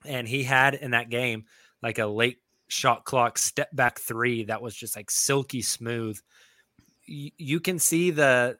And 0.05 0.27
he 0.27 0.43
had 0.43 0.75
in 0.75 0.91
that 0.91 1.09
game 1.09 1.45
like 1.81 1.99
a 1.99 2.05
late 2.05 2.37
shot 2.67 3.05
clock 3.05 3.37
step 3.37 3.69
back 3.75 3.99
three 3.99 4.45
that 4.45 4.61
was 4.61 4.75
just 4.75 4.95
like 4.95 5.11
silky 5.11 5.61
smooth. 5.61 6.19
Y- 7.07 7.31
you 7.37 7.59
can 7.59 7.79
see 7.79 8.11
the 8.11 8.57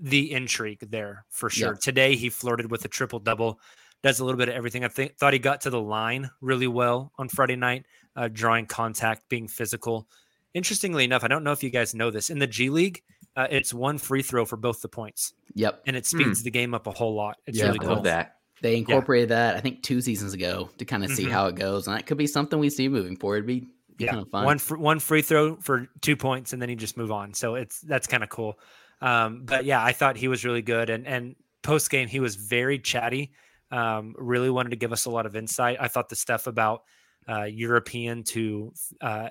the 0.00 0.32
intrigue 0.32 0.90
there 0.90 1.24
for 1.28 1.50
sure. 1.50 1.74
Today 1.74 2.16
he 2.16 2.30
flirted 2.30 2.70
with 2.70 2.84
a 2.84 2.88
triple 2.88 3.18
double 3.18 3.60
does 4.02 4.20
a 4.20 4.24
little 4.24 4.38
bit 4.38 4.48
of 4.48 4.54
everything. 4.54 4.84
I 4.84 4.88
think 4.88 5.16
thought 5.16 5.32
he 5.32 5.38
got 5.38 5.62
to 5.62 5.70
the 5.70 5.80
line 5.80 6.30
really 6.40 6.66
well 6.66 7.12
on 7.18 7.28
Friday 7.28 7.56
night, 7.56 7.86
uh, 8.16 8.28
drawing 8.32 8.66
contact, 8.66 9.28
being 9.28 9.48
physical. 9.48 10.08
Interestingly 10.54 11.04
enough, 11.04 11.24
I 11.24 11.28
don't 11.28 11.44
know 11.44 11.52
if 11.52 11.62
you 11.62 11.70
guys 11.70 11.94
know 11.94 12.10
this 12.10 12.28
in 12.28 12.38
the 12.38 12.46
G 12.46 12.68
League, 12.68 13.02
uh, 13.36 13.46
it's 13.50 13.72
one 13.72 13.98
free 13.98 14.22
throw 14.22 14.44
for 14.44 14.56
both 14.56 14.82
the 14.82 14.88
points. 14.88 15.32
Yep, 15.54 15.82
and 15.86 15.96
it 15.96 16.06
speeds 16.06 16.40
mm. 16.40 16.44
the 16.44 16.50
game 16.50 16.74
up 16.74 16.86
a 16.86 16.90
whole 16.90 17.14
lot. 17.14 17.38
It's 17.46 17.58
yeah, 17.58 17.66
really 17.66 17.78
cool. 17.78 18.02
that. 18.02 18.36
They 18.60 18.76
incorporated 18.76 19.30
yeah. 19.30 19.36
that 19.36 19.56
I 19.56 19.60
think 19.60 19.82
two 19.82 20.00
seasons 20.00 20.34
ago 20.34 20.70
to 20.78 20.84
kind 20.84 21.04
of 21.04 21.10
see 21.10 21.24
mm-hmm. 21.24 21.32
how 21.32 21.46
it 21.46 21.56
goes, 21.56 21.88
and 21.88 21.96
that 21.96 22.06
could 22.06 22.18
be 22.18 22.26
something 22.26 22.58
we 22.58 22.70
see 22.70 22.88
moving 22.88 23.16
forward. 23.16 23.38
It'd 23.38 23.46
be, 23.46 23.60
be 23.96 24.04
yeah. 24.04 24.10
kind 24.10 24.22
of 24.22 24.28
fun. 24.30 24.44
One 24.44 24.58
fr- 24.58 24.76
one 24.76 24.98
free 24.98 25.22
throw 25.22 25.56
for 25.56 25.88
two 26.00 26.16
points, 26.16 26.52
and 26.52 26.62
then 26.62 26.68
you 26.68 26.76
just 26.76 26.96
move 26.96 27.10
on. 27.10 27.34
So 27.34 27.56
it's 27.56 27.80
that's 27.80 28.06
kind 28.06 28.22
of 28.22 28.28
cool. 28.28 28.58
Um, 29.00 29.42
but 29.44 29.64
yeah, 29.64 29.82
I 29.82 29.92
thought 29.92 30.16
he 30.16 30.28
was 30.28 30.44
really 30.44 30.62
good, 30.62 30.90
and 30.90 31.06
and 31.06 31.34
post 31.62 31.90
game 31.90 32.08
he 32.08 32.20
was 32.20 32.36
very 32.36 32.78
chatty 32.78 33.32
um, 33.72 34.14
really 34.18 34.50
wanted 34.50 34.70
to 34.70 34.76
give 34.76 34.92
us 34.92 35.06
a 35.06 35.10
lot 35.10 35.26
of 35.26 35.34
insight. 35.34 35.78
I 35.80 35.88
thought 35.88 36.08
the 36.08 36.16
stuff 36.16 36.46
about 36.46 36.82
uh, 37.28 37.44
European 37.44 38.22
to 38.24 38.72
uh, 39.00 39.30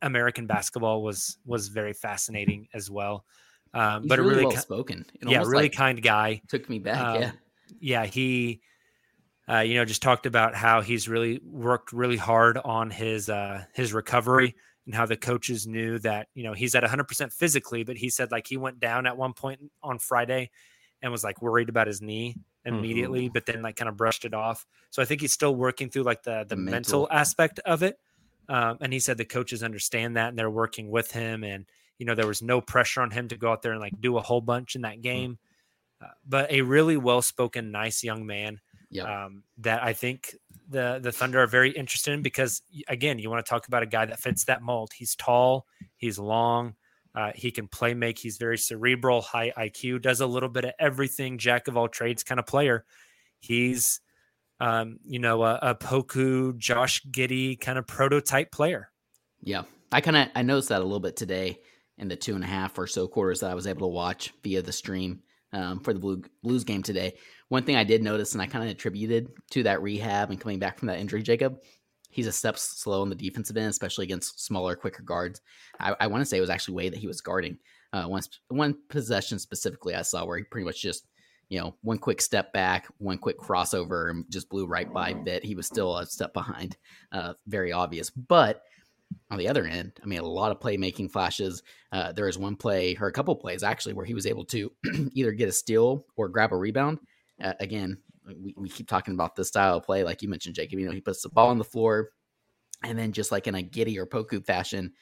American 0.00 0.46
basketball 0.46 1.02
was 1.02 1.36
was 1.44 1.68
very 1.68 1.92
fascinating 1.92 2.68
as 2.72 2.90
well. 2.90 3.24
Um, 3.74 4.06
but 4.06 4.18
really, 4.18 4.30
really 4.30 4.46
well 4.46 4.56
spoken. 4.56 5.04
Yeah, 5.22 5.38
really 5.40 5.64
like 5.64 5.72
kind 5.72 6.00
guy. 6.02 6.40
Took 6.48 6.68
me 6.68 6.78
back. 6.78 6.98
Um, 7.00 7.22
yeah, 7.22 7.32
yeah. 7.80 8.06
He, 8.06 8.62
uh, 9.48 9.60
you 9.60 9.74
know, 9.74 9.84
just 9.84 10.02
talked 10.02 10.26
about 10.26 10.54
how 10.54 10.80
he's 10.80 11.08
really 11.08 11.40
worked 11.44 11.92
really 11.92 12.16
hard 12.16 12.58
on 12.58 12.90
his 12.90 13.28
uh, 13.28 13.64
his 13.74 13.92
recovery 13.92 14.54
and 14.86 14.94
how 14.94 15.06
the 15.06 15.16
coaches 15.16 15.66
knew 15.66 15.98
that 16.00 16.28
you 16.34 16.44
know 16.44 16.52
he's 16.52 16.74
at 16.74 16.82
100 16.82 17.04
percent 17.04 17.32
physically, 17.32 17.82
but 17.82 17.96
he 17.96 18.08
said 18.08 18.30
like 18.30 18.46
he 18.46 18.56
went 18.56 18.78
down 18.78 19.06
at 19.06 19.16
one 19.16 19.32
point 19.32 19.60
on 19.82 19.98
Friday 19.98 20.50
and 21.02 21.10
was 21.10 21.24
like 21.24 21.40
worried 21.42 21.68
about 21.68 21.86
his 21.86 22.02
knee 22.02 22.36
immediately, 22.64 23.24
mm-hmm. 23.24 23.32
but 23.32 23.46
then 23.46 23.62
like 23.62 23.76
kind 23.76 23.88
of 23.88 23.96
brushed 23.96 24.24
it 24.24 24.34
off. 24.34 24.66
So 24.90 25.02
I 25.02 25.04
think 25.04 25.20
he's 25.20 25.32
still 25.32 25.54
working 25.54 25.90
through 25.90 26.02
like 26.02 26.22
the 26.22 26.44
the 26.48 26.56
mental, 26.56 27.00
mental 27.02 27.08
aspect 27.10 27.58
of 27.60 27.82
it. 27.82 27.98
Um, 28.48 28.78
and 28.80 28.92
he 28.92 28.98
said 28.98 29.16
the 29.16 29.24
coaches 29.24 29.62
understand 29.62 30.16
that 30.16 30.30
and 30.30 30.38
they're 30.38 30.50
working 30.50 30.90
with 30.90 31.12
him. 31.12 31.44
And 31.44 31.66
you 31.98 32.06
know 32.06 32.14
there 32.14 32.26
was 32.26 32.42
no 32.42 32.60
pressure 32.60 33.02
on 33.02 33.10
him 33.10 33.28
to 33.28 33.36
go 33.36 33.52
out 33.52 33.62
there 33.62 33.72
and 33.72 33.80
like 33.80 34.00
do 34.00 34.16
a 34.16 34.22
whole 34.22 34.40
bunch 34.40 34.74
in 34.74 34.82
that 34.82 34.98
mm. 34.98 35.02
game. 35.02 35.30
Mm-hmm. 35.32 36.04
Uh, 36.04 36.08
but 36.26 36.50
a 36.50 36.62
really 36.62 36.96
well 36.96 37.20
spoken, 37.20 37.70
nice 37.70 38.02
young 38.02 38.24
man 38.24 38.58
yep. 38.90 39.06
um, 39.06 39.42
that 39.58 39.82
I 39.82 39.92
think 39.92 40.34
the 40.68 40.98
the 41.02 41.12
Thunder 41.12 41.42
are 41.42 41.46
very 41.46 41.70
interested 41.70 42.14
in 42.14 42.22
because 42.22 42.62
again, 42.88 43.18
you 43.18 43.30
want 43.30 43.44
to 43.44 43.48
talk 43.48 43.68
about 43.68 43.82
a 43.82 43.86
guy 43.86 44.06
that 44.06 44.20
fits 44.20 44.44
that 44.44 44.62
mold. 44.62 44.92
He's 44.94 45.14
tall, 45.14 45.66
he's 45.96 46.18
long, 46.18 46.74
uh, 47.14 47.32
he 47.34 47.50
can 47.50 47.66
play 47.68 47.94
make. 47.94 48.18
He's 48.18 48.38
very 48.38 48.58
cerebral, 48.58 49.20
high 49.20 49.52
IQ, 49.56 50.02
does 50.02 50.20
a 50.20 50.26
little 50.26 50.48
bit 50.48 50.64
of 50.64 50.72
everything, 50.78 51.38
jack 51.38 51.68
of 51.68 51.76
all 51.76 51.88
trades 51.88 52.22
kind 52.22 52.38
of 52.38 52.46
player. 52.46 52.84
He's, 53.40 54.00
um, 54.60 54.98
you 55.04 55.18
know, 55.18 55.42
a, 55.42 55.58
a 55.62 55.74
Poku, 55.74 56.56
Josh 56.56 57.02
Giddey 57.10 57.60
kind 57.60 57.78
of 57.78 57.86
prototype 57.86 58.52
player. 58.52 58.90
Yeah. 59.42 59.62
I 59.90 60.00
kind 60.00 60.16
of, 60.16 60.28
I 60.34 60.42
noticed 60.42 60.68
that 60.68 60.80
a 60.80 60.84
little 60.84 61.00
bit 61.00 61.16
today 61.16 61.58
in 61.98 62.08
the 62.08 62.16
two 62.16 62.34
and 62.34 62.44
a 62.44 62.46
half 62.46 62.78
or 62.78 62.86
so 62.86 63.08
quarters 63.08 63.40
that 63.40 63.50
I 63.50 63.54
was 63.54 63.66
able 63.66 63.88
to 63.88 63.94
watch 63.94 64.32
via 64.44 64.62
the 64.62 64.72
stream. 64.72 65.22
um, 65.52 65.80
for 65.80 65.92
the 65.92 65.98
Blue, 66.00 66.22
Blues 66.42 66.64
game 66.64 66.82
today. 66.82 67.14
One 67.48 67.64
thing 67.64 67.76
I 67.76 67.84
did 67.84 68.02
notice, 68.02 68.32
and 68.32 68.42
I 68.42 68.46
kind 68.46 68.64
of 68.64 68.70
attributed 68.70 69.28
to 69.50 69.64
that 69.64 69.82
rehab 69.82 70.30
and 70.30 70.40
coming 70.40 70.58
back 70.58 70.78
from 70.78 70.88
that 70.88 71.00
injury, 71.00 71.22
Jacob, 71.22 71.58
he's 72.10 72.26
a 72.26 72.32
step 72.32 72.58
slow 72.58 73.02
on 73.02 73.08
the 73.08 73.14
defensive 73.14 73.56
end, 73.56 73.70
especially 73.70 74.04
against 74.04 74.44
smaller, 74.44 74.76
quicker 74.76 75.02
guards. 75.02 75.40
I, 75.78 75.94
I 76.00 76.06
want 76.08 76.20
to 76.20 76.26
say 76.26 76.36
it 76.36 76.42
was 76.42 76.50
actually 76.50 76.74
way 76.74 76.88
that 76.88 76.98
he 76.98 77.06
was 77.06 77.20
guarding. 77.20 77.58
Uh, 77.92 78.04
one 78.04 78.22
one 78.48 78.76
possession 78.88 79.38
specifically, 79.38 79.94
I 79.94 80.02
saw 80.02 80.24
where 80.24 80.38
he 80.38 80.44
pretty 80.44 80.64
much 80.64 80.82
just 80.82 81.06
you 81.48 81.60
know 81.60 81.74
one 81.82 81.98
quick 81.98 82.20
step 82.20 82.52
back, 82.52 82.86
one 82.98 83.18
quick 83.18 83.38
crossover, 83.38 84.10
and 84.10 84.24
just 84.30 84.48
blew 84.48 84.66
right 84.66 84.92
by 84.92 85.14
Vit. 85.24 85.44
He 85.44 85.54
was 85.54 85.66
still 85.66 85.96
a 85.96 86.06
step 86.06 86.32
behind, 86.32 86.76
uh, 87.12 87.34
very 87.46 87.72
obvious. 87.72 88.10
But 88.10 88.62
on 89.30 89.38
the 89.38 89.48
other 89.48 89.66
end, 89.66 89.92
I 90.02 90.06
mean, 90.06 90.20
a 90.20 90.24
lot 90.26 90.52
of 90.52 90.60
playmaking 90.60 91.10
flashes. 91.10 91.64
Uh, 91.90 92.12
there 92.12 92.26
was 92.26 92.38
one 92.38 92.54
play, 92.54 92.96
or 93.00 93.08
a 93.08 93.12
couple 93.12 93.34
plays 93.34 93.64
actually, 93.64 93.94
where 93.94 94.06
he 94.06 94.14
was 94.14 94.26
able 94.26 94.44
to 94.46 94.70
either 95.12 95.32
get 95.32 95.48
a 95.48 95.52
steal 95.52 96.06
or 96.16 96.28
grab 96.28 96.52
a 96.52 96.56
rebound. 96.56 96.98
Uh, 97.42 97.54
again, 97.58 97.98
we, 98.38 98.54
we 98.56 98.68
keep 98.68 98.88
talking 98.88 99.14
about 99.14 99.36
this 99.36 99.48
style 99.48 99.76
of 99.76 99.84
play, 99.84 100.04
like 100.04 100.22
you 100.22 100.28
mentioned, 100.28 100.54
Jacob. 100.54 100.78
You 100.78 100.86
know, 100.86 100.92
he 100.92 101.00
puts 101.00 101.22
the 101.22 101.28
ball 101.28 101.48
on 101.48 101.58
the 101.58 101.64
floor, 101.64 102.10
and 102.82 102.98
then 102.98 103.12
just 103.12 103.32
like 103.32 103.46
in 103.46 103.54
a 103.54 103.62
Giddey 103.62 103.96
or 103.96 104.06
Poku 104.06 104.44
fashion, 104.44 104.92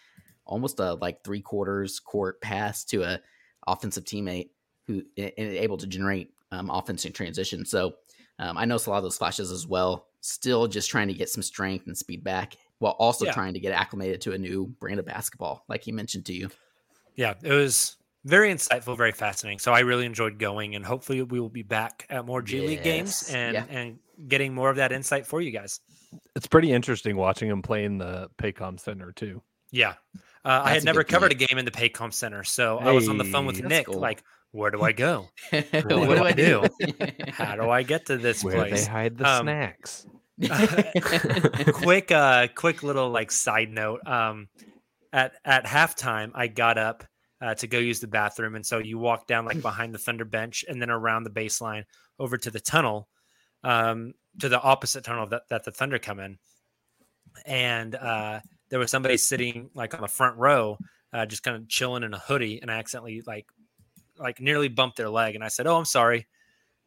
almost 0.44 0.80
a 0.80 0.94
like 0.94 1.22
three 1.24 1.40
quarters 1.40 2.00
court 2.00 2.40
pass 2.40 2.84
to 2.86 3.02
a 3.02 3.20
offensive 3.66 4.04
teammate 4.04 4.50
who 4.86 5.02
able 5.16 5.76
to 5.76 5.86
generate 5.86 6.32
um, 6.50 6.70
offense 6.70 7.04
in 7.04 7.12
transition. 7.12 7.64
So 7.66 7.92
um, 8.38 8.56
I 8.56 8.64
noticed 8.64 8.86
a 8.86 8.90
lot 8.90 8.96
of 8.96 9.02
those 9.02 9.18
flashes 9.18 9.52
as 9.52 9.66
well. 9.66 10.06
Still 10.22 10.66
just 10.66 10.88
trying 10.88 11.08
to 11.08 11.14
get 11.14 11.28
some 11.28 11.42
strength 11.42 11.86
and 11.86 11.96
speed 11.96 12.24
back 12.24 12.56
while 12.78 12.92
also 12.92 13.26
Yeah. 13.26 13.32
trying 13.32 13.52
to 13.52 13.60
get 13.60 13.72
acclimated 13.72 14.22
to 14.22 14.32
a 14.32 14.38
new 14.38 14.66
brand 14.80 14.98
of 14.98 15.04
basketball, 15.04 15.64
like 15.68 15.82
he 15.84 15.92
mentioned 15.92 16.24
to 16.26 16.32
you. 16.32 16.48
Yeah, 17.16 17.34
it 17.42 17.52
was 17.52 17.97
very 18.24 18.52
insightful, 18.52 18.96
very 18.96 19.12
fascinating. 19.12 19.58
So 19.58 19.72
I 19.72 19.80
really 19.80 20.06
enjoyed 20.06 20.38
going, 20.38 20.74
and 20.74 20.84
hopefully 20.84 21.22
we 21.22 21.40
will 21.40 21.48
be 21.48 21.62
back 21.62 22.06
at 22.10 22.26
more 22.26 22.42
G 22.42 22.60
League 22.60 22.82
games 22.82 23.30
and 23.32 23.54
yeah. 23.54 23.64
and 23.68 23.98
getting 24.26 24.54
more 24.54 24.70
of 24.70 24.76
that 24.76 24.92
insight 24.92 25.26
for 25.26 25.40
you 25.40 25.50
guys. 25.50 25.80
It's 26.34 26.46
pretty 26.46 26.72
interesting 26.72 27.16
watching 27.16 27.48
him 27.48 27.62
play 27.62 27.84
in 27.84 27.98
the 27.98 28.30
Paycom 28.38 28.80
Center 28.80 29.12
too. 29.12 29.42
Yeah, 29.70 29.94
uh, 30.44 30.62
I 30.64 30.70
had 30.74 30.84
never 30.84 31.04
covered 31.04 31.30
point. 31.30 31.42
a 31.42 31.46
game 31.46 31.58
in 31.58 31.64
the 31.64 31.70
Paycom 31.70 32.12
Center, 32.12 32.44
so 32.44 32.78
I 32.78 32.92
was 32.92 33.08
on 33.08 33.18
the 33.18 33.24
phone 33.24 33.46
with 33.46 33.62
Nick, 33.62 33.86
cool. 33.86 33.98
like, 33.98 34.22
where 34.50 34.70
do 34.70 34.82
I 34.82 34.92
go? 34.92 35.28
what 35.50 35.88
do 35.88 36.24
I 36.24 36.32
do? 36.32 36.64
How 37.28 37.56
do 37.56 37.68
I 37.68 37.82
get 37.82 38.06
to 38.06 38.16
this 38.16 38.42
Where 38.42 38.68
they 38.68 38.84
hide 38.84 39.18
the 39.18 39.28
Um, 39.28 39.44
snacks. 39.44 40.06
quick 41.72 42.12
uh 42.12 42.46
quick 42.54 42.84
little 42.84 43.10
like 43.10 43.32
side 43.32 43.70
note 43.70 44.06
um 44.06 44.46
at 45.12 45.32
at 45.44 45.64
halftime 45.64 46.30
i 46.32 46.46
got 46.46 46.78
up 46.78 47.02
uh, 47.40 47.54
to 47.54 47.66
go 47.66 47.78
use 47.78 48.00
the 48.00 48.06
bathroom. 48.08 48.54
And 48.56 48.66
so 48.66 48.78
you 48.78 48.98
walk 48.98 49.26
down 49.26 49.44
like 49.44 49.62
behind 49.62 49.94
the 49.94 49.98
thunder 49.98 50.24
bench 50.24 50.64
and 50.68 50.80
then 50.82 50.90
around 50.90 51.24
the 51.24 51.30
baseline 51.30 51.84
over 52.18 52.36
to 52.36 52.50
the 52.50 52.60
tunnel 52.60 53.08
um 53.64 54.14
to 54.40 54.48
the 54.48 54.60
opposite 54.60 55.02
tunnel 55.04 55.26
that, 55.26 55.42
that 55.50 55.64
the 55.64 55.70
thunder 55.72 55.98
come 55.98 56.20
in. 56.20 56.38
And 57.46 57.94
uh 57.94 58.40
there 58.70 58.78
was 58.78 58.90
somebody 58.90 59.16
sitting 59.16 59.70
like 59.74 59.94
on 59.94 60.00
the 60.00 60.08
front 60.08 60.36
row 60.36 60.78
uh 61.12 61.26
just 61.26 61.42
kind 61.42 61.56
of 61.56 61.68
chilling 61.68 62.02
in 62.02 62.12
a 62.14 62.18
hoodie. 62.18 62.60
And 62.60 62.70
i 62.70 62.74
accidentally 62.78 63.22
like 63.26 63.46
like 64.18 64.40
nearly 64.40 64.68
bumped 64.68 64.96
their 64.96 65.08
leg. 65.08 65.34
And 65.34 65.44
i 65.44 65.48
said 65.48 65.66
oh 65.66 65.76
i'm 65.76 65.84
sorry. 65.84 66.26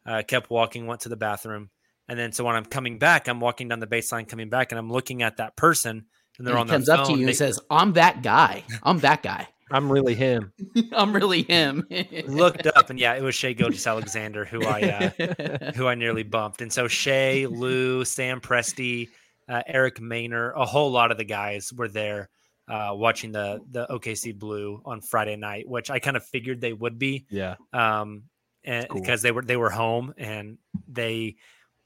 Uh, 0.04 0.20
kept 0.26 0.50
walking 0.50 0.86
went 0.88 1.00
to 1.02 1.08
the 1.08 1.16
bathroom. 1.16 1.70
And 2.08 2.18
then 2.18 2.32
so 2.32 2.42
when 2.42 2.56
I'm 2.56 2.64
coming 2.64 2.98
back, 2.98 3.28
I'm 3.28 3.38
walking 3.38 3.68
down 3.68 3.78
the 3.78 3.86
baseline 3.86 4.26
coming 4.28 4.48
back 4.50 4.72
and 4.72 4.78
I'm 4.78 4.90
looking 4.90 5.22
at 5.22 5.36
that 5.36 5.54
person 5.56 6.06
and 6.38 6.46
they're 6.46 6.54
And 6.56 6.62
on 6.62 6.66
comes 6.68 6.88
up 6.88 7.06
to 7.06 7.12
you 7.12 7.18
they- 7.26 7.30
and 7.30 7.36
says, 7.36 7.60
"I'm 7.70 7.92
that 7.92 8.20
guy. 8.22 8.64
I'm 8.82 8.98
that 8.98 9.22
guy. 9.22 9.46
I'm 9.70 9.90
really 9.90 10.14
him. 10.14 10.52
I'm 10.92 11.12
really 11.12 11.42
him." 11.42 11.86
looked 12.26 12.66
up 12.66 12.90
and 12.90 12.98
yeah, 12.98 13.14
it 13.14 13.22
was 13.22 13.34
Shai 13.34 13.52
Gilgeous-Alexander 13.52 14.44
who 14.44 14.64
I 14.64 14.80
uh, 15.18 15.72
who 15.74 15.86
I 15.86 15.94
nearly 15.94 16.22
bumped. 16.22 16.62
And 16.62 16.72
so 16.72 16.88
Shai, 16.88 17.46
Lu, 17.48 18.04
Sam 18.04 18.40
Presti, 18.40 19.08
uh, 19.48 19.62
Eric 19.66 19.96
Maynor, 19.96 20.52
a 20.56 20.64
whole 20.64 20.90
lot 20.90 21.10
of 21.10 21.18
the 21.18 21.24
guys 21.24 21.72
were 21.72 21.88
there 21.88 22.28
uh, 22.68 22.92
watching 22.94 23.32
the 23.32 23.60
the 23.70 23.86
OKC 23.88 24.38
Blue 24.38 24.80
on 24.84 25.00
Friday 25.00 25.36
night, 25.36 25.68
which 25.68 25.90
I 25.90 25.98
kind 25.98 26.16
of 26.16 26.24
figured 26.24 26.60
they 26.60 26.72
would 26.72 26.98
be. 26.98 27.26
Yeah. 27.30 27.56
um, 27.72 28.24
and 28.64 28.88
cool. 28.88 29.00
because 29.00 29.22
they 29.22 29.32
were 29.32 29.42
they 29.42 29.56
were 29.56 29.70
home 29.70 30.14
and 30.16 30.58
they 30.88 31.36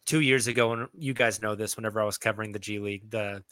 two 0.05 0.21
years 0.21 0.47
ago, 0.47 0.73
and 0.73 0.89
you 0.97 1.15
guys 1.15 1.43
know 1.43 1.55
this. 1.55 1.77
Whenever 1.77 2.01
I 2.01 2.05
was 2.05 2.19
covering 2.19 2.53
the 2.53 2.59
G 2.59 2.79
League, 2.79 3.11
the 3.11 3.43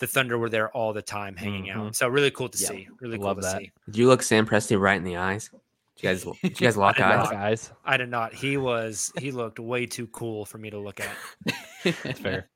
the 0.00 0.06
Thunder 0.06 0.36
were 0.38 0.48
there 0.50 0.70
all 0.70 0.92
the 0.92 1.02
time, 1.02 1.36
hanging 1.36 1.70
out. 1.70 1.78
Mm-hmm. 1.84 1.92
So 1.92 2.08
really 2.08 2.30
cool 2.32 2.48
to 2.48 2.58
Yeah, 2.60 2.68
see. 2.68 2.88
Really 3.00 3.16
cool 3.16 3.26
love 3.26 3.36
to 3.36 3.42
that. 3.42 3.58
see. 3.58 3.70
Did 3.86 3.96
you 3.96 4.08
look 4.08 4.22
Sam 4.22 4.46
Presti 4.46 4.78
right 4.80 4.96
in 4.96 5.04
the 5.04 5.16
eyes? 5.18 5.50
Did 5.96 6.02
you 6.02 6.08
guys, 6.08 6.22
did 6.42 6.60
you 6.60 6.66
guys 6.66 6.76
lock 6.78 6.96
did 6.96 7.04
eyes? 7.04 7.68
not. 7.70 7.78
I 7.84 7.96
did 7.96 8.08
not. 8.08 8.34
He 8.34 8.56
was 8.56 9.12
he 9.18 9.30
looked 9.30 9.58
way 9.60 9.86
too 9.86 10.06
cool 10.08 10.44
for 10.44 10.58
me 10.58 10.70
to 10.70 10.78
look 10.78 10.98
at. 11.00 11.94
That's 12.02 12.18
fair. 12.20 12.48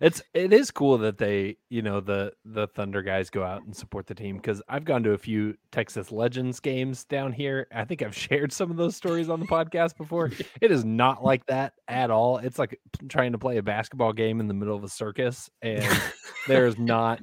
It's 0.00 0.20
it 0.34 0.52
is 0.52 0.70
cool 0.70 0.98
that 0.98 1.18
they, 1.18 1.56
you 1.70 1.82
know, 1.82 2.00
the 2.00 2.32
the 2.44 2.66
Thunder 2.68 3.02
guys 3.02 3.30
go 3.30 3.44
out 3.44 3.64
and 3.64 3.74
support 3.74 4.06
the 4.06 4.14
team 4.14 4.36
because 4.36 4.60
I've 4.68 4.84
gone 4.84 5.02
to 5.04 5.12
a 5.12 5.18
few 5.18 5.56
Texas 5.72 6.10
Legends 6.12 6.60
games 6.60 7.04
down 7.04 7.32
here. 7.32 7.66
I 7.72 7.84
think 7.84 8.02
I've 8.02 8.16
shared 8.16 8.52
some 8.52 8.70
of 8.70 8.76
those 8.76 8.96
stories 8.96 9.28
on 9.28 9.40
the 9.40 9.46
podcast 9.46 9.96
before. 9.96 10.30
It 10.60 10.70
is 10.70 10.84
not 10.84 11.22
like 11.22 11.44
that 11.46 11.74
at 11.88 12.10
all. 12.10 12.38
It's 12.38 12.58
like 12.58 12.80
trying 13.08 13.32
to 13.32 13.38
play 13.38 13.58
a 13.58 13.62
basketball 13.62 14.12
game 14.12 14.40
in 14.40 14.48
the 14.48 14.54
middle 14.54 14.76
of 14.76 14.84
a 14.84 14.88
circus, 14.88 15.50
and 15.62 15.84
there's 16.48 16.78
not 16.78 17.20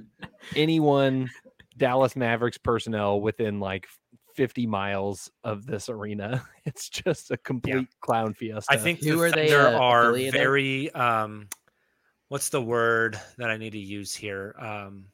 anyone 0.55 1.30
Dallas 1.78 2.16
Mavericks 2.16 2.57
personnel 2.57 3.22
within 3.22 3.59
like 3.59 3.88
50 4.36 4.68
miles 4.68 5.32
of 5.43 5.66
this 5.66 5.89
arena. 5.89 6.43
It's 6.64 6.89
just 6.89 7.32
a 7.32 7.38
complete 7.38 7.88
clown 8.01 8.36
fiesta. 8.36 8.72
I 8.72 8.78
think 8.78 8.99
Who 9.03 9.18
the 9.18 9.24
are 9.24 9.32
they, 9.32 9.49
Thunder 9.49 9.76
uh, 9.76 9.80
are 9.80 10.09
affiliated? 10.12 10.34
very 10.39 10.91
um, 10.91 11.47
what's 12.32 12.48
the 12.48 12.62
word 12.62 13.20
that 13.38 13.50
I 13.50 13.58
need 13.58 13.72
to 13.72 13.78
use 13.78 14.16
here? 14.16 14.56
Um, 14.58 15.08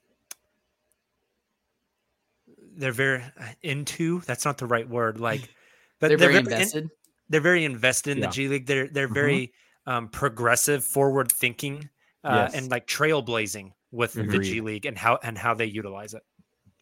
they're 2.75 2.91
very 2.91 3.23
into. 3.63 4.21
That's 4.27 4.45
not 4.45 4.59
the 4.59 4.67
right 4.67 4.87
word. 4.87 5.19
Like, 5.19 5.41
but 5.99 6.09
They're 6.09 6.17
very 6.19 6.33
in- 6.35 6.45
invested. 6.45 6.89
they're 7.27 7.41
very 7.41 7.65
invested 7.65 8.11
in 8.11 8.17
Yeah. 8.19 8.27
the 8.27 8.31
G 8.33 8.47
League. 8.49 8.65
They're 8.67 8.87
they're 8.87 9.09
Mhm. 9.09 9.13
very 9.15 9.53
um, 9.87 10.09
progressive, 10.09 10.83
forward 10.83 11.31
thinking, 11.31 11.89
uh, 12.23 12.49
Yes. 12.49 12.53
and 12.53 12.69
like 12.69 12.85
trailblazing 12.87 13.71
with 13.89 14.13
the 14.13 14.37
G 14.39 14.61
League 14.61 14.85
and 14.85 14.95
how 14.97 15.17
and 15.23 15.35
how 15.37 15.55
they 15.55 15.65
utilize 15.65 16.13
it. 16.13 16.21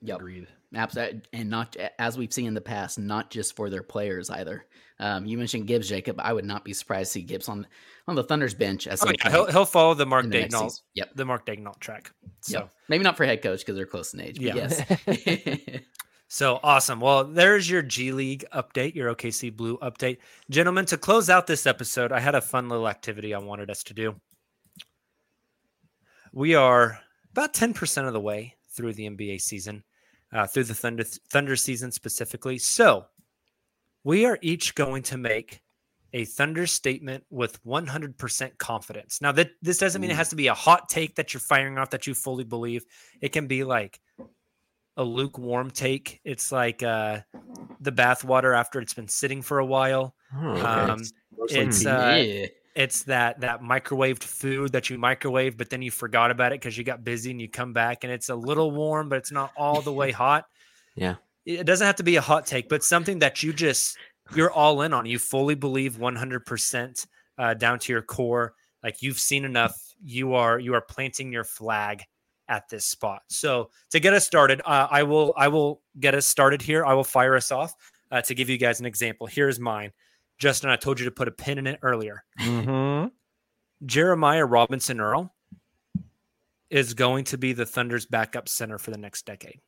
Yep. 0.01 0.17
Agreed. 0.17 0.47
Absolutely, 0.75 1.21
and 1.33 1.49
not 1.49 1.75
as 1.97 2.17
we've 2.17 2.33
seen 2.33 2.47
in 2.47 2.53
the 2.53 2.61
past, 2.61 2.99
not 2.99 3.31
just 3.31 3.55
for 3.55 3.69
their 3.69 3.83
players 3.83 4.29
either. 4.29 4.65
Um, 4.99 5.25
you 5.25 5.37
mentioned 5.37 5.67
Gibbs, 5.67 5.89
Jacob. 5.89 6.19
I 6.19 6.31
would 6.33 6.45
not 6.45 6.63
be 6.63 6.73
surprised 6.73 7.13
to 7.13 7.19
see 7.19 7.21
Gibbs 7.23 7.49
on 7.49 7.65
on 8.07 8.15
the 8.15 8.23
Thunder's 8.23 8.53
bench 8.53 8.87
at 8.87 8.99
Oh, 9.01 9.11
yeah, 9.11 9.31
he'll 9.31 9.45
he'll 9.45 9.65
follow 9.65 9.93
the 9.93 10.05
Mark 10.05 10.25
in 10.25 10.29
the 10.29 10.43
Daigneault. 10.43 10.81
Yep. 10.93 11.11
the 11.15 11.25
Mark 11.25 11.45
Daigneault 11.45 11.79
track. 11.79 12.11
So. 12.41 12.59
Yep. 12.59 12.71
Maybe 12.89 13.03
not 13.03 13.17
for 13.17 13.25
head 13.25 13.41
coach 13.41 13.59
because 13.59 13.75
they're 13.75 13.85
close 13.85 14.13
in 14.13 14.21
age. 14.21 14.35
But 14.35 14.55
Yeah. 14.55 14.69
yes. 15.07 15.79
So 16.27 16.59
awesome. 16.63 16.99
Well, 16.99 17.23
there's 17.23 17.69
your 17.69 17.83
G 17.83 18.11
League 18.11 18.45
update, 18.53 18.95
your 18.95 19.13
OKC 19.13 19.55
Blue 19.55 19.77
update. 19.77 20.17
Gentlemen, 20.49 20.85
to 20.87 20.97
close 20.97 21.29
out 21.29 21.45
this 21.45 21.67
episode, 21.67 22.11
I 22.11 22.19
had 22.19 22.35
a 22.35 22.41
fun 22.41 22.67
little 22.67 22.89
activity 22.89 23.33
I 23.33 23.37
wanted 23.37 23.69
us 23.69 23.83
to 23.83 23.93
do. 23.93 24.15
We 26.33 26.55
are 26.55 26.99
about 27.31 27.53
10% 27.53 28.07
of 28.07 28.13
the 28.13 28.19
way 28.19 28.55
through 28.71 28.93
the 28.93 29.07
NBA 29.09 29.39
season, 29.39 29.83
uh, 30.35 30.45
through 30.45 30.65
the 30.65 30.75
Thunder, 30.75 31.03
Thunder 31.03 31.55
season 31.55 31.91
specifically. 31.91 32.57
So 32.57 33.05
we 34.03 34.25
are 34.25 34.37
each 34.41 34.75
going 34.75 35.03
to 35.03 35.17
make 35.17 35.61
a 36.13 36.25
Thunder 36.25 36.67
statement 36.67 37.23
with 37.29 37.63
100% 37.65 38.57
confidence. 38.57 39.21
Now, 39.21 39.31
that 39.31 39.51
this 39.61 39.77
doesn't 39.77 40.01
mean 40.01 40.11
it 40.11 40.17
has 40.17 40.29
to 40.29 40.35
be 40.35 40.47
a 40.47 40.53
hot 40.53 40.89
take 40.89 41.15
that 41.15 41.33
you're 41.33 41.41
firing 41.41 41.77
off 41.77 41.89
that 41.91 42.05
you 42.05 42.13
fully 42.13 42.43
believe. 42.43 42.85
It 43.21 43.29
can 43.29 43.47
be 43.47 43.63
like 43.63 43.99
a 44.97 45.03
lukewarm 45.03 45.71
take. 45.71 46.19
It's 46.23 46.51
like 46.51 46.83
uh, 46.83 47.21
the 47.79 47.91
bathwater 47.91 48.57
after 48.57 48.79
it's 48.79 48.93
been 48.93 49.07
sitting 49.07 49.41
for 49.41 49.59
a 49.59 49.65
while. 49.65 50.15
Oh. 50.37 50.65
Um, 50.65 51.01
it's 51.49 51.85
uh, 51.85 52.23
yeah. 52.25 52.45
It's 52.75 53.03
that 53.03 53.39
that 53.39 53.61
microwaved 53.61 54.23
food 54.23 54.73
that 54.73 54.89
you 54.89 54.97
microwave, 54.97 55.57
but 55.57 55.69
then 55.69 55.81
you 55.81 55.91
forgot 55.91 56.29
about 56.29 56.51
it 56.51 56.59
because 56.59 56.77
you 56.77 56.83
got 56.83 57.03
busy 57.03 57.31
and 57.31 57.39
you 57.39 57.49
come 57.49 57.73
back 57.73 58.03
and 58.03 58.11
it's 58.11 58.29
a 58.29 58.35
little 58.35 58.71
warm, 58.71 59.07
but 59.07 59.17
it's 59.17 59.31
not 59.31 59.51
all 59.55 59.81
the 59.81 59.93
way 59.93 60.11
hot. 60.11 60.45
Yeah. 60.95 61.15
It 61.45 61.65
doesn't 61.65 61.85
have 61.85 61.95
to 61.97 62.03
be 62.03 62.15
a 62.15 62.21
hot 62.21 62.45
take, 62.45 62.69
but 62.69 62.83
something 62.83 63.19
that 63.19 63.43
you 63.43 63.53
just 63.53 63.97
you're 64.35 64.51
all 64.51 64.81
in 64.81 64.93
on. 64.93 65.05
You 65.05 65.19
fully 65.19 65.55
believe 65.55 65.97
100% 65.97 67.07
uh, 67.37 67.53
down 67.53 67.79
to 67.79 67.93
your 67.93 68.01
core. 68.01 68.53
Like 68.83 69.01
you've 69.01 69.19
seen 69.19 69.45
enough. 69.45 69.79
You 70.03 70.33
are 70.33 70.59
you 70.59 70.73
are 70.73 70.81
planting 70.81 71.31
your 71.31 71.43
flag 71.43 72.03
at 72.47 72.67
this 72.69 72.85
spot. 72.85 73.21
So 73.29 73.69
to 73.91 73.99
get 73.99 74.13
us 74.13 74.25
started, 74.25 74.61
uh, 74.65 74.87
I 74.91 75.03
will 75.03 75.33
I 75.37 75.47
will 75.47 75.81
get 75.99 76.13
us 76.13 76.27
started 76.27 76.61
here. 76.61 76.85
I 76.85 76.93
will 76.93 77.03
fire 77.03 77.35
us 77.35 77.51
off 77.51 77.73
uh, 78.11 78.21
to 78.21 78.35
give 78.35 78.49
you 78.49 78.57
guys 78.57 78.79
an 78.79 78.85
example. 78.85 79.27
Here's 79.27 79.59
mine. 79.59 79.91
Justin, 80.37 80.69
I 80.69 80.75
told 80.75 80.99
you 80.99 81.05
to 81.05 81.11
put 81.11 81.27
a 81.27 81.31
pin 81.31 81.57
in 81.57 81.67
it 81.67 81.79
earlier. 81.81 82.23
Mm-hmm. 82.41 83.07
Jeremiah 83.85 84.45
Robinson 84.45 84.99
Earl 84.99 85.33
is 86.69 86.93
going 86.93 87.23
to 87.25 87.37
be 87.37 87.53
the 87.53 87.65
Thunder's 87.65 88.05
backup 88.05 88.49
center 88.49 88.77
for 88.77 88.91
the 88.91 88.97
next 88.97 89.25
decade. 89.25 89.61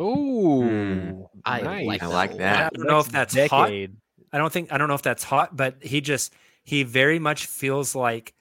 Ooh, 0.00 1.28
I 1.44 1.60
nice. 1.60 1.86
like 1.86 2.02
I 2.02 2.06
that. 2.06 2.12
like 2.12 2.36
that. 2.38 2.72
I 2.72 2.76
don't 2.76 2.86
know 2.86 2.98
if 2.98 3.08
that's 3.10 3.34
hot. 3.48 3.70
I 3.70 3.88
don't 4.32 4.52
think 4.52 4.72
I 4.72 4.78
don't 4.78 4.88
know 4.88 4.94
if 4.94 5.02
that's 5.02 5.22
hot, 5.24 5.54
but 5.56 5.76
he 5.82 6.00
just 6.00 6.32
he 6.64 6.82
very 6.82 7.18
much 7.18 7.46
feels 7.46 7.94
like 7.94 8.32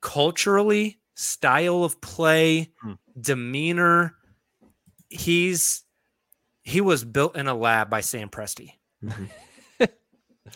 culturally, 0.00 0.98
style 1.14 1.82
of 1.84 2.00
play, 2.00 2.72
Hmm. 2.82 2.92
demeanor. 3.20 4.14
He's 5.08 5.82
he 6.62 6.80
was 6.80 7.04
built 7.04 7.36
in 7.36 7.46
a 7.48 7.54
lab 7.54 7.88
by 7.90 8.00
Sam 8.02 8.28
Presti. 8.28 8.72
Mhm. 9.02 9.30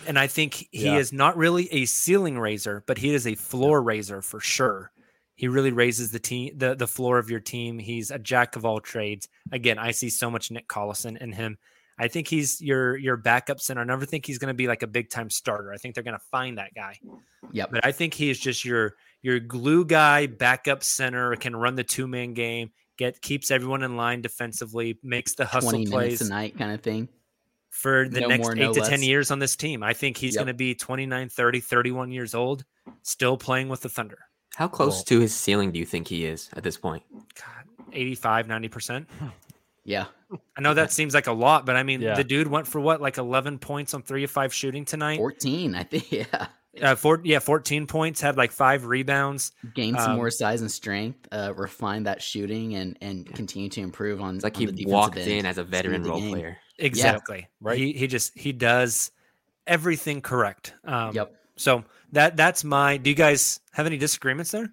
And 0.06 0.18
I 0.18 0.26
think 0.26 0.54
he 0.70 0.84
Yeah. 0.84 0.96
is 0.98 1.12
not 1.12 1.36
really 1.36 1.72
a 1.72 1.84
ceiling 1.86 2.38
raiser, 2.38 2.82
but 2.86 2.98
he 2.98 3.14
is 3.14 3.26
a 3.26 3.34
floor 3.34 3.82
raiser 3.82 4.22
for 4.22 4.40
sure. 4.40 4.90
He 5.36 5.48
really 5.48 5.72
raises 5.72 6.10
the 6.12 6.20
team, 6.20 6.56
the, 6.56 6.74
the 6.74 6.86
floor 6.86 7.18
of 7.18 7.28
your 7.28 7.40
team. 7.40 7.78
He's 7.78 8.10
a 8.10 8.18
jack 8.18 8.54
of 8.56 8.64
all 8.64 8.80
trades. 8.80 9.28
Again, 9.50 9.78
I 9.78 9.90
see 9.90 10.08
so 10.10 10.30
much 10.30 10.50
Nick 10.50 10.68
Collison 10.68 11.16
in 11.20 11.32
him. 11.32 11.58
I 11.98 12.08
think 12.08 12.26
he's 12.28 12.60
your 12.60 12.96
your 12.96 13.16
backup 13.16 13.60
center. 13.60 13.80
I 13.80 13.84
never 13.84 14.04
think 14.04 14.26
he's 14.26 14.38
going 14.38 14.48
to 14.48 14.54
be 14.54 14.66
like 14.66 14.82
a 14.82 14.86
big 14.88 15.10
time 15.10 15.30
starter. 15.30 15.72
I 15.72 15.76
think 15.76 15.94
they're 15.94 16.02
going 16.04 16.18
to 16.18 16.24
find 16.30 16.58
that 16.58 16.74
guy. 16.74 16.98
Yeah, 17.52 17.66
But 17.70 17.84
I 17.86 17.92
think 17.92 18.14
he 18.14 18.30
is 18.30 18.38
just 18.38 18.64
your 18.64 18.94
your 19.22 19.38
glue 19.38 19.84
guy, 19.84 20.26
backup 20.26 20.82
center, 20.82 21.34
can 21.36 21.54
run 21.54 21.76
the 21.76 21.84
two 21.84 22.08
man 22.08 22.34
game, 22.34 22.70
get 22.98 23.20
keeps 23.22 23.50
everyone 23.52 23.82
in 23.84 23.96
line 23.96 24.22
defensively, 24.22 24.98
makes 25.04 25.34
the 25.34 25.44
hustle 25.44 25.70
20 25.70 25.78
minutes 25.84 25.90
plays 25.92 26.20
a 26.22 26.28
night 26.28 26.58
kind 26.58 26.72
of 26.72 26.80
thing. 26.80 27.08
For 27.74 28.08
the 28.08 28.20
No 28.20 28.28
next 28.28 28.42
more, 28.42 28.52
eight 28.56 28.60
no 28.60 28.72
to 28.72 28.80
10 28.80 29.02
years 29.02 29.30
on 29.30 29.40
this 29.40 29.56
team. 29.56 29.82
I 29.82 29.92
think 29.92 30.16
he's 30.16 30.34
Yep. 30.34 30.40
going 30.40 30.46
to 30.46 30.54
be 30.54 30.74
29, 30.74 31.28
30, 31.28 31.60
31 31.60 32.12
years 32.12 32.34
old, 32.34 32.64
still 33.02 33.36
playing 33.36 33.68
with 33.68 33.80
the 33.80 33.88
Thunder. 33.88 34.18
How 34.54 34.68
close 34.68 34.98
Cool. 34.98 35.04
to 35.04 35.20
his 35.20 35.34
ceiling 35.34 35.72
do 35.72 35.80
you 35.80 35.84
think 35.84 36.06
he 36.08 36.24
is 36.24 36.48
at 36.54 36.62
this 36.62 36.76
point? 36.76 37.02
God, 37.12 37.64
85, 37.92 38.46
90%. 38.46 39.06
Yeah. 39.84 40.06
I 40.56 40.60
know 40.60 40.72
that 40.74 40.92
seems 40.92 41.12
like 41.14 41.26
a 41.26 41.32
lot, 41.32 41.66
but 41.66 41.76
I 41.76 41.82
mean, 41.82 42.00
Yeah. 42.00 42.14
the 42.14 42.24
dude 42.24 42.46
went 42.46 42.66
for 42.66 42.80
what, 42.80 43.00
like 43.02 43.18
11 43.18 43.58
points 43.58 43.92
on 43.92 44.02
three 44.02 44.24
of 44.24 44.30
five 44.30 44.54
shooting 44.54 44.84
tonight? 44.84 45.18
14, 45.18 45.74
I 45.74 45.82
think. 45.82 46.10
Yeah. 46.12 46.46
Uh, 46.90 46.96
four, 46.96 47.20
yeah, 47.22 47.38
14 47.38 47.86
points, 47.86 48.20
had 48.20 48.36
like 48.36 48.50
five 48.50 48.84
rebounds. 48.86 49.52
Gain 49.74 49.94
some 49.96 50.10
Um, 50.12 50.16
more 50.16 50.28
size 50.30 50.60
and 50.60 50.68
strength, 50.68 51.28
uh, 51.30 51.52
refine 51.56 52.02
that 52.02 52.20
shooting, 52.20 52.74
and 52.74 52.98
and 53.00 53.32
continue 53.32 53.68
to 53.68 53.80
improve 53.80 54.20
on. 54.20 54.34
It's 54.34 54.42
like 54.42 54.56
on 54.56 54.60
he 54.62 54.66
the 54.66 54.86
walked 54.86 55.16
end, 55.16 55.30
in 55.30 55.46
as 55.46 55.56
a 55.58 55.62
veteran 55.62 56.02
role 56.02 56.18
game. 56.18 56.30
player. 56.32 56.56
Exactly. 56.78 57.48
right. 57.60 57.78
He, 57.78 57.92
he 57.92 58.06
just, 58.06 58.36
he 58.36 58.52
does 58.52 59.10
everything 59.66 60.20
correct. 60.20 60.74
Um, 60.84 61.14
Yep. 61.14 61.34
So 61.56 61.84
that 62.12 62.36
that's 62.36 62.64
my, 62.64 62.96
do 62.96 63.10
you 63.10 63.16
guys 63.16 63.60
have 63.72 63.86
any 63.86 63.96
disagreements 63.96 64.50
there? 64.50 64.72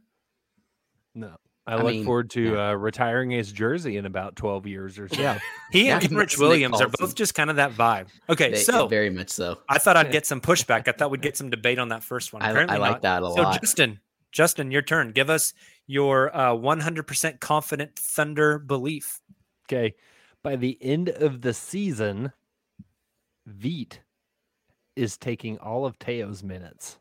No. 1.14 1.36
I, 1.68 1.74
I 1.74 1.76
look 1.78 1.94
mean, 1.94 2.06
forward 2.06 2.32
to 2.32 2.60
uh, 2.60 2.74
retiring 2.74 3.30
his 3.30 3.52
jersey 3.52 3.98
in 3.98 4.08
about 4.08 4.36
12 4.36 4.66
years 4.66 4.98
or 4.98 5.08
so. 5.08 5.22
Yeah. 5.22 5.38
He 5.72 5.88
Yeah, 5.88 6.00
and 6.02 6.12
Rich 6.12 6.40
Williams 6.40 6.82
are 6.82 6.90
both 6.90 7.14
just 7.14 7.36
kind 7.36 7.52
of 7.52 7.58
that 7.58 7.74
vibe. 7.74 8.08
Okay. 8.30 8.52
They- 8.52 8.58
so 8.58 8.88
very 8.88 9.12
much 9.12 9.30
so. 9.30 9.60
I 9.70 9.78
thought 9.78 9.96
I'd 9.96 10.12
get 10.12 10.26
some 10.26 10.42
pushback. 10.42 10.88
I 10.88 10.92
thought 10.92 11.12
we'd 11.12 11.22
get 11.22 11.38
some 11.38 11.52
debate 11.52 11.78
on 11.78 11.90
that 11.90 12.04
first 12.04 12.34
one. 12.34 12.42
I, 12.42 12.50
I 12.50 12.78
like 12.78 12.80
not. 12.80 13.02
that 13.04 13.22
a 13.22 13.28
So 13.28 13.42
lot. 13.44 13.62
Justin, 13.62 14.00
Justin, 14.32 14.72
your 14.72 14.82
turn. 14.82 15.12
Give 15.12 15.30
us 15.30 15.54
your 15.86 16.36
uh, 16.36 16.54
100% 16.54 17.40
confident 17.40 17.96
Thunder 17.96 18.58
belief. 18.58 19.22
Okay. 19.70 19.94
By 20.44 20.56
the 20.56 20.78
end 20.82 21.10
of 21.10 21.42
the 21.42 21.54
season, 21.54 22.32
Vit 23.46 24.00
is 24.96 25.18
taking 25.18 25.58
all 25.60 25.86
of 25.86 25.96
Theo's 25.98 26.44
minutes. 26.44 26.98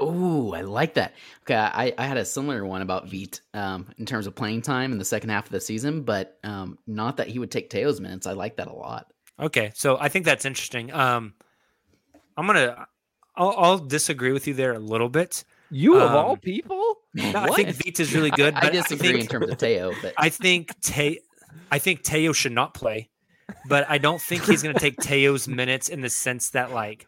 Oh, 0.00 0.52
I 0.54 0.62
like 0.62 0.94
that. 0.94 1.14
Okay, 1.42 1.54
I, 1.56 1.92
I 1.98 2.06
had 2.06 2.16
a 2.16 2.24
similar 2.24 2.64
one 2.64 2.80
about 2.82 3.08
Vit 3.08 3.40
um, 3.54 3.86
in 3.98 4.06
terms 4.06 4.26
of 4.26 4.34
playing 4.34 4.62
time 4.62 4.92
in 4.92 4.98
the 4.98 5.04
second 5.04 5.30
half 5.30 5.46
of 5.46 5.52
the 5.52 5.60
season, 5.60 6.02
but 6.02 6.38
um, 6.44 6.78
not 6.86 7.16
that 7.18 7.28
he 7.28 7.38
would 7.38 7.50
take 7.50 7.70
Theo's 7.70 8.00
minutes. 8.00 8.26
I 8.26 8.32
like 8.32 8.56
that 8.56 8.68
a 8.68 8.72
lot. 8.72 9.12
Okay, 9.38 9.70
so 9.74 9.98
I 10.00 10.08
think 10.08 10.24
that's 10.24 10.44
interesting. 10.44 10.92
Um, 10.92 11.34
I'm 12.36 12.46
gonna, 12.46 12.86
I'll, 13.36 13.54
I'll 13.56 13.78
disagree 13.78 14.32
with 14.32 14.46
you 14.46 14.54
there 14.54 14.72
a 14.72 14.78
little 14.78 15.08
bit. 15.08 15.44
You 15.70 15.96
of 15.98 16.12
all 16.12 16.32
Um, 16.32 16.38
people? 16.38 16.96
No, 17.12 17.32
I 17.34 17.50
think 17.50 17.68
Vit 17.70 18.00
is 18.00 18.14
really 18.14 18.30
good. 18.30 18.54
I, 18.56 18.60
But 18.60 18.72
disagree 18.72 19.08
think, 19.08 19.20
in 19.22 19.26
terms 19.26 19.50
of 19.50 19.58
Theo, 19.58 19.92
but 20.00 20.14
I 20.18 20.28
think 20.30 20.80
Te- 20.80 21.20
I 21.70 21.78
think 21.78 22.04
Theo 22.04 22.32
should 22.32 22.52
not 22.52 22.74
play, 22.74 23.10
but 23.68 23.86
I 23.88 23.98
don't 23.98 24.20
think 24.20 24.44
he's 24.44 24.62
going 24.62 24.74
to 24.74 24.80
take 24.80 25.00
Theo's 25.02 25.48
minutes 25.48 25.88
in 25.88 26.00
the 26.00 26.10
sense 26.10 26.50
that 26.50 26.72
like 26.72 27.06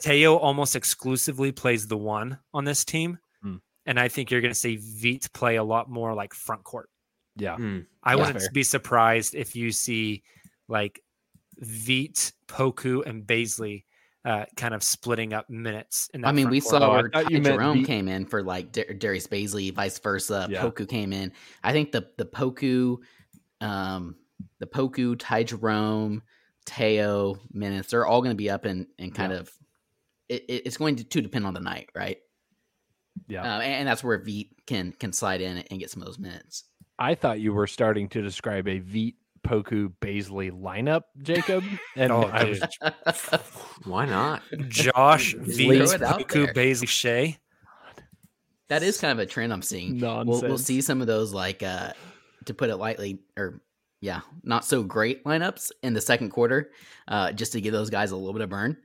Theo 0.00 0.36
almost 0.36 0.76
exclusively 0.76 1.52
plays 1.52 1.86
the 1.86 1.96
one 1.96 2.38
on 2.54 2.64
this 2.64 2.84
team, 2.84 3.18
Hmm. 3.42 3.56
and 3.86 3.98
I 4.00 4.08
think 4.08 4.30
you're 4.30 4.40
going 4.40 4.54
to 4.54 4.58
see 4.58 4.76
Vit 4.76 5.32
play 5.32 5.56
a 5.56 5.64
lot 5.64 5.88
more 5.90 6.14
like 6.14 6.34
front 6.34 6.64
court. 6.64 6.88
Yeah. 7.36 7.56
Hmm. 7.56 7.80
I 8.02 8.12
Yeah. 8.12 8.16
wouldn't 8.20 8.40
Fair. 8.40 8.50
be 8.52 8.62
surprised 8.62 9.34
if 9.34 9.54
you 9.56 9.70
see 9.72 10.22
like 10.68 11.00
Vit, 11.58 12.32
Poku, 12.48 13.04
and 13.06 13.24
Bazley 13.26 13.84
uh, 14.24 14.44
kind 14.54 14.74
of 14.74 14.82
splitting 14.82 15.32
up 15.32 15.48
minutes. 15.48 16.10
In 16.12 16.20
that 16.20 16.28
I 16.28 16.32
mean, 16.32 16.50
we 16.50 16.60
court. 16.60 16.70
saw 16.82 16.86
Oh, 16.88 16.90
where 16.92 17.08
thought 17.10 17.30
you 17.30 17.40
Jerome 17.40 17.78
Vit- 17.78 17.86
came 17.86 18.06
in 18.08 18.26
for 18.26 18.42
like 18.42 18.70
Dar- 18.70 18.92
Darius 18.92 19.26
Bazley, 19.26 19.72
vice 19.72 19.98
versa. 19.98 20.46
Yeah. 20.50 20.62
Poku 20.62 20.86
came 20.86 21.12
in. 21.14 21.32
I 21.64 21.72
think 21.72 21.90
the 21.92 22.06
the 22.18 22.26
Poku, 22.26 22.98
um, 23.60 24.16
the 24.58 24.66
Poku, 24.66 25.16
Ty 25.18 25.44
Jerome, 25.44 26.22
Theo 26.66 27.36
minutes, 27.52 27.90
they're 27.90 28.06
all 28.06 28.20
going 28.20 28.32
to 28.32 28.36
be 28.36 28.50
up 28.50 28.64
and 28.64 28.86
and 28.98 29.14
kind 29.14 29.32
of. 29.32 29.50
It, 30.28 30.44
it- 30.48 30.62
it's 30.66 30.76
going 30.76 30.96
to, 30.96 31.04
to 31.04 31.20
depend 31.22 31.46
on 31.46 31.54
the 31.54 31.60
night, 31.60 31.90
right? 31.94 32.18
Yeah. 33.28 33.42
Uh, 33.42 33.60
and, 33.60 33.72
and 33.74 33.88
that's 33.88 34.04
where 34.04 34.18
Vit 34.18 34.46
can 34.66 34.92
can 34.92 35.12
slide 35.12 35.40
in 35.40 35.58
and 35.58 35.80
get 35.80 35.90
some 35.90 36.02
of 36.02 36.06
those 36.06 36.18
minutes. 36.18 36.64
I 36.98 37.14
thought 37.14 37.40
you 37.40 37.52
were 37.52 37.66
starting 37.66 38.08
to 38.10 38.22
describe 38.22 38.68
a 38.68 38.78
Vit 38.78 39.14
Poku 39.42 39.92
Bazley 40.00 40.50
lineup, 40.52 41.02
Jacob. 41.22 41.64
And 41.96 42.12
Oh, 42.12 42.22
I 42.22 42.44
was 42.44 42.60
dude. 42.60 43.40
Why 43.84 44.04
not? 44.06 44.42
Josh, 44.68 45.32
Just 45.32 45.58
Vit, 45.58 45.66
throw 45.88 45.94
it 45.96 46.02
out 46.02 46.20
Poku, 46.20 46.44
there. 46.46 46.54
Bazley, 46.54 46.88
Shai. 46.88 47.38
That 48.68 48.82
is 48.84 49.00
kind 49.00 49.12
of 49.12 49.18
a 49.18 49.26
trend 49.26 49.52
I'm 49.52 49.62
seeing. 49.62 49.98
We'll, 50.00 50.24
we'll 50.24 50.58
see 50.58 50.80
some 50.80 51.00
of 51.00 51.06
those, 51.08 51.32
like 51.34 51.62
uh, 51.62 51.92
to 52.46 52.54
put 52.54 52.70
it 52.70 52.76
lightly, 52.76 53.20
or 53.36 53.60
yeah, 54.00 54.20
not 54.42 54.64
so 54.64 54.82
great 54.82 55.24
lineups 55.24 55.70
in 55.82 55.92
the 55.94 56.00
second 56.00 56.30
quarter, 56.30 56.70
uh, 57.08 57.32
just 57.32 57.52
to 57.52 57.60
give 57.60 57.72
those 57.72 57.90
guys 57.90 58.10
a 58.12 58.16
little 58.16 58.32
bit 58.32 58.42
of 58.42 58.48
burn, 58.50 58.76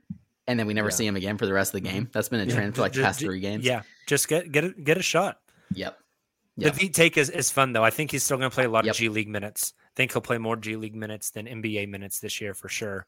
and 0.46 0.58
then 0.58 0.66
we 0.66 0.74
never 0.74 0.88
Yeah. 0.88 0.94
see 0.94 1.06
them 1.06 1.16
again 1.16 1.38
for 1.38 1.46
the 1.46 1.52
rest 1.54 1.74
of 1.74 1.82
the 1.82 1.88
game. 1.88 2.08
That's 2.12 2.28
been 2.28 2.40
a 2.40 2.44
Yeah, 2.44 2.54
trend 2.54 2.74
for 2.74 2.82
like 2.82 2.92
the 2.92 3.02
past 3.02 3.20
three 3.20 3.40
games. 3.40 3.64
Yeah, 3.64 3.82
just 4.06 4.28
get 4.28 4.52
get 4.52 4.64
a, 4.64 4.68
get 4.70 4.98
a 4.98 5.02
shot. 5.02 5.40
Yep. 5.72 5.98
Yep. 6.58 6.72
The 6.74 6.80
Vit 6.80 6.94
take 6.94 7.16
is, 7.18 7.28
is 7.30 7.50
fun 7.50 7.72
though. 7.72 7.84
I 7.84 7.90
think 7.90 8.10
he's 8.10 8.22
still 8.22 8.38
going 8.38 8.50
to 8.50 8.54
play 8.54 8.64
a 8.64 8.70
lot 8.70 8.84
Yep. 8.86 8.92
of 8.94 8.96
G 8.98 9.08
League 9.10 9.28
minutes. 9.28 9.74
I 9.84 9.90
think 9.96 10.12
he'll 10.12 10.22
play 10.22 10.38
more 10.38 10.56
G 10.56 10.76
League 10.76 10.94
minutes 10.94 11.30
than 11.30 11.46
NBA 11.46 11.86
minutes 11.88 12.20
this 12.20 12.40
year 12.40 12.54
for 12.54 12.68
sure. 12.68 13.06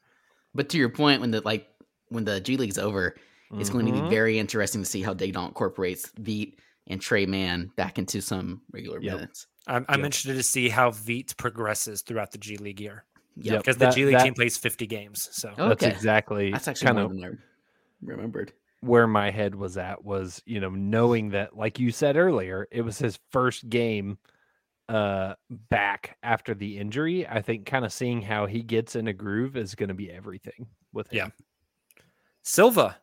But 0.53 0.69
to 0.69 0.77
your 0.77 0.89
point, 0.89 1.21
when 1.21 1.31
the 1.31 1.41
like 1.41 1.67
when 2.09 2.25
the 2.25 2.39
G 2.41 2.57
League's 2.57 2.77
over, 2.79 3.15
it's 3.53 3.69
going 3.69 3.85
to 3.87 3.91
be 3.91 3.99
Mhm. 4.01 4.09
very 4.09 4.37
interesting 4.39 4.81
to 4.83 4.89
see 4.89 5.01
how 5.01 5.13
Daigneault 5.13 5.47
incorporates 5.47 6.11
Vit 6.19 6.59
and 6.87 6.99
Tre 7.01 7.25
Mann 7.27 7.71
back 7.75 7.97
into 7.99 8.21
some 8.21 8.61
regular 8.71 8.99
Yep. 9.01 9.13
minutes. 9.15 9.47
I'm, 9.67 9.85
I'm 9.89 9.99
Yep. 9.99 10.05
interested 10.05 10.33
to 10.35 10.43
see 10.43 10.69
how 10.69 10.91
Vit 10.91 11.35
progresses 11.37 12.01
throughout 12.01 12.31
the 12.31 12.37
G 12.37 12.57
League 12.57 12.79
year 12.81 13.05
Yeah, 13.35 13.57
because 13.57 13.77
the 13.77 13.85
That- 13.85 13.95
G 13.95 14.05
League 14.05 14.15
that- 14.15 14.23
team 14.23 14.33
plays 14.33 14.57
50 14.57 14.87
games. 14.87 15.29
So 15.31 15.53
That's 15.57 15.83
exactly 15.83 16.51
That's 16.51 16.67
actually 16.67 16.85
kind 16.87 16.97
more 16.97 17.05
of 17.05 17.11
than 17.13 17.23
I 17.25 17.29
remembered. 18.01 18.53
where 18.81 19.07
my 19.07 19.29
head 19.29 19.53
was 19.55 19.77
at 19.77 20.03
was, 20.03 20.41
you 20.45 20.59
know, 20.59 20.69
knowing 20.69 21.29
that, 21.31 21.55
like 21.55 21.79
you 21.79 21.91
said 21.91 22.15
earlier, 22.17 22.67
it 22.71 22.81
was 22.81 22.97
his 22.97 23.19
first 23.31 23.69
game 23.69 24.17
uh 24.87 25.35
back 25.69 26.17
after 26.23 26.55
the 26.55 26.79
injury. 26.79 27.27
I 27.27 27.41
think 27.43 27.67
kind 27.67 27.85
of 27.85 27.93
seeing 27.93 28.23
how 28.23 28.47
he 28.47 28.63
gets 28.63 28.95
in 28.95 29.07
a 29.07 29.13
groove 29.13 29.55
is 29.55 29.75
going 29.75 29.89
to 29.89 29.93
be 29.93 30.09
everything 30.11 30.65
with 30.93 31.11
him. 31.11 31.17
Yeah. 31.17 31.29
Silva, 32.41 32.97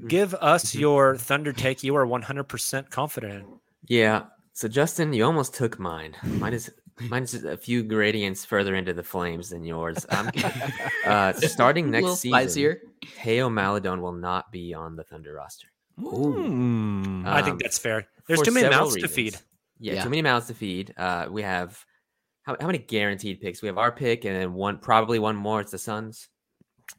Mm. 0.00 0.08
give 0.08 0.34
us 0.34 0.72
Mhm. 0.74 0.80
your 0.80 1.16
Thunder 1.18 1.52
take. 1.52 1.82
You 1.84 1.94
are 1.96 2.06
100% 2.06 2.90
confident 2.90 3.34
in. 3.44 3.60
Yeah. 3.86 4.24
So 4.54 4.68
Justin, 4.68 5.12
you 5.12 5.24
almost 5.24 5.54
took 5.54 5.78
mine. 5.80 6.16
Mine 6.22 6.54
is 6.54 6.72
mine 7.00 7.24
is 7.24 7.44
a 7.44 7.56
few 7.56 7.82
gradients 7.82 8.44
further 8.44 8.76
into 8.76 8.92
the 8.92 9.02
flames 9.02 9.50
than 9.50 9.64
yours. 9.64 10.06
I'm, 10.08 10.30
uh, 11.06 11.32
starting 11.32 11.90
next 11.90 12.20
season, 12.20 12.38
spicier. 12.38 12.80
Theo 13.04 13.50
Maledon 13.50 14.00
will 14.00 14.12
not 14.12 14.52
be 14.52 14.72
on 14.72 14.94
the 14.94 15.02
Thunder 15.02 15.34
roster. 15.34 15.66
Mm. 16.00 17.26
I 17.26 17.42
think 17.42 17.54
Um, 17.54 17.58
that's 17.62 17.78
fair. 17.78 18.06
There's 18.28 18.38
for 18.40 18.44
too 18.46 18.52
many 18.52 18.64
several 18.64 18.86
mouths 18.90 18.96
to 18.96 19.08
feed. 19.08 19.36
Yeah, 19.80 19.94
Yeah. 19.94 20.02
too 20.04 20.10
many 20.10 20.22
mouths 20.22 20.46
to 20.46 20.54
feed. 20.54 20.94
Uh, 20.96 21.26
we 21.30 21.42
have 21.42 21.84
how, 22.44 22.56
how 22.60 22.66
many 22.66 22.78
guaranteed 22.78 23.40
picks? 23.40 23.60
We 23.60 23.68
have 23.68 23.78
our 23.78 23.90
pick 23.90 24.24
and 24.24 24.36
then 24.36 24.52
one, 24.54 24.78
probably 24.78 25.18
one 25.18 25.34
more. 25.34 25.60
It's 25.60 25.72
the 25.72 25.78
Suns. 25.78 26.28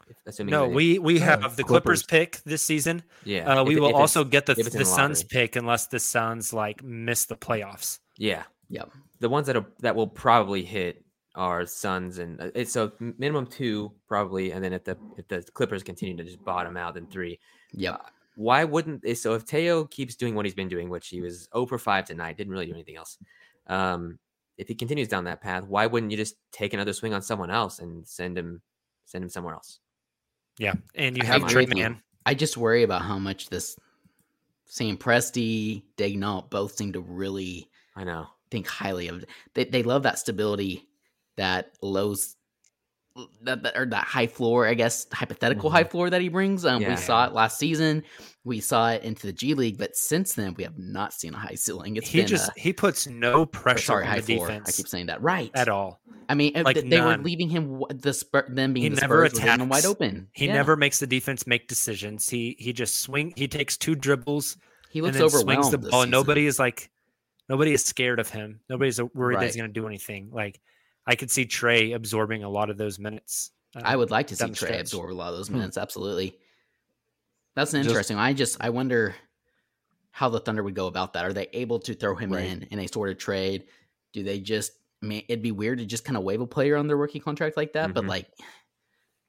If- 0.09 0.17
Assuming 0.27 0.51
No, 0.51 0.67
they- 0.67 0.73
we 0.73 0.99
we 0.99 1.17
Uh, 1.21 1.25
have 1.25 1.55
the 1.55 1.63
Clippers, 1.63 2.03
Clippers. 2.03 2.03
pick 2.03 2.41
this 2.45 2.61
season. 2.61 3.03
yeah. 3.23 3.59
Uh, 3.59 3.63
we 3.63 3.75
it- 3.75 3.79
will 3.79 3.89
if 3.89 3.95
also 3.95 4.23
get 4.23 4.45
the 4.45 4.53
if 4.53 4.59
it's 4.59 4.67
in 4.67 4.73
the 4.73 4.79
the 4.79 4.85
Suns 4.85 5.23
lottery. 5.23 5.41
pick 5.47 5.55
unless 5.55 5.87
the 5.87 5.99
Suns 5.99 6.53
like 6.53 6.83
miss 6.83 7.25
the 7.25 7.35
playoffs. 7.35 7.99
Yeah. 8.17 8.43
Yep. 8.69 8.91
The 9.19 9.29
ones 9.29 9.47
that 9.47 9.55
are 9.55 9.65
that 9.79 9.95
will 9.95 10.07
probably 10.07 10.63
hit 10.63 11.03
are 11.35 11.65
Suns 11.65 12.17
and 12.17 12.39
uh, 12.39 12.51
it's 12.55 12.71
so 12.71 12.91
minimum 12.99 13.45
two 13.47 13.91
probably, 14.07 14.51
and 14.51 14.63
then 14.63 14.73
if 14.73 14.83
the 14.83 14.97
if 15.17 15.27
the 15.27 15.41
Clippers 15.53 15.83
continue 15.83 16.15
to 16.17 16.23
just 16.23 16.43
bottom 16.43 16.77
out, 16.77 16.93
then 16.95 17.07
three. 17.07 17.39
Yep. 17.73 18.01
Why 18.35 18.63
wouldn't 18.63 19.01
they- 19.01 19.13
so 19.15 19.33
if 19.33 19.43
Theo 19.43 19.85
keeps 19.85 20.15
doing 20.15 20.35
what 20.35 20.45
he's 20.45 20.55
been 20.55 20.67
doing, 20.67 20.89
which 20.89 21.07
he 21.07 21.21
was 21.21 21.47
0 21.53 21.65
for 21.67 21.77
five 21.77 22.05
tonight, 22.05 22.35
didn't 22.37 22.51
really 22.53 22.65
do 22.65 22.73
anything 22.73 22.97
else. 22.97 23.17
Um, 23.67 24.19
if 24.57 24.67
he 24.67 24.75
continues 24.75 25.07
down 25.07 25.23
that 25.25 25.41
path, 25.41 25.63
why 25.65 25.85
wouldn't 25.87 26.11
you 26.11 26.17
just 26.17 26.35
take 26.51 26.73
another 26.73 26.93
swing 26.93 27.13
on 27.13 27.21
someone 27.21 27.49
else 27.51 27.79
and 27.79 28.05
send 28.07 28.37
him 28.37 28.61
send 29.05 29.23
him 29.23 29.29
somewhere 29.29 29.53
else? 29.53 29.79
Yeah, 30.58 30.74
and 30.95 31.18
you 31.18 31.24
I 31.24 31.28
have 31.28 31.47
Tre. 31.47 31.66
Man. 31.66 32.01
I 32.26 32.34
just 32.34 32.58
worry 32.58 32.84
about 32.84 33.01
how 33.03 33.20
much 33.20 33.49
this 33.49 33.78
Sam 34.66 34.97
Presti, 34.97 35.84
Daigneault 35.97 36.49
both 36.49 36.76
seem 36.76 36.93
to 36.93 36.99
really 37.01 37.70
I 37.95 38.03
know. 38.03 38.28
think 38.51 38.68
highly 38.68 39.08
of. 39.10 39.26
They 39.53 39.66
they 39.66 39.84
love 39.84 40.03
that 40.03 40.18
stability, 40.20 40.88
that 41.38 41.74
lows, 41.82 42.36
that, 43.43 43.64
that 43.64 43.78
or 43.78 43.86
that 43.88 44.06
high 44.06 44.28
floor. 44.28 44.66
I 44.68 44.74
guess 44.74 45.08
hypothetical 45.12 45.70
high 45.70 45.84
floor 45.84 46.10
that 46.10 46.22
he 46.22 46.30
brings. 46.30 46.66
Um, 46.66 46.82
Yeah. 46.82 46.89
we 46.89 46.95
saw 46.95 47.26
it 47.26 47.34
last 47.34 47.60
season. 47.60 48.03
We 48.45 48.59
saw 48.59 48.91
it 48.91 49.03
into 49.03 49.25
the 49.25 49.33
G 49.33 49.55
League, 49.55 49.77
but 49.79 49.95
since 49.97 50.33
then 50.35 50.53
we 50.53 50.63
have 50.63 50.77
not 50.77 51.13
seen 51.13 51.33
a 51.33 51.37
high 51.37 51.55
ceiling. 51.55 51.95
It's 51.97 52.07
he 52.07 52.23
just 52.23 52.49
a, 52.49 52.59
he 52.59 52.71
puts 52.73 53.07
no 53.07 53.45
pressure 53.45 53.81
sorry 53.87 54.03
on 54.03 54.09
high 54.11 54.19
the 54.21 54.35
floor. 54.35 54.47
defense 54.47 54.69
I 54.69 54.71
keep 54.71 54.87
saying 54.87 55.07
that 55.07 55.21
right 55.23 55.49
at 55.55 55.67
all. 55.67 55.99
I 56.29 56.35
mean, 56.35 56.55
uh, 56.55 56.61
Like 56.63 56.75
th- 56.75 56.89
they 56.89 57.01
were 57.01 57.17
leaving 57.17 57.49
him 57.49 57.81
the 57.89 58.13
spur, 58.13 58.45
them 58.49 58.73
being 58.73 58.83
He 58.83 58.89
the 58.89 59.01
never 59.01 59.27
Spurs 59.29 59.39
him 59.39 59.67
wide 59.69 59.85
open. 59.85 60.27
He 60.33 60.45
Yeah. 60.45 60.53
never 60.53 60.75
makes 60.75 60.99
the 60.99 61.07
defense 61.07 61.45
make 61.47 61.67
decisions. 61.67 62.29
He 62.29 62.55
he 62.59 62.71
just 62.71 62.97
swing. 62.97 63.33
He 63.35 63.47
takes 63.47 63.77
two 63.77 63.95
dribbles 63.95 64.57
He 64.91 65.01
looks 65.01 65.17
then 65.17 65.27
swings 65.29 65.71
the 65.71 65.77
ball. 65.79 66.03
and. 66.03 66.11
Nobody 66.11 66.45
is 66.45 66.59
like, 66.59 66.91
nobody 67.49 67.73
is 67.73 67.83
scared 67.83 68.19
of 68.19 68.29
him. 68.29 68.59
Nobody's 68.69 69.01
worried 69.13 69.39
that 69.39 69.45
he's 69.45 69.55
going 69.55 69.69
to 69.73 69.79
do 69.79 69.87
anything. 69.87 70.29
Like, 70.31 70.61
I 71.07 71.15
could 71.15 71.31
see 71.31 71.45
Tre 71.45 71.91
absorbing 71.93 72.43
a 72.43 72.49
lot 72.49 72.69
of 72.69 72.77
those 72.77 72.99
minutes. 72.99 73.51
I 73.75 73.93
um, 73.93 73.99
would 73.99 74.11
like 74.11 74.27
to 74.27 74.35
see 74.35 74.45
Tre 74.45 74.53
stretch. 74.53 74.81
absorb 74.81 75.11
a 75.11 75.13
lot 75.13 75.29
of 75.31 75.37
those 75.37 75.47
Hmm. 75.47 75.55
minutes. 75.57 75.77
Absolutely. 75.77 76.37
That's 77.56 77.74
an 77.74 77.80
Just- 77.82 77.89
interesting. 77.89 78.18
one. 78.18 78.26
I 78.26 78.34
just 78.34 78.58
I 78.62 78.70
wonder 78.70 79.16
how 80.12 80.30
the 80.30 80.39
Thunder 80.39 80.64
would 80.64 80.76
go 80.76 80.88
about 80.88 81.14
that. 81.14 81.26
Are 81.26 81.34
they 81.34 81.47
able 81.53 81.80
to 81.80 81.93
throw 81.93 82.16
him 82.16 82.32
Right. 82.34 82.45
in 82.45 82.64
in 82.64 82.80
a 82.80 82.88
sort 82.88 83.10
of 83.10 83.18
trade? 83.18 83.66
Do 84.14 84.24
they 84.24 84.39
just? 84.39 84.72
I 85.03 85.08
mean, 85.08 85.24
it'd 85.28 85.43
be 85.43 85.51
weird 85.51 85.80
to 85.80 85.86
just 85.86 86.06
kind 86.06 86.18
of 86.18 86.24
wave 86.24 86.41
a 86.41 86.47
player 86.47 86.78
on 86.78 86.88
their 86.88 86.97
rookie 86.97 87.20
contract 87.20 87.58
like 87.58 87.74
that. 87.74 87.93
But 87.93 88.06
Mhm. 88.06 88.10
like, 88.10 88.28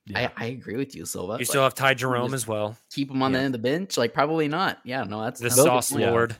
Yeah. 0.06 0.30
I, 0.36 0.44
I 0.44 0.46
agree 0.50 0.76
with 0.76 0.94
you, 0.94 1.04
Silva. 1.04 1.36
You 1.38 1.44
still 1.44 1.62
have 1.64 1.74
Ty 1.74 1.94
Jerome 1.94 2.32
as 2.34 2.46
well, 2.46 2.76
keep 2.90 3.10
him 3.10 3.20
on 3.22 3.32
the 3.32 3.38
end 3.38 3.46
of 3.46 3.52
the 3.60 3.68
bench? 3.68 3.96
Like, 3.98 4.14
probably 4.14 4.46
not. 4.48 4.78
Yeah, 4.84 5.02
no, 5.02 5.20
that's 5.22 5.40
the 5.40 5.44
that's 5.48 5.56
good 5.56 5.64
sauce 5.64 5.90
point. 5.90 6.02
yeah. 6.02 6.10
lord. 6.12 6.36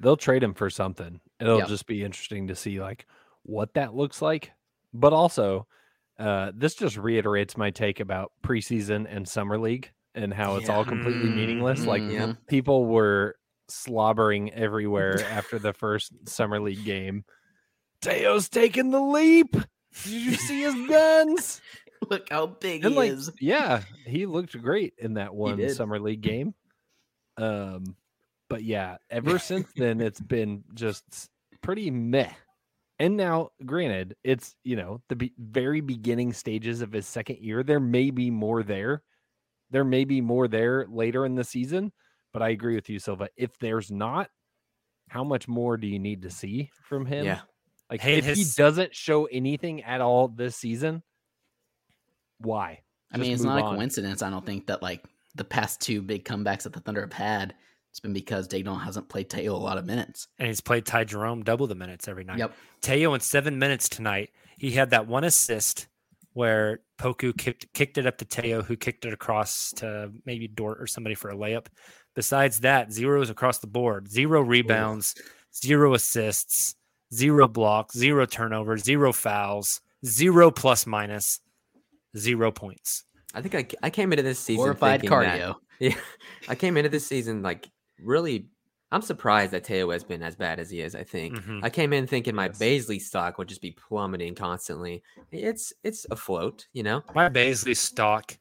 They'll 0.00 0.16
trade 0.16 0.42
him 0.42 0.54
for 0.54 0.68
something. 0.68 1.20
It'll 1.38 1.58
Yep. 1.58 1.68
just 1.68 1.86
be 1.86 2.02
interesting 2.02 2.48
to 2.48 2.56
see 2.56 2.80
like 2.80 3.06
what 3.44 3.74
that 3.74 3.94
looks 3.94 4.20
like. 4.20 4.50
But 4.92 5.12
also, 5.12 5.66
uh, 6.18 6.50
this 6.54 6.74
just 6.74 6.96
reiterates 6.96 7.56
my 7.56 7.70
take 7.70 8.00
about 8.00 8.32
preseason 8.42 9.06
and 9.08 9.26
summer 9.28 9.56
league 9.58 9.92
and 10.14 10.32
how 10.32 10.56
it's 10.56 10.68
all 10.68 10.82
Yeah. 10.84 10.88
completely 10.88 11.30
meaningless. 11.30 11.84
Like 11.86 12.02
Mhm. 12.02 12.36
people 12.46 12.86
were 12.86 13.36
slobbering 13.68 14.52
everywhere 14.52 15.18
after 15.30 15.58
the 15.58 15.72
first 15.72 16.12
summer 16.28 16.60
league 16.60 16.84
game. 16.84 17.24
Theo's 18.02 18.48
taking 18.48 18.90
the 18.90 19.00
leap. 19.00 19.52
Did 20.02 20.12
you 20.12 20.34
see 20.34 20.62
his 20.62 20.74
guns? 20.88 21.60
Look 22.10 22.28
how 22.30 22.46
big 22.46 22.84
And 22.84 22.92
he 22.92 22.98
like, 22.98 23.12
is. 23.12 23.30
yeah, 23.40 23.82
he 24.06 24.26
looked 24.26 24.60
great 24.60 24.92
in 24.98 25.14
that 25.14 25.34
one 25.34 25.68
summer 25.70 25.98
league 25.98 26.20
game. 26.20 26.54
Um, 27.38 27.96
but 28.50 28.62
yeah, 28.62 28.98
ever 29.10 29.38
since 29.38 29.68
then, 29.76 30.00
it's 30.00 30.20
been 30.20 30.64
just 30.74 31.02
pretty 31.62 31.90
meh. 31.90 32.30
And 32.98 33.16
now, 33.16 33.50
granted, 33.64 34.16
it's 34.22 34.54
you 34.62 34.76
know 34.76 35.00
the 35.08 35.16
be- 35.16 35.34
very 35.38 35.80
beginning 35.80 36.32
stages 36.32 36.80
of 36.82 36.92
his 36.92 37.06
second 37.06 37.38
year. 37.38 37.62
There 37.62 37.80
may 37.80 38.10
be 38.10 38.30
more 38.30 38.62
there. 38.62 39.02
There 39.74 39.84
may 39.84 40.04
be 40.04 40.20
more 40.20 40.46
there 40.46 40.86
later 40.88 41.26
in 41.26 41.34
the 41.34 41.42
season. 41.42 41.90
But 42.32 42.42
I 42.42 42.50
agree 42.50 42.76
with 42.76 42.88
you, 42.88 43.00
Silva. 43.00 43.28
If 43.36 43.58
there's 43.58 43.90
not, 43.90 44.30
how 45.08 45.24
much 45.24 45.48
more 45.48 45.76
do 45.76 45.88
you 45.88 45.98
need 45.98 46.22
to 46.22 46.30
see 46.30 46.70
from 46.84 47.06
him? 47.06 47.26
Yeah. 47.26 47.40
Like 47.90 48.00
Hey, 48.00 48.18
if 48.18 48.24
he 48.24 48.44
doesn't 48.56 48.94
show 48.94 49.24
anything 49.26 49.82
at 49.82 50.00
all 50.00 50.28
this 50.28 50.54
season, 50.54 51.02
why? 52.38 52.82
I 53.12 53.16
mean, 53.16 53.32
it's 53.32 53.42
not 53.42 53.56
move 53.56 53.72
a 53.72 53.74
coincidence. 53.74 54.22
I 54.22 54.30
don't 54.30 54.46
think 54.46 54.68
that 54.68 54.80
like 54.80 55.04
the 55.34 55.42
past 55.42 55.80
two 55.80 56.02
big 56.02 56.24
comebacks 56.24 56.62
that 56.62 56.72
the 56.72 56.80
Thunder 56.80 57.00
have 57.00 57.12
had, 57.12 57.54
it's 57.90 57.98
been 57.98 58.12
because 58.12 58.46
Daigneault 58.46 58.82
hasn't 58.82 59.08
played 59.08 59.28
Theo 59.28 59.54
a 59.54 59.58
lot 59.58 59.76
of 59.76 59.84
minutes. 59.84 60.28
And 60.38 60.46
he's 60.46 60.60
played 60.60 60.86
Ty 60.86 61.04
Jerome 61.04 61.42
double 61.42 61.66
the 61.66 61.74
minutes 61.74 62.06
every 62.06 62.22
night. 62.22 62.38
Yep. 62.38 62.54
Theo 62.80 63.14
in 63.14 63.20
seven 63.20 63.58
minutes 63.58 63.88
tonight, 63.88 64.30
he 64.56 64.70
had 64.70 64.90
that 64.90 65.08
one 65.08 65.24
assist 65.24 65.88
where 66.34 66.80
Poku 66.98 67.36
kicked 67.36 67.72
kicked 67.72 67.96
it 67.96 68.06
up 68.06 68.18
to 68.18 68.24
Theo, 68.24 68.62
who 68.62 68.76
kicked 68.76 69.04
it 69.04 69.12
across 69.12 69.72
to 69.76 70.10
maybe 70.26 70.46
Dort 70.46 70.80
or 70.80 70.86
somebody 70.86 71.14
for 71.14 71.30
a 71.30 71.34
layup. 71.36 71.66
Besides 72.14 72.60
that, 72.60 72.92
zeros 72.92 73.30
across 73.30 73.58
the 73.58 73.66
board, 73.66 74.08
zero 74.10 74.42
rebounds, 74.42 75.14
zero 75.56 75.94
assists, 75.94 76.74
zero 77.12 77.48
blocks, 77.48 77.96
zero 77.96 78.26
turnovers, 78.26 78.84
zero 78.84 79.12
fouls, 79.12 79.80
zero 80.04 80.50
plus 80.50 80.86
minus, 80.86 81.40
zero 82.16 82.52
points. 82.52 83.04
I 83.34 83.40
think 83.42 83.54
I, 83.54 83.86
I 83.86 83.90
came 83.90 84.12
into 84.12 84.22
this 84.22 84.38
season 84.38 84.62
Glorified 84.62 85.00
thinking 85.00 85.18
that- 85.20 85.40
cardio. 85.40 85.54
yeah, 85.80 85.96
I 86.48 86.54
came 86.54 86.76
into 86.76 86.90
this 86.90 87.06
season 87.06 87.42
like 87.42 87.68
really. 88.00 88.46
I'm 88.94 89.02
surprised 89.02 89.50
that 89.52 89.66
Theo 89.66 89.90
has 89.90 90.04
been 90.04 90.22
as 90.22 90.36
bad 90.36 90.58
as 90.60 90.70
he 90.70 90.80
is. 90.80 90.94
I 90.94 91.02
think 91.02 91.34
Mhm. 91.34 91.60
I 91.64 91.70
came 91.70 91.92
in 91.92 92.06
thinking 92.06 92.34
my 92.34 92.46
Yes. 92.46 92.58
Bazley 92.58 93.00
stock 93.00 93.38
would 93.38 93.48
just 93.48 93.60
be 93.60 93.72
plummeting 93.72 94.34
constantly. 94.36 95.02
It's 95.32 95.72
it's 95.82 96.06
afloat, 96.10 96.66
you 96.72 96.82
know. 96.84 97.02
My 97.14 97.28
Bazley 97.28 97.76
stock 97.76 98.36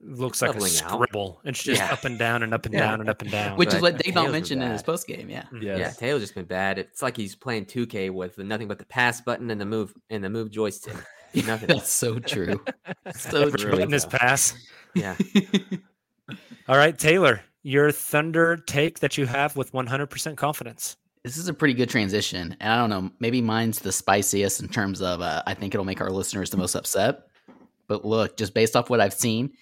looks 0.00 0.42
like 0.42 0.50
a 0.50 0.52
Leveling 0.54 0.72
out. 0.82 0.90
scribble. 0.90 1.40
It's 1.44 1.62
just 1.62 1.80
Yeah. 1.80 1.92
up 1.92 2.04
and 2.04 2.18
down 2.18 2.42
and 2.42 2.52
up 2.52 2.66
and 2.66 2.74
Yeah. 2.74 2.80
down 2.80 3.00
and 3.00 3.08
up 3.08 3.22
and 3.22 3.30
down. 3.30 3.56
Which 3.56 3.72
is 3.72 3.80
what 3.80 3.94
Daigneault 3.94 4.02
Theo's 4.14 4.24
been 4.24 4.32
mentioned 4.32 4.62
in 4.62 4.70
his 4.70 4.82
post 4.82 5.06
game. 5.06 5.30
Yeah. 5.30 5.44
Yes. 5.58 5.78
Yeah, 5.78 5.90
Taylor's 5.90 6.22
just 6.22 6.34
been 6.34 6.44
bad. 6.44 6.78
It's 6.78 7.00
like 7.00 7.16
he's 7.16 7.34
playing 7.34 7.64
2K 7.66 8.10
with 8.10 8.36
nothing 8.38 8.68
but 8.68 8.78
the 8.78 8.84
pass 8.86 9.20
button 9.20 9.50
and 9.50 9.60
the 9.60 9.64
move 9.66 9.94
and 10.10 10.22
the 10.22 10.28
move 10.30 10.50
joystick. 10.50 10.96
Nothing. 11.34 11.68
That's 11.68 11.90
so 11.92 12.18
true. 12.18 12.60
so 13.14 13.48
That's 13.50 13.62
true. 13.62 13.70
really 13.70 13.82
in 13.84 13.90
this 13.90 14.04
pass. 14.06 14.54
yeah. 14.94 15.16
All 16.68 16.76
right, 16.76 16.96
Tayler, 16.96 17.40
your 17.66 17.90
Thunder 17.90 18.56
take 18.56 19.00
that 19.00 19.18
you 19.18 19.26
have 19.26 19.56
with 19.56 19.72
100% 19.72 20.36
confidence. 20.36 20.96
this 21.24 21.36
is 21.36 21.48
a 21.48 21.52
pretty 21.54 21.74
good 21.74 21.90
transition. 21.90 22.56
And 22.60 22.72
I 22.72 22.76
don't 22.76 22.90
know, 22.90 23.10
maybe 23.18 23.40
mine's 23.42 23.80
the 23.80 23.90
spiciest 23.90 24.60
in 24.60 24.68
terms 24.68 25.02
of 25.02 25.20
uh, 25.20 25.42
I 25.46 25.54
think 25.54 25.74
it'll 25.74 25.84
make 25.84 26.00
our 26.00 26.10
listeners 26.10 26.50
the 26.50 26.56
most 26.56 26.76
upset. 26.76 27.22
But 27.88 28.04
look, 28.04 28.36
just 28.36 28.54
based 28.54 28.76
off 28.76 28.88
what 28.88 29.00
I've 29.00 29.12
seen, 29.14 29.54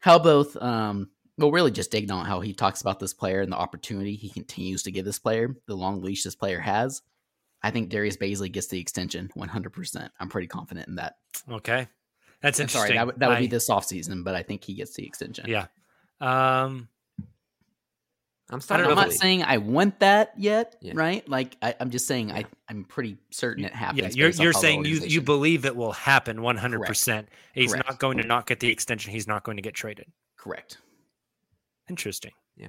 how 0.00 0.18
both 0.18 0.56
um 0.56 1.08
well 1.38 1.52
really 1.52 1.70
just 1.70 1.92
digging 1.92 2.10
on 2.10 2.26
how 2.26 2.40
he 2.40 2.52
talks 2.52 2.80
about 2.80 2.98
this 2.98 3.14
player 3.14 3.40
and 3.42 3.52
the 3.52 3.56
opportunity 3.56 4.16
he 4.16 4.28
continues 4.30 4.82
to 4.82 4.90
give 4.90 5.04
this 5.04 5.20
player, 5.20 5.56
the 5.66 5.76
long 5.76 6.02
leash 6.02 6.24
this 6.24 6.34
player 6.34 6.58
has. 6.58 7.02
I 7.62 7.70
think 7.70 7.90
Darius 7.90 8.16
Bazley 8.16 8.50
gets 8.50 8.66
the 8.66 8.80
extension 8.80 9.30
100%. 9.36 10.10
I'm 10.18 10.28
pretty 10.28 10.48
confident 10.48 10.88
in 10.88 10.96
that. 10.96 11.18
Okay. 11.48 11.86
That's 12.42 12.58
I'm 12.58 12.64
interesting. 12.64 12.80
sorry, 12.88 12.94
that, 12.94 13.06
would- 13.06 13.20
that 13.20 13.28
would 13.28 13.38
be 13.38 13.44
I- 13.44 13.48
this 13.48 13.68
offseason, 13.70 14.24
but 14.24 14.34
I 14.34 14.42
think 14.42 14.64
he 14.64 14.74
gets 14.74 14.94
the 14.94 15.06
extension. 15.06 15.44
Yeah. 15.48 15.66
Um, 16.20 16.88
I'm 18.52 18.60
starting 18.60 18.86
I'm 18.86 18.96
not 18.96 19.12
saying 19.12 19.44
I 19.44 19.58
want 19.58 20.00
that 20.00 20.32
yet, 20.36 20.76
Yeah. 20.80 20.92
right? 20.96 21.26
Like 21.28 21.56
I, 21.62 21.74
I'm 21.80 21.90
just 21.90 22.06
saying 22.06 22.32
I, 22.32 22.44
I'm 22.68 22.84
pretty 22.84 23.16
certain 23.30 23.64
it 23.64 23.70
yeah, 23.72 23.76
happens. 23.78 24.16
you're, 24.16 24.30
you're 24.30 24.52
saying 24.52 24.84
you, 24.84 24.98
you 25.00 25.20
believe 25.20 25.64
it 25.64 25.74
will 25.74 25.92
happen 25.92 26.38
100%. 26.38 27.26
He's 27.54 27.72
Correct. 27.72 27.88
not 27.88 27.98
going 27.98 28.18
to 28.18 28.24
not 28.26 28.46
get 28.46 28.58
the 28.60 28.68
extension. 28.68 29.12
He's 29.12 29.28
not 29.28 29.44
going 29.44 29.56
to 29.56 29.62
get 29.62 29.74
traded. 29.74 30.06
correct. 30.36 30.78
Interesting. 31.88 32.30
Yeah, 32.56 32.68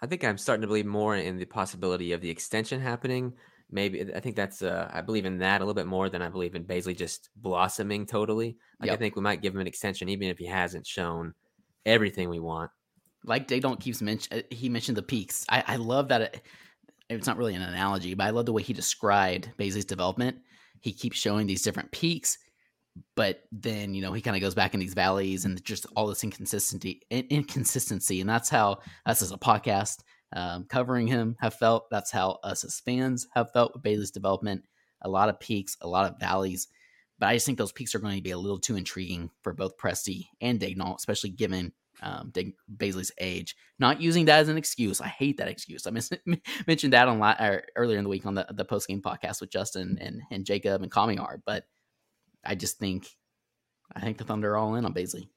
I 0.00 0.06
think 0.06 0.22
I'm 0.24 0.38
starting 0.38 0.60
to 0.62 0.68
believe 0.68 0.86
more 0.86 1.16
in 1.16 1.38
the 1.38 1.44
possibility 1.44 2.12
of 2.12 2.20
the 2.20 2.30
extension 2.30 2.80
happening. 2.80 3.32
Maybe 3.70 4.14
I 4.14 4.20
think 4.20 4.36
that's 4.36 4.62
uh, 4.62 4.88
I 4.92 5.00
believe 5.02 5.26
in 5.26 5.38
that 5.38 5.60
a 5.60 5.64
little 5.64 5.74
bit 5.74 5.86
more 5.86 6.08
than 6.08 6.22
I 6.22 6.28
believe 6.28 6.54
in 6.54 6.64
Bazley 6.64 6.96
just 6.96 7.30
blossoming 7.36 8.06
totally. 8.06 8.56
Like 8.80 8.90
I 8.90 8.96
think 8.96 9.16
we 9.16 9.22
might 9.22 9.42
give 9.42 9.54
him 9.54 9.60
an 9.60 9.66
extension 9.66 10.08
even 10.08 10.28
if 10.28 10.38
he 10.38 10.46
hasn't 10.46 10.86
shown 10.86 11.34
everything 11.84 12.28
we 12.30 12.38
want. 12.38 12.70
Like 13.24 13.48
they 13.48 13.60
don't 13.60 13.80
keeps 13.80 14.00
mention. 14.00 14.42
He 14.50 14.68
mentioned 14.68 14.96
the 14.96 15.02
peaks. 15.02 15.44
I, 15.48 15.64
I 15.66 15.76
love 15.76 16.08
that. 16.08 16.22
It, 16.22 16.42
it's 17.08 17.26
not 17.26 17.38
really 17.38 17.54
an 17.54 17.62
analogy, 17.62 18.14
but 18.14 18.24
I 18.24 18.30
love 18.30 18.46
the 18.46 18.52
way 18.52 18.62
he 18.62 18.72
described 18.72 19.50
Bazley's 19.58 19.84
development. 19.84 20.38
He 20.80 20.92
keeps 20.92 21.16
showing 21.16 21.46
these 21.46 21.62
different 21.62 21.90
peaks, 21.90 22.38
but 23.16 23.44
then 23.50 23.94
you 23.94 24.02
know 24.02 24.12
he 24.12 24.22
kind 24.22 24.36
of 24.36 24.42
goes 24.42 24.54
back 24.54 24.74
in 24.74 24.80
these 24.80 24.94
valleys 24.94 25.44
and 25.44 25.62
just 25.64 25.86
all 25.96 26.06
this 26.06 26.24
inconsistency, 26.24 27.02
in- 27.10 27.26
inconsistency, 27.30 28.20
and 28.20 28.28
that's 28.28 28.48
how 28.48 28.78
us 29.06 29.22
as 29.22 29.32
a 29.32 29.38
podcast 29.38 29.98
um, 30.34 30.64
covering 30.68 31.06
him 31.06 31.36
have 31.40 31.54
felt. 31.54 31.90
That's 31.90 32.10
how 32.10 32.38
us 32.44 32.64
as 32.64 32.80
fans 32.80 33.26
have 33.34 33.52
felt 33.52 33.72
with 33.74 33.82
Bazley's 33.82 34.10
development. 34.10 34.64
A 35.02 35.08
lot 35.08 35.28
of 35.28 35.40
peaks, 35.40 35.76
a 35.80 35.88
lot 35.88 36.10
of 36.10 36.18
valleys, 36.20 36.68
but 37.18 37.28
I 37.28 37.34
just 37.34 37.46
think 37.46 37.58
those 37.58 37.72
peaks 37.72 37.94
are 37.94 37.98
going 37.98 38.16
to 38.16 38.22
be 38.22 38.30
a 38.30 38.38
little 38.38 38.58
too 38.58 38.76
intriguing 38.76 39.30
for 39.42 39.52
both 39.52 39.76
Presti 39.76 40.26
and 40.40 40.60
Daigneault, 40.60 40.96
especially 40.96 41.30
given 41.30 41.72
um, 42.02 42.32
Bazley's 42.76 43.12
age. 43.18 43.56
Not 43.78 44.00
using 44.00 44.26
that 44.26 44.40
as 44.40 44.48
an 44.48 44.56
excuse. 44.56 45.00
I 45.00 45.08
hate 45.08 45.38
that 45.38 45.48
excuse. 45.48 45.86
I 45.86 45.90
mis- 45.90 46.10
mentioned 46.66 46.92
that 46.92 47.08
on 47.08 47.22
or 47.22 47.64
earlier 47.76 47.98
in 47.98 48.04
the 48.04 48.10
week 48.10 48.26
on 48.26 48.34
the, 48.34 48.46
the 48.50 48.64
post 48.64 48.88
game 48.88 49.02
podcast 49.02 49.40
with 49.40 49.50
Justin 49.50 49.98
and, 50.00 50.22
and 50.30 50.44
Jacob 50.44 50.82
and 50.82 50.90
Kamiar, 50.90 51.38
but 51.44 51.64
I 52.44 52.54
just 52.54 52.78
think 52.78 53.06
I 53.94 54.00
think 54.00 54.18
the 54.18 54.24
Thunder 54.24 54.52
are 54.52 54.56
all 54.56 54.74
in 54.74 54.84
on 54.84 54.94
Bazley. 54.94 55.28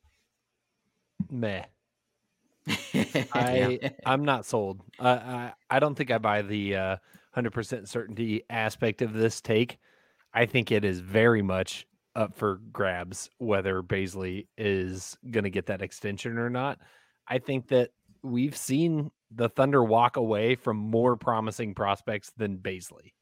Meh. 1.29 1.65
I 3.33 3.91
I'm 4.05 4.23
not 4.23 4.45
sold. 4.45 4.81
Uh, 4.99 5.19
I 5.23 5.53
I 5.69 5.79
don't 5.79 5.95
think 5.95 6.11
I 6.11 6.19
buy 6.19 6.41
the 6.43 6.75
uh, 6.75 6.95
hundred 7.33 7.51
percent 7.51 7.89
certainty 7.89 8.43
aspect 8.49 9.01
of 9.01 9.13
this 9.13 9.41
take. 9.41 9.79
I 10.33 10.45
think 10.45 10.71
it 10.71 10.85
is 10.85 10.99
very 10.99 11.41
much 11.41 11.87
up 12.15 12.35
for 12.35 12.59
grabs 12.71 13.29
whether 13.37 13.81
Bazley 13.81 14.47
is 14.57 15.17
going 15.29 15.43
to 15.45 15.49
get 15.49 15.67
that 15.67 15.81
extension 15.81 16.37
or 16.37 16.49
not. 16.49 16.79
I 17.27 17.39
think 17.39 17.67
that 17.69 17.91
we've 18.23 18.55
seen 18.55 19.11
the 19.33 19.49
Thunder 19.49 19.83
walk 19.83 20.17
away 20.17 20.55
from 20.55 20.77
more 20.77 21.15
promising 21.15 21.73
prospects 21.73 22.31
than 22.37 22.57
Bazley. 22.57 23.13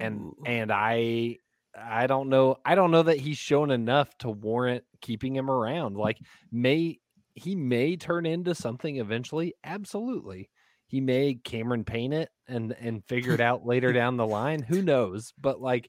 And 0.00 0.32
and 0.44 0.72
I 0.72 1.36
I 1.76 2.08
don't 2.08 2.28
know 2.28 2.56
I 2.64 2.74
don't 2.74 2.90
know 2.90 3.04
that 3.04 3.18
he's 3.18 3.38
shown 3.38 3.70
enough 3.70 4.16
to 4.18 4.30
warrant 4.30 4.82
keeping 5.00 5.36
him 5.36 5.48
around. 5.48 5.94
Mm. 5.94 6.00
Like 6.00 6.18
may 6.50 6.98
he 7.34 7.54
may 7.54 7.96
turn 7.96 8.26
into 8.26 8.54
something 8.54 8.96
eventually. 8.96 9.54
Absolutely. 9.62 10.50
He 10.88 11.00
may 11.00 11.34
Cameron 11.34 11.84
paint 11.84 12.14
it 12.14 12.30
and 12.48 12.74
and 12.80 13.04
figure 13.04 13.34
it 13.34 13.40
out 13.40 13.64
later 13.64 13.92
down 13.92 14.16
the 14.16 14.26
line. 14.26 14.62
Who 14.62 14.82
knows? 14.82 15.32
But 15.40 15.60
like 15.60 15.88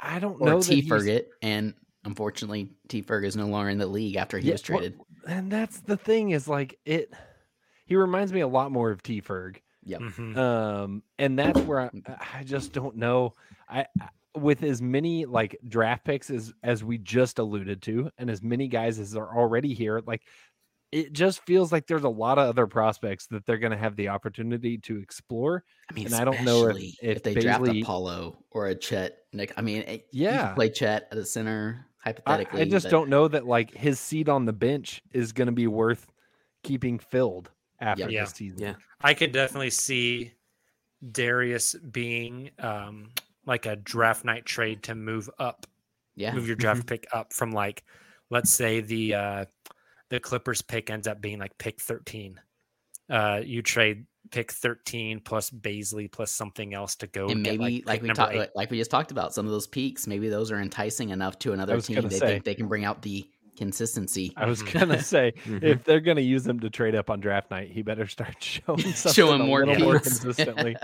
I, 0.00 0.16
I 0.16 0.18
don't 0.18 0.40
know 0.40 0.56
or 0.56 0.60
that 0.60 0.66
T 0.68 0.80
he's- 0.80 0.88
Ferget, 0.88 1.24
and 1.42 1.74
unfortunately, 2.04 2.70
T 2.88 3.02
Ferg 3.02 3.24
is 3.26 3.36
no 3.36 3.46
longer 3.46 3.70
in 3.70 3.78
the 3.78 3.86
league 3.86 4.16
after 4.16 4.38
he 4.38 4.48
Yeah, 4.48 4.52
was 4.54 4.68
well, 4.68 4.78
traded. 4.78 5.00
and 5.26 5.50
that's 5.50 5.80
the 5.80 5.96
thing 5.96 6.30
is 6.30 6.48
like 6.48 6.78
it 6.84 7.12
he 7.86 7.96
reminds 7.96 8.32
me 8.32 8.40
a 8.40 8.48
lot 8.48 8.70
more 8.72 8.90
of 8.90 9.02
T 9.02 9.20
Ferg. 9.20 9.56
Yep. 9.84 10.00
Mhm. 10.00 10.36
Um 10.36 11.02
and 11.18 11.38
that's 11.38 11.60
where 11.60 11.80
I, 11.80 11.90
I 12.38 12.44
just 12.44 12.72
don't 12.72 12.96
know. 12.96 13.34
I 13.68 13.86
I- 14.00 14.08
with 14.36 14.62
as 14.62 14.80
many 14.80 15.24
like 15.24 15.58
draft 15.66 16.04
picks 16.04 16.30
as 16.30 16.52
as 16.62 16.84
we 16.84 16.98
just 16.98 17.40
alluded 17.40 17.82
to 17.82 18.10
and 18.16 18.30
as 18.30 18.40
many 18.44 18.68
guys 18.68 19.00
as 19.00 19.16
are 19.16 19.36
already 19.36 19.74
here 19.74 20.00
like 20.06 20.22
it 20.92 21.12
just 21.12 21.44
feels 21.46 21.70
like 21.70 21.86
there's 21.86 22.02
a 22.04 22.08
lot 22.08 22.38
of 22.38 22.48
other 22.48 22.66
prospects 22.66 23.26
that 23.28 23.46
they're 23.46 23.58
going 23.58 23.70
to 23.72 23.78
have 23.78 23.94
the 23.96 24.08
opportunity 24.08 24.76
to 24.78 24.98
explore 24.98 25.64
I 25.88 25.94
mean, 25.94 26.06
and 26.06 26.14
I 26.16 26.24
don't 26.24 26.42
know 26.44 26.64
if- 26.68 26.76
especially 26.76 26.94
if 27.02 27.22
they 27.22 27.34
draft 27.34 27.68
a 27.68 27.82
Paolo 27.82 28.44
or 28.50 28.66
a 28.66 28.74
Chet. 28.74 29.18
Nick, 29.32 29.52
I 29.56 29.62
mean, 29.62 30.00
Yeah. 30.12 30.52
play 30.54 30.68
Chet 30.70 31.06
at 31.10 31.16
the 31.16 31.24
center 31.24 31.86
I, 32.04 32.08
hypothetically. 32.08 32.62
I 32.62 32.64
just 32.64 32.86
but- 32.86 32.90
don't 32.90 33.08
know 33.08 33.28
that 33.28 33.46
like 33.46 33.72
his 33.74 34.00
seat 34.00 34.28
on 34.28 34.46
the 34.46 34.52
bench 34.52 35.02
is 35.12 35.32
going 35.32 35.46
to 35.46 35.52
be 35.52 35.66
worth 35.68 36.10
keeping 36.64 36.98
filled 36.98 37.50
after 37.80 38.10
Yeah. 38.10 38.22
this 38.22 38.32
season. 38.32 38.58
Yeah. 38.60 38.74
I 39.00 39.14
could 39.14 39.32
definitely 39.32 39.70
see 39.70 40.32
Darius 41.08 41.74
being 41.74 42.50
um, 42.58 43.10
like 43.46 43.66
a 43.66 43.76
draft 43.76 44.24
night 44.24 44.44
trade 44.44 44.82
to 44.84 44.94
move 44.94 45.30
up, 45.38 45.66
Yeah. 46.14 46.34
move 46.34 46.46
your 46.46 46.56
draft 46.56 46.86
pick 46.86 47.06
up 47.12 47.32
from 47.32 47.52
like, 47.52 47.84
let's 48.28 48.50
say 48.50 48.80
the 48.80 49.14
uh, 49.14 49.44
the 50.10 50.20
Clippers 50.20 50.62
pick 50.62 50.90
ends 50.90 51.06
up 51.06 51.20
being 51.20 51.38
like 51.38 51.56
pick 51.58 51.80
thirteen. 51.80 52.40
Uh, 53.08 53.40
you 53.44 53.62
trade 53.62 54.06
pick 54.30 54.52
thirteen 54.52 55.20
plus 55.20 55.50
Bazley 55.50 56.10
plus 56.10 56.30
something 56.30 56.74
else 56.74 56.94
to 56.96 57.06
go 57.06 57.28
and 57.28 57.42
get, 57.44 57.58
maybe 57.58 57.82
like, 57.84 57.86
like, 57.86 58.02
we 58.02 58.08
talked 58.10 58.34
eight. 58.34 58.48
like 58.54 58.70
we 58.70 58.78
just 58.78 58.90
talked 58.90 59.10
about 59.10 59.32
some 59.34 59.46
of 59.46 59.50
those 59.50 59.66
peaks 59.66 60.06
maybe 60.06 60.28
those 60.28 60.52
are 60.52 60.60
enticing 60.60 61.08
enough 61.08 61.38
to 61.40 61.52
another 61.52 61.80
team 61.80 62.02
they 62.02 62.18
say- 62.18 62.26
think 62.26 62.44
they 62.44 62.54
can 62.54 62.68
bring 62.68 62.84
out 62.84 63.00
the 63.02 63.26
consistency 63.56 64.32
I 64.36 64.46
was 64.46 64.62
Mhm. 64.62 64.72
gonna 64.78 65.02
say 65.02 65.32
Mhm. 65.46 65.62
if 65.64 65.84
they're 65.84 66.00
gonna 66.00 66.20
use 66.20 66.46
him 66.46 66.60
to 66.60 66.70
trade 66.70 66.94
up 66.94 67.08
on 67.10 67.18
draft 67.20 67.50
night, 67.50 67.70
he 67.72 67.82
better 67.82 68.06
start 68.06 68.36
showing 68.42 68.78
something 68.92 69.12
showing 69.12 69.40
a 69.40 69.44
more 69.44 69.66
little 69.66 69.84
more 69.84 69.98
consistently. 69.98 70.76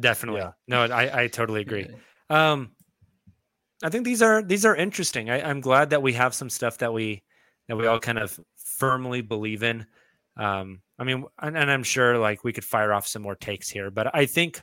Definitely. 0.00 0.40
Yeah. 0.40 0.52
No, 0.68 0.82
I, 0.84 1.24
I 1.24 1.26
totally 1.26 1.60
agree. 1.60 1.88
Um, 2.30 2.70
I 3.82 3.90
think 3.90 4.04
these 4.04 4.22
are 4.22 4.42
these 4.42 4.64
are 4.64 4.74
interesting. 4.74 5.30
I, 5.30 5.42
I'm 5.48 5.60
glad 5.60 5.90
that 5.90 6.00
we 6.02 6.12
have 6.14 6.32
some 6.34 6.48
stuff 6.50 6.78
that 6.78 6.92
we 6.92 7.22
that 7.68 7.76
we 7.76 7.86
all 7.86 8.00
kind 8.00 8.18
of 8.18 8.38
firmly 8.78 9.20
believe 9.20 9.62
in. 9.62 9.86
Um, 10.36 10.82
I 10.98 11.04
mean, 11.04 11.24
and, 11.40 11.56
and 11.56 11.70
I'm 11.70 11.82
sure 11.82 12.18
like 12.18 12.44
we 12.44 12.52
could 12.52 12.64
fire 12.64 12.92
off 12.92 13.06
some 13.06 13.22
more 13.22 13.34
takes 13.34 13.68
here, 13.68 13.90
but 13.90 14.14
I 14.14 14.26
think 14.26 14.62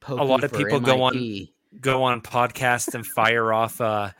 Pokey 0.00 0.22
lot 0.24 0.44
of 0.44 0.52
people 0.52 0.80
go 0.80 1.02
on- 1.02 1.48
go 1.80 2.02
on 2.02 2.20
podcasts 2.20 2.94
and 2.94 3.06
fire 3.06 3.52
off 3.52 3.80
uh, 3.80 4.10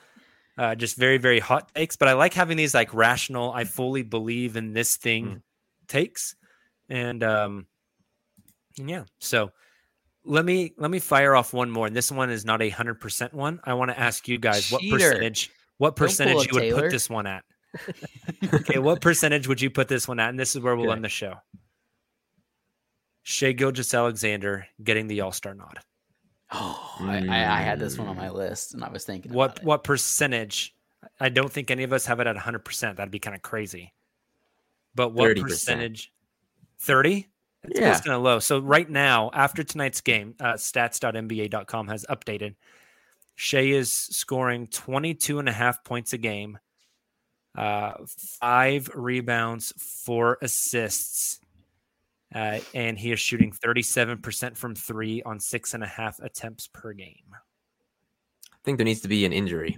uh, 0.59 0.75
just 0.75 0.97
very 0.97 1.19
very 1.19 1.41
hot 1.41 1.75
takes. 1.75 1.97
But 1.97 2.09
I 2.09 2.13
like 2.15 2.35
having 2.35 2.57
these 2.57 2.75
like 2.75 2.93
rational. 2.95 3.53
I 3.53 3.65
fully 3.65 4.03
believe 4.03 4.57
in 4.57 4.73
this 4.73 4.97
thing 4.97 5.43
takes, 5.89 6.37
and 6.89 7.23
um, 7.23 7.67
and 8.79 8.89
yeah. 8.91 9.05
So 9.21 9.51
let 10.25 10.45
me 10.45 10.73
let 10.79 10.91
me 10.91 10.99
fire 10.99 11.35
off 11.35 11.53
one 11.53 11.71
more, 11.71 11.87
and 11.87 11.95
this 11.95 12.11
one 12.11 12.31
is 12.31 12.45
not 12.45 12.63
a 12.63 12.69
hundred 12.71 13.01
percent 13.01 13.35
one. 13.35 13.61
I 13.65 13.75
want 13.75 13.91
to 13.91 13.99
ask 13.99 14.27
you 14.29 14.39
guys 14.39 14.71
what 14.71 14.83
percentage 14.83 15.51
what 15.79 15.97
percentage 15.97 16.47
you 16.47 16.55
would 16.55 16.63
Tayler. 16.63 16.81
put 16.83 16.91
this 16.91 17.11
one 17.11 17.27
at. 17.27 17.45
Okay, 18.53 18.79
what 18.79 19.01
percentage 19.01 19.49
would 19.49 19.61
you 19.61 19.71
put 19.71 19.89
this 19.89 20.07
one 20.07 20.21
at? 20.21 20.31
And 20.31 20.39
this 20.39 20.55
is 20.55 20.63
where 20.63 20.77
we'll 20.77 20.87
Okay. 20.87 20.97
end 20.97 21.05
the 21.05 21.09
show. 21.09 21.35
Shai 23.23 23.53
Gilgeous-Alexander 23.53 24.67
getting 24.83 25.07
the 25.09 25.21
All 25.23 25.33
Star 25.33 25.55
nod. 25.55 25.79
Oh, 26.57 26.97
I, 27.01 27.17
I, 27.29 27.63
had 27.63 27.81
this 27.81 27.99
one 27.99 28.07
on 28.07 28.17
my 28.17 28.29
list, 28.31 28.75
and 28.75 28.85
I 28.85 28.89
was 28.91 29.05
thinking 29.05 29.33
what 29.33 29.47
about 29.53 29.59
it. 29.59 29.65
what 29.65 29.83
percentage 29.85 30.77
i 31.19 31.29
don't 31.29 31.51
think 31.51 31.71
any 31.71 31.83
of 31.83 31.93
us 31.93 32.07
have 32.07 32.21
it 32.21 32.27
at 32.29 32.37
100% 32.37 32.97
that'd 32.97 33.11
be 33.11 33.19
kind 33.19 33.35
of 33.35 33.43
crazy 33.43 33.93
but 34.95 35.09
what 35.13 35.33
30%. 35.37 35.41
percentage 35.41 36.13
30 36.81 37.27
That 37.65 37.73
Yeah. 37.75 37.85
feels 37.87 38.01
kind 38.03 38.15
of 38.17 38.23
low 38.23 38.39
so 38.39 38.61
right 38.61 38.89
now 38.89 39.31
after 39.33 39.65
tonight's 39.65 40.01
game 40.01 40.35
uh, 40.39 40.53
stats.nba.com 40.55 41.89
has 41.89 42.07
updated 42.09 42.55
Shai 43.35 43.61
is 43.63 43.91
scoring 43.91 44.69
22 44.69 45.41
and 45.41 45.49
a 45.49 45.53
half 45.53 45.83
points 45.83 46.13
a 46.13 46.19
game 46.19 46.59
uh, 47.57 47.95
five 48.41 48.91
rebounds 48.95 49.73
four 49.77 50.39
assists 50.43 51.41
uh, 52.35 52.59
and 52.75 52.99
he 52.99 53.13
is 53.13 53.21
shooting 53.21 53.53
37% 53.53 54.57
from 54.57 54.75
three 54.75 55.23
on 55.23 55.39
six 55.39 55.75
and 55.75 55.85
a 55.85 55.87
half 55.87 56.19
attempts 56.21 56.67
per 56.67 56.93
game 56.93 57.37
I 58.53 58.57
think 58.65 58.79
there 58.79 58.87
needs 58.87 59.03
to 59.03 59.09
be 59.09 59.27
an 59.27 59.33
injury. 59.35 59.77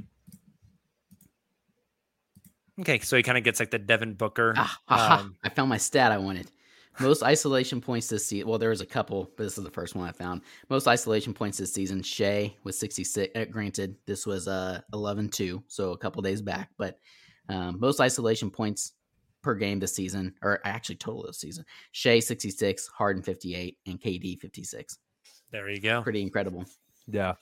Okay, 2.81 3.01
so 3.01 3.17
he 3.17 3.23
kind 3.25 3.37
of 3.37 3.43
gets 3.43 3.59
like 3.59 3.71
the 3.71 3.81
Devin 3.81 4.15
Booker. 4.15 4.55
Ah, 4.57 4.79
aha, 4.89 5.21
um, 5.21 5.35
I 5.43 5.49
found 5.49 5.69
my 5.69 5.77
stat 5.77 6.13
I 6.13 6.19
wanted. 6.19 6.51
Most 7.01 7.23
isolation 7.23 7.81
points 7.81 8.09
this 8.09 8.27
season. 8.27 8.49
Well, 8.49 8.59
there 8.59 8.71
was 8.71 8.81
a 8.81 8.87
couple, 8.87 9.31
but 9.37 9.45
this 9.45 9.59
is 9.59 9.65
the 9.65 9.71
first 9.71 9.97
one 9.97 10.09
I 10.09 10.13
found. 10.13 10.43
Most 10.71 10.87
isolation 10.87 11.35
points 11.35 11.59
this 11.59 11.73
season. 11.73 12.03
Shai 12.03 12.55
was 12.65 12.79
66. 12.79 13.37
Uh, 13.37 13.45
granted, 13.47 13.97
this 14.07 14.25
was 14.25 14.47
uh 14.47 14.81
11 14.93 15.31
2, 15.31 15.63
so 15.67 15.93
a 15.93 15.99
couple 15.99 16.23
days 16.23 16.41
back. 16.41 16.71
But 16.79 16.99
um, 17.49 17.79
most 17.79 18.01
isolation 18.01 18.51
points 18.51 18.93
per 19.43 19.55
game 19.55 19.79
this 19.79 19.95
season, 19.95 20.35
or 20.43 20.61
actually 20.65 20.97
total 20.97 21.25
this 21.27 21.39
season. 21.39 21.65
Shai 21.93 22.19
66, 22.19 22.89
Harden 22.89 23.23
58, 23.23 23.79
and 23.87 24.01
KD 24.01 24.41
56. 24.41 24.99
there 25.53 25.71
you 25.71 25.81
go. 25.81 26.03
Pretty 26.03 26.23
incredible. 26.23 26.65
Yeah. 27.07 27.35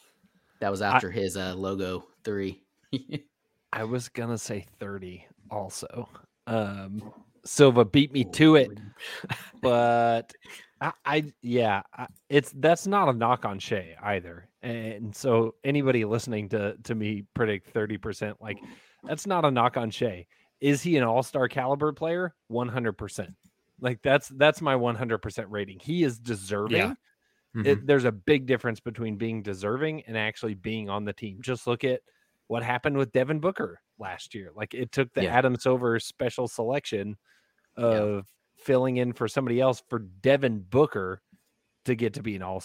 That 0.61 0.71
was 0.71 0.83
after 0.83 1.11
his 1.11 1.37
uh, 1.37 1.55
logo 1.55 2.05
three. 2.25 2.63
I 3.73 3.85
was 3.85 4.09
gonna 4.09 4.39
say 4.39 4.65
30 4.79 5.27
also. 5.51 6.09
Um 6.47 7.13
Silva 7.45 7.85
beat 7.85 8.13
me 8.13 8.25
to 8.25 8.57
it, 8.57 8.71
but 9.63 10.33
I, 10.81 10.93
I 11.05 11.25
yeah, 11.43 11.83
I, 11.93 12.07
it's 12.29 12.53
that's 12.57 12.87
not 12.87 13.09
a 13.09 13.13
knock 13.13 13.45
on 13.45 13.59
Shai 13.59 13.97
either. 14.03 14.49
And 14.63 15.15
so 15.15 15.55
anybody 15.63 16.05
listening 16.05 16.49
to 16.51 16.77
to 16.85 16.95
me 16.95 17.25
predict 17.35 17.75
30%, 17.75 18.35
like 18.41 18.59
that's 19.07 19.27
not 19.27 19.45
a 19.45 19.51
knock 19.51 19.77
on 19.77 19.91
Shai. 19.91 20.27
Is 20.61 20.83
he 20.83 20.97
an 20.97 21.05
all-star 21.05 21.49
caliber 21.49 21.93
player? 21.93 22.35
100%. 22.51 23.35
Like 23.81 24.01
that's 24.03 24.29
that's 24.29 24.63
my 24.63 24.75
100% 24.75 25.47
rating. 25.49 25.79
He 25.81 26.05
is 26.05 26.19
deserving. 26.19 26.97
Mhm. 27.57 27.67
It, 27.67 27.87
there's 27.87 28.05
a 28.05 28.13
big 28.13 28.47
difference 28.47 28.81
between 28.81 29.17
being 29.17 29.43
deserving 29.43 30.03
and 30.07 30.17
actually 30.17 30.55
being 30.55 30.89
on 30.89 31.05
the 31.05 31.13
team. 31.13 31.41
Just 31.43 31.67
look 31.67 31.85
at 31.85 32.01
what 32.47 32.63
happened 32.63 32.97
with 32.97 33.13
Devin 33.13 33.41
Booker 33.41 33.81
last 33.99 34.35
year. 34.35 34.51
Like 34.55 34.75
it 34.75 34.91
took 34.93 35.13
the 35.13 35.25
Yeah. 35.25 35.37
Adam 35.37 35.57
Silver 35.57 35.99
special 35.99 36.49
selection 36.49 37.17
of 37.77 38.27
filling 38.57 38.97
in 38.97 39.13
for 39.13 39.29
somebody 39.29 39.61
else 39.61 39.83
for 39.89 39.99
Devin 39.99 40.61
Booker 40.61 41.21
to 41.85 41.95
get 41.95 42.15
to 42.15 42.23
be 42.23 42.37
an 42.37 42.43
all 42.43 42.61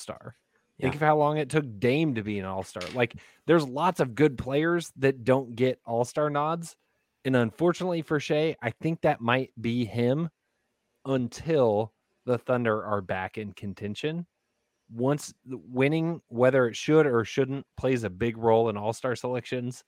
star. 0.79 0.91
Think 0.91 0.95
of 0.95 1.05
how 1.05 1.17
long 1.17 1.37
it 1.37 1.49
took 1.49 1.79
Dame 1.79 2.15
to 2.15 2.23
be 2.23 2.39
an 2.39 2.45
all 2.45 2.63
star. 2.63 2.83
Like 2.93 3.15
there's 3.45 3.67
lots 3.67 3.99
of 3.99 4.15
good 4.15 4.37
players 4.37 4.91
that 4.97 5.23
don't 5.23 5.55
get 5.55 5.79
all 5.85 6.05
star 6.05 6.29
nods. 6.29 6.75
And 7.25 7.35
unfortunately 7.35 8.01
for 8.01 8.19
Shai, 8.19 8.55
I 8.61 8.71
think 8.81 9.01
that 9.01 9.21
might 9.21 9.51
be 9.59 9.85
him 9.85 10.29
until 11.05 11.93
the 12.25 12.37
Thunder 12.37 12.83
are 12.83 13.01
back 13.01 13.37
in 13.37 13.51
contention. 13.53 14.25
Once 14.91 15.33
winning, 15.45 16.21
whether 16.29 16.67
it 16.67 16.75
should 16.75 17.05
or 17.05 17.23
shouldn't, 17.23 17.65
plays 17.77 18.03
a 18.03 18.09
big 18.09 18.37
role 18.37 18.69
in 18.69 18.77
all 18.77 18.93
star 18.93 19.15
selections. 19.15 19.83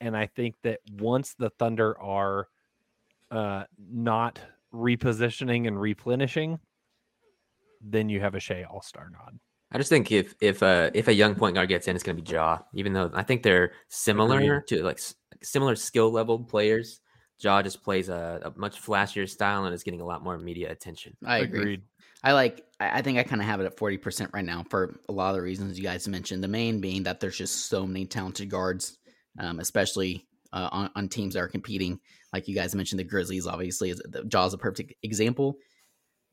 And 0.00 0.16
I 0.16 0.26
think 0.26 0.56
that 0.62 0.80
once 0.98 1.34
the 1.38 1.50
Thunder 1.50 1.98
are 2.00 2.48
uh, 3.30 3.64
not 3.78 4.40
repositioning 4.74 5.68
and 5.68 5.80
replenishing, 5.80 6.58
then 7.80 8.08
you 8.08 8.20
have 8.20 8.34
a 8.34 8.40
Shai 8.40 8.64
all 8.64 8.82
star 8.82 9.08
nod. 9.10 9.38
I 9.72 9.78
just 9.78 9.88
think 9.88 10.12
if 10.12 10.34
if 10.40 10.62
uh 10.62 10.90
if 10.94 11.08
a 11.08 11.14
young 11.14 11.34
point 11.34 11.54
guard 11.54 11.68
gets 11.68 11.88
in, 11.88 11.96
it's 11.96 12.04
gonna 12.04 12.20
be 12.20 12.30
Ja. 12.30 12.58
Even 12.74 12.92
though 12.92 13.10
I 13.14 13.22
think 13.22 13.42
they're 13.42 13.72
similar 13.88 14.36
Agreed. 14.38 14.66
to 14.68 14.84
like 14.84 14.98
s- 14.98 15.14
similar 15.42 15.76
skill 15.76 16.10
level 16.10 16.38
players, 16.38 17.00
Ja 17.40 17.62
just 17.62 17.82
plays 17.82 18.08
a, 18.08 18.40
a 18.44 18.58
much 18.58 18.80
flashier 18.80 19.28
style 19.28 19.64
and 19.64 19.74
is 19.74 19.82
getting 19.82 20.00
a 20.00 20.06
lot 20.06 20.22
more 20.22 20.38
media 20.38 20.70
attention. 20.70 21.16
I 21.24 21.38
agree. 21.38 21.60
Agreed. 21.60 21.82
I 22.22 22.32
like. 22.32 22.64
I 22.78 22.98
I 22.98 23.02
think 23.02 23.18
I 23.18 23.22
kind 23.22 23.40
of 23.40 23.46
have 23.46 23.60
it 23.60 23.66
at 23.66 23.78
forty 23.78 23.96
percent 23.96 24.30
right 24.34 24.44
now 24.44 24.64
for 24.70 25.00
a 25.08 25.12
lot 25.12 25.30
of 25.30 25.36
the 25.36 25.42
reasons 25.42 25.78
you 25.78 25.84
guys 25.84 26.06
mentioned. 26.06 26.44
The 26.44 26.48
main 26.48 26.80
being 26.80 27.02
that 27.04 27.18
there's 27.18 27.38
just 27.38 27.66
so 27.66 27.86
many 27.86 28.06
talented 28.06 28.50
guards, 28.50 28.98
um, 29.38 29.58
especially 29.58 30.26
uh, 30.52 30.68
on, 30.70 30.90
on 30.94 31.08
teams 31.08 31.34
that 31.34 31.40
are 31.40 31.48
competing. 31.48 31.98
Like 32.32 32.46
you 32.46 32.54
guys 32.54 32.74
mentioned, 32.74 33.00
the 33.00 33.04
Grizzlies 33.04 33.46
obviously 33.46 33.90
is 33.90 34.02
the 34.04 34.24
Ja's 34.24 34.54
a 34.54 34.58
perfect 34.58 34.94
example. 35.02 35.56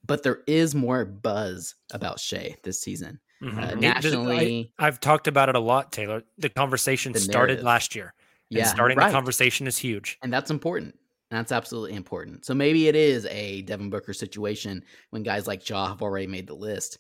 But 0.06 0.24
there 0.24 0.44
is 0.48 0.76
more 0.76 1.06
buzz 1.06 1.76
about 1.92 2.20
Shai 2.20 2.56
this 2.64 2.82
season. 2.82 3.20
Mhm. 3.42 3.58
Uh, 3.58 3.62
It- 3.62 3.72
I- 3.72 3.80
nationally, 3.80 4.74
I've 4.78 5.00
talked 5.00 5.28
about 5.28 5.50
it 5.50 5.56
a 5.56 5.60
lot, 5.60 5.92
Tayler. 5.92 6.24
The 6.38 6.50
conversation 6.50 7.14
The 7.14 7.20
started 7.20 7.64
last 7.64 7.96
year. 7.96 8.14
And 8.52 8.58
Yeah, 8.60 8.66
starting 8.66 8.98
right. 8.98 9.08
the 9.08 9.14
conversation 9.14 9.68
is 9.68 9.78
huge. 9.78 10.18
and 10.24 10.34
that's 10.34 10.50
important. 10.52 10.98
That's 11.32 11.52
absolutely 11.52 11.94
important. 11.96 12.44
So 12.46 12.56
maybe 12.56 12.88
it 12.88 12.96
is 12.96 13.28
a 13.28 13.62
Devin 13.62 13.92
Booker 13.92 14.14
situation 14.14 14.84
when 15.12 15.22
guys 15.22 15.46
like 15.46 15.68
Ja 15.70 15.88
have 15.90 16.02
already 16.02 16.26
made 16.26 16.48
the 16.48 16.56
list. 16.56 16.98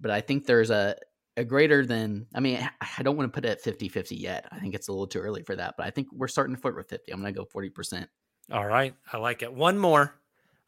But 0.00 0.10
I 0.10 0.20
think 0.20 0.46
there's 0.46 0.70
a, 0.70 0.96
a 1.36 1.44
greater 1.44 1.86
than, 1.86 2.26
I 2.34 2.40
mean, 2.40 2.58
I- 2.98 3.02
don't 3.04 3.16
want 3.16 3.32
to 3.32 3.34
put 3.36 3.44
it 3.44 3.50
at 3.50 3.60
50 3.60 3.88
50 3.88 4.16
yet. 4.16 4.46
I 4.50 4.58
think 4.58 4.74
it's 4.74 4.88
a 4.88 4.92
little 4.92 5.06
too 5.06 5.20
early 5.20 5.44
for 5.44 5.54
that. 5.54 5.74
But 5.78 5.86
I 5.86 5.90
think 5.90 6.08
we're 6.12 6.26
starting 6.26 6.56
to 6.56 6.60
flirt 6.60 6.74
with 6.76 6.88
50. 6.88 7.12
I'm 7.12 7.20
going 7.20 7.32
to 7.32 7.38
go 7.38 7.46
40%. 7.46 8.08
All 8.50 8.66
right. 8.66 8.94
I 9.12 9.16
like 9.18 9.42
it. 9.42 9.52
One 9.52 9.78
more. 9.78 10.14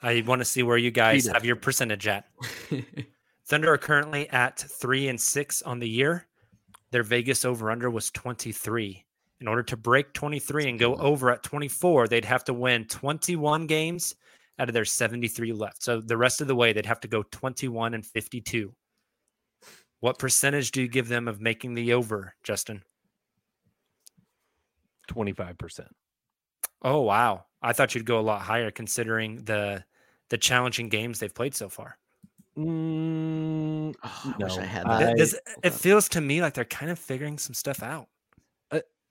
I 0.03 0.23
want 0.25 0.41
to 0.41 0.45
see 0.45 0.63
where 0.63 0.79
you 0.79 0.93
guys 0.93 1.27
have 1.27 1.45
your 1.45 1.57
percentage 1.57 2.07
at. 2.07 2.27
Thunder 3.51 3.73
are 3.73 3.79
currently 3.79 4.29
at 4.31 4.61
three 4.61 5.09
and 5.09 5.21
six 5.21 5.61
on 5.63 5.81
the 5.81 5.89
year. 5.89 6.29
Their 6.93 7.03
Vegas 7.03 7.45
over 7.45 7.73
under 7.73 7.91
was 7.91 8.09
23. 8.13 9.05
In 9.41 9.49
order 9.49 9.65
to 9.65 9.77
break 9.77 10.13
23 10.13 10.69
and 10.69 10.79
go 10.79 10.95
over 10.95 11.33
at 11.33 11.43
24, 11.43 12.07
they'd 12.07 12.25
have 12.25 12.45
to 12.45 12.55
win 12.55 12.85
21 12.85 13.67
games 13.67 14.15
out 14.61 14.69
of 14.69 14.73
their 14.73 14.85
73 14.85 15.53
left. 15.53 15.83
So 15.83 16.01
the 16.01 16.17
rest 16.17 16.41
of 16.41 16.47
the 16.47 16.55
way, 16.55 16.73
they'd 16.73 16.87
have 16.87 17.01
to 17.01 17.09
go 17.09 17.25
21 17.25 17.95
and 17.95 18.07
52. 18.07 18.73
What 19.99 20.21
percentage 20.21 20.71
do 20.71 20.81
you 20.81 20.89
give 20.89 21.09
them 21.09 21.27
of 21.27 21.41
making 21.41 21.75
the 21.75 21.93
over, 21.93 22.35
Justin? 22.45 22.85
25%. 25.11 25.89
Oh 26.83 27.01
wow! 27.01 27.47
I 27.61 27.73
thought 27.73 27.97
you'd 27.97 28.07
go 28.07 28.21
a 28.21 28.23
lot 28.23 28.43
higher 28.43 28.71
considering 28.71 29.45
the 29.45 29.85
the 30.29 30.39
challenging 30.39 30.89
games 30.89 31.19
they've 31.19 31.35
played 31.35 31.55
so 31.57 31.69
far. 31.69 31.99
Mm, 32.61 33.95
Oh, 34.03 34.35
I 34.39 34.43
wish 34.45 34.57
I 34.59 34.65
had 34.65 34.87
that. 34.87 35.11
I- 35.11 35.15
does- 35.15 35.39
it 35.63 35.73
feels 35.75 36.09
to 36.11 36.21
me 36.21 36.41
like 36.43 36.55
they're 36.55 36.65
kind 36.65 36.91
of 36.91 36.99
figuring 36.99 37.39
some 37.39 37.55
stuff 37.55 37.83
out. 37.83 38.09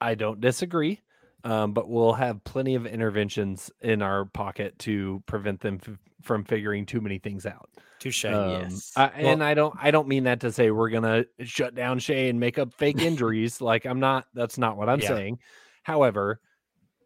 I 0.02 0.16
don't 0.16 0.40
disagree, 0.40 1.02
um, 1.44 1.74
but 1.74 1.90
we'll 1.90 2.14
have 2.14 2.42
plenty 2.46 2.76
of 2.76 2.86
interventions 2.86 3.70
in 3.82 4.02
our 4.02 4.24
pocket 4.24 4.80
to 4.80 5.22
prevent 5.26 5.60
them 5.60 5.82
f- 5.86 5.98
from 6.22 6.46
figuring 6.46 6.86
too 6.86 7.02
many 7.02 7.20
things 7.20 7.46
out. 7.46 7.70
Touche. 8.00 8.24
Um, 8.24 8.50
yes. 8.62 8.94
I, 8.96 9.12
Well- 9.22 9.34
and 9.34 9.44
I 9.44 9.54
don't 9.56 9.76
I 9.78 9.92
don't 9.92 10.08
mean 10.08 10.24
that 10.24 10.40
to 10.40 10.54
say 10.54 10.72
we're 10.72 10.90
gonna 10.90 11.26
shut 11.42 11.76
down 11.76 12.00
Shai 12.00 12.30
and 12.30 12.40
make 12.40 12.58
up 12.58 12.74
fake 12.76 13.02
injuries. 13.02 13.60
like 13.62 13.86
I'm 13.86 14.00
not. 14.00 14.28
That's 14.34 14.58
not 14.58 14.78
what 14.78 14.88
I'm 14.88 15.02
Yeah. 15.02 15.10
saying. 15.10 15.40
However, 15.84 16.40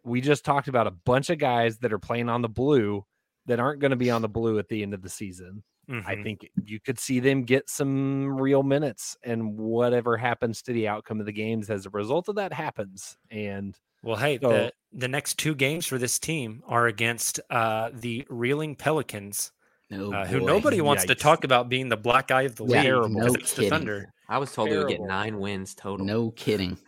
we 0.03 0.21
just 0.21 0.45
talked 0.45 0.67
about 0.67 0.85
a 0.85 0.91
bunch 0.91 1.31
of 1.31 1.39
guys 1.39 1.79
that 1.79 1.91
are 1.91 1.97
playing 1.99 2.29
on 2.29 2.43
the 2.43 2.49
blue 2.49 3.03
that 3.47 3.59
aren't 3.59 3.79
going 3.79 3.89
to 3.89 3.97
be 3.97 4.11
on 4.11 4.21
the 4.21 4.29
blue 4.29 4.59
at 4.59 4.67
the 4.69 4.83
end 4.83 4.93
of 4.93 5.01
the 5.01 5.09
season. 5.09 5.63
I 5.89 6.15
Mhm. 6.15 6.23
think 6.23 6.49
you 6.63 6.79
could 6.79 6.97
see 6.99 7.19
them 7.19 7.43
get 7.43 7.69
some 7.69 8.39
real 8.39 8.63
minutes, 8.63 9.17
and 9.23 9.57
whatever 9.57 10.15
happens 10.17 10.61
to 10.63 10.73
the 10.73 10.87
outcome 10.87 11.19
of 11.19 11.25
the 11.25 11.31
games 11.33 11.69
as 11.69 11.85
a 11.85 11.89
result 11.89 12.29
of 12.29 12.35
that 12.35 12.53
happens. 12.53 13.17
And 13.29 13.77
Well, 14.01 14.17
hey, 14.17 14.37
So- 14.41 14.49
the 14.49 14.73
the 14.91 15.07
next 15.07 15.39
two 15.39 15.55
games 15.55 15.85
for 15.87 15.97
this 15.97 16.19
team 16.19 16.61
are 16.67 16.87
against 16.87 17.39
uh, 17.49 17.89
the 17.93 18.25
reeling 18.29 18.75
Pelicans, 18.75 19.51
no, 19.89 20.11
uh, 20.13 20.25
who 20.27 20.39
nobody 20.41 20.81
wants 20.81 21.05
to 21.05 21.15
talk 21.15 21.43
about 21.43 21.67
being 21.69 21.89
the 21.89 21.97
black 21.97 22.29
eye 22.29 22.43
of 22.43 22.55
the 22.55 22.65
Yeah, 22.65 22.77
league. 22.77 22.83
Terrible. 22.83 23.09
no 23.21 23.33
it's 23.33 23.53
the. 23.53 23.69
Thunder. 23.69 24.13
I 24.29 24.37
was 24.37 24.53
told 24.53 24.69
we 24.69 24.77
would 24.77 24.87
get 24.89 25.01
nine 25.01 25.39
wins 25.39 25.73
total. 25.75 26.05
No 26.05 26.31
kidding. 26.31 26.77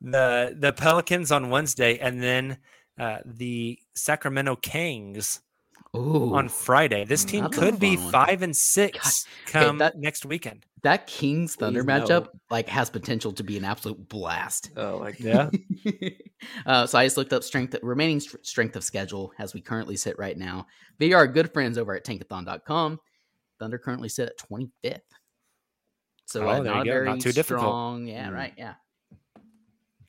The 0.00 0.54
the 0.58 0.72
Pelicans 0.74 1.32
on 1.32 1.48
Wednesday, 1.50 1.98
and 1.98 2.22
then 2.22 2.58
uh, 2.98 3.18
the 3.24 3.78
Sacramento 3.94 4.56
Kings 4.56 5.40
Ooh, 5.96 6.34
on 6.34 6.48
Friday. 6.48 7.04
This 7.04 7.24
team 7.24 7.48
could 7.48 7.78
be 7.78 7.96
one. 7.96 8.12
five 8.12 8.42
and 8.42 8.56
six 8.56 9.24
come 9.46 9.78
that- 9.78 9.96
next 9.98 10.24
weekend. 10.26 10.64
that 10.82 11.06
Kings 11.06 11.54
Thunder 11.56 11.82
Please 11.82 11.86
no. 12.08 12.20
matchup 12.22 12.28
like 12.50 12.68
has 12.68 12.90
potential 12.90 13.32
to 13.32 13.42
be 13.42 13.56
an 13.56 13.64
absolute 13.64 14.08
blast. 14.08 14.70
Oh, 14.76 14.98
like 14.98 15.18
yeah, 15.20 15.48
uh, 16.66 16.86
so 16.86 16.98
I 16.98 17.04
just 17.06 17.16
looked 17.16 17.32
up 17.32 17.42
strength 17.44 17.74
remaining 17.82 18.20
str- 18.20 18.36
strength 18.42 18.76
of 18.76 18.84
schedule 18.84 19.32
as 19.38 19.54
we 19.54 19.60
currently 19.60 19.96
sit 19.96 20.18
right 20.18 20.36
now. 20.36 20.66
They 20.98 21.12
are 21.12 21.26
good 21.26 21.52
friends 21.52 21.78
over 21.78 21.94
at 21.96 22.04
tankathon.com. 22.04 23.00
Thunder 23.58 23.78
currently 23.78 24.08
sit 24.08 24.28
at 24.28 24.38
25th. 24.38 25.00
So 26.26 26.42
Oh, 26.44 26.48
uh, 26.50 26.58
not 26.60 26.82
a 26.86 26.90
very 26.90 27.06
Not 27.06 27.20
too 27.20 27.32
difficult. 27.32 27.62
strong. 27.66 28.06
Yeah, 28.06 28.28
Mm. 28.28 28.34
right. 28.34 28.52
Yeah. 28.58 28.74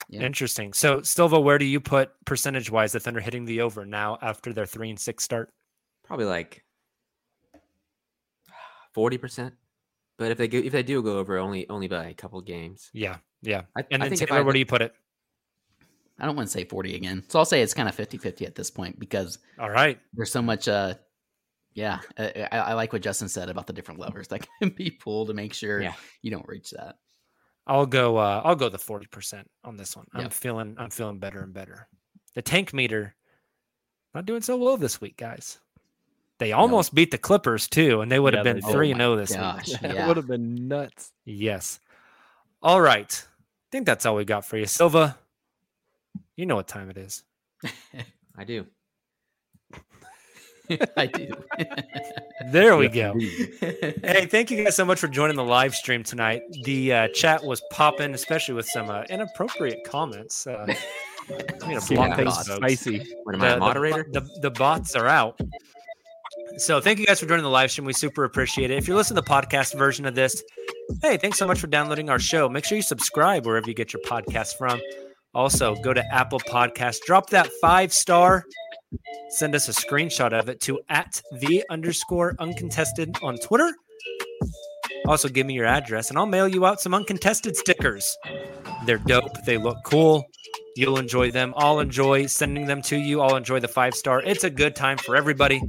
Yeah. 0.09 0.21
Interesting. 0.21 0.71
So, 0.73 1.01
Silva, 1.01 1.39
where 1.39 1.57
do 1.57 1.65
you 1.65 1.79
put 1.81 2.11
percentage 2.25 2.71
wise 2.71 2.93
the 2.93 2.99
Thunder 2.99 3.19
hitting 3.19 3.43
the 3.45 3.61
over 3.61 3.85
now 3.85 4.17
after 4.21 4.53
their 4.53 4.65
three 4.65 4.89
and 4.89 4.97
six 4.99 5.23
start? 5.23 5.51
Probably 6.08 6.26
like 6.26 6.64
forty 8.93 9.18
percent. 9.18 9.53
But 10.18 10.32
if 10.32 10.38
they 10.38 10.47
go, 10.47 10.58
if 10.58 10.72
they 10.72 10.84
do 10.84 11.03
go 11.03 11.18
over, 11.20 11.38
only 11.38 11.70
only 11.70 11.88
by 11.88 12.05
a 12.05 12.14
couple 12.14 12.41
games. 12.41 12.89
Yeah, 12.93 13.18
yeah. 13.41 13.64
I, 13.78 13.84
And 13.91 14.03
I 14.03 14.10
think 14.10 14.22
Tayler, 14.22 14.38
I 14.38 14.41
where 14.41 14.53
do 14.53 14.60
you 14.60 14.66
put 14.66 14.82
it? 14.82 14.93
I 16.20 16.26
don't 16.26 16.36
want 16.36 16.47
to 16.47 16.51
say 16.51 16.64
40 16.66 16.95
again. 16.95 17.24
So 17.28 17.38
I'll 17.38 17.45
say 17.45 17.62
it's 17.62 17.76
kind 17.76 17.88
of 17.88 17.93
50 17.93 18.18
50 18.18 18.47
at 18.47 18.55
this 18.55 18.72
point 18.72 18.99
because 18.99 19.38
All 19.60 19.70
right. 19.70 19.99
there's 20.14 20.32
so 20.32 20.41
much. 20.41 20.68
uh 20.68 20.95
Yeah. 21.76 21.99
I, 22.18 22.47
I 22.51 22.74
like 22.74 22.91
what 22.91 23.03
Justin 23.03 23.30
said 23.30 23.49
about 23.49 23.68
the 23.68 23.74
different 23.74 23.99
levers 23.99 24.28
that 24.30 24.47
can 24.60 24.70
be 24.72 24.89
pulled 24.89 25.28
to 25.28 25.36
make 25.36 25.53
sure 25.53 25.80
Yeah. 25.80 25.93
you 26.24 26.32
don't 26.32 26.47
reach 26.47 26.72
that. 26.72 26.95
I'll 27.68 27.86
go. 27.86 28.18
Uh, 28.18 28.41
I'll 28.43 28.55
go 28.55 28.70
the 28.70 28.80
forty 28.80 29.05
percent 29.05 29.47
on 29.64 29.78
this 29.78 29.95
one. 29.95 30.08
I'm 30.14 30.22
Yep. 30.24 30.34
feeling. 30.34 30.76
I'm 30.80 30.89
feeling 30.89 31.20
better 31.20 31.41
and 31.43 31.53
better. 31.53 31.88
The 32.34 32.41
tank 32.41 32.74
meter 32.74 33.14
not 34.16 34.26
doing 34.26 34.41
so 34.41 34.58
well 34.58 34.78
this 34.78 34.99
week, 34.99 35.18
guys. 35.18 35.60
They 36.39 36.51
almost 36.51 36.93
beat 36.93 37.11
the 37.11 37.17
Clippers 37.17 37.67
too, 37.67 38.01
and 38.01 38.11
they 38.11 38.19
would 38.19 38.33
have 38.35 38.43
been 38.43 38.57
they 38.57 38.61
did. 38.61 38.71
three 38.71 38.89
Oh 38.89 38.91
and 38.91 38.99
zero 39.01 39.15
this 39.15 39.33
gosh. 39.35 39.67
week. 39.69 39.79
that 39.81 39.95
Yeah. 39.95 40.07
would 40.07 40.17
have 40.17 40.27
been 40.27 40.67
nuts. 40.67 41.11
Yes. 41.25 41.79
All 42.61 42.79
right. 42.81 43.11
I 43.27 43.67
think 43.71 43.85
that's 43.85 44.05
all 44.05 44.15
we 44.15 44.23
got 44.25 44.45
for 44.45 44.57
you, 44.57 44.65
Silva. 44.65 45.17
You 46.35 46.45
know 46.45 46.55
what 46.55 46.67
time 46.67 46.89
it 46.89 46.97
is. 46.97 47.23
I 48.38 48.43
do. 48.43 48.65
I 50.97 51.05
do. 51.07 51.31
There 52.51 52.75
we 52.77 52.89
go. 52.89 53.13
Hey, 53.17 54.27
thank 54.29 54.51
you 54.51 54.63
guys 54.63 54.75
so 54.75 54.83
much 54.85 54.99
for 54.99 55.07
joining 55.07 55.38
the 55.38 55.43
live 55.43 55.73
stream 55.73 56.03
tonight. 56.03 56.41
The 56.65 56.93
uh, 56.93 57.07
chat 57.13 57.43
was 57.43 57.61
popping, 57.71 58.13
especially 58.13 58.53
with 58.53 58.67
some 58.67 58.89
uh, 58.89 59.03
inappropriate 59.09 59.85
comments. 59.85 60.45
Uh, 60.45 60.65
I 60.67 61.67
need 61.67 61.79
to 61.79 61.93
block 61.95 62.17
Yeah. 62.17 62.23
those 62.25 62.35
folks. 62.47 62.57
Spicy. 62.57 63.05
What 63.23 63.35
am 63.35 63.41
I, 63.41 63.49
a 63.51 63.57
moderator? 63.59 64.07
The, 64.11 64.19
the, 64.21 64.39
the 64.43 64.51
bots 64.51 64.95
are 64.95 65.07
out. 65.07 65.39
So 66.55 66.81
thank 66.81 66.97
you 66.99 67.05
guys 67.05 67.19
for 67.19 67.27
joining 67.27 67.43
the 67.43 67.49
live 67.49 67.71
stream. 67.71 67.85
We 67.85 67.93
super 67.93 68.23
appreciate 68.23 68.71
it. 68.71 68.77
If 68.77 68.87
you're 68.87 68.97
listening 68.97 69.21
to 69.21 69.21
the 69.21 69.29
podcast 69.29 69.77
version 69.77 70.05
of 70.05 70.15
this, 70.15 70.41
hey, 71.01 71.17
thanks 71.17 71.37
so 71.37 71.45
much 71.45 71.59
for 71.59 71.67
downloading 71.67 72.09
our 72.09 72.19
show. 72.19 72.49
Make 72.49 72.65
sure 72.65 72.77
you 72.77 72.81
subscribe 72.81 73.45
wherever 73.45 73.67
you 73.67 73.75
get 73.75 73.93
your 73.93 74.01
podcast 74.03 74.57
from. 74.57 74.81
Also, 75.33 75.75
go 75.75 75.93
to 75.93 76.03
Apple 76.13 76.39
Podcast, 76.39 77.01
drop 77.05 77.29
that 77.29 77.47
five 77.61 77.93
star, 77.93 78.43
send 79.29 79.53
us 79.53 79.67
a 79.69 79.71
screenshot 79.71 80.33
of 80.33 80.49
it 80.49 80.59
to 80.61 80.79
at 80.89 81.21
the 81.39 81.63
underscore 81.69 82.35
uncontested 82.39 83.15
on 83.21 83.37
Twitter. 83.37 83.71
Also, 85.05 85.29
give 85.29 85.45
me 85.45 85.53
your 85.53 85.65
address 85.65 86.09
and 86.09 86.17
I'll 86.17 86.25
mail 86.25 86.47
you 86.47 86.65
out 86.65 86.81
some 86.81 86.93
uncontested 86.93 87.55
stickers. 87.55 88.17
They're 88.85 88.97
dope. 88.97 89.43
They 89.45 89.57
look 89.57 89.77
cool. 89.85 90.25
You'll 90.78 90.99
enjoy 90.99 91.32
them. 91.32 91.55
I'll 91.57 91.80
enjoy 91.80 92.28
sending 92.28 92.67
them 92.67 92.84
to 92.84 92.97
you. 92.97 93.19
I'll 93.21 93.36
enjoy 93.36 93.59
the 93.59 93.67
five 93.67 93.95
star. 93.95 94.21
It's 94.21 94.43
a 94.43 94.49
good 94.49 94.75
time 94.75 94.99
for 94.99 95.15
everybody. 95.15 95.59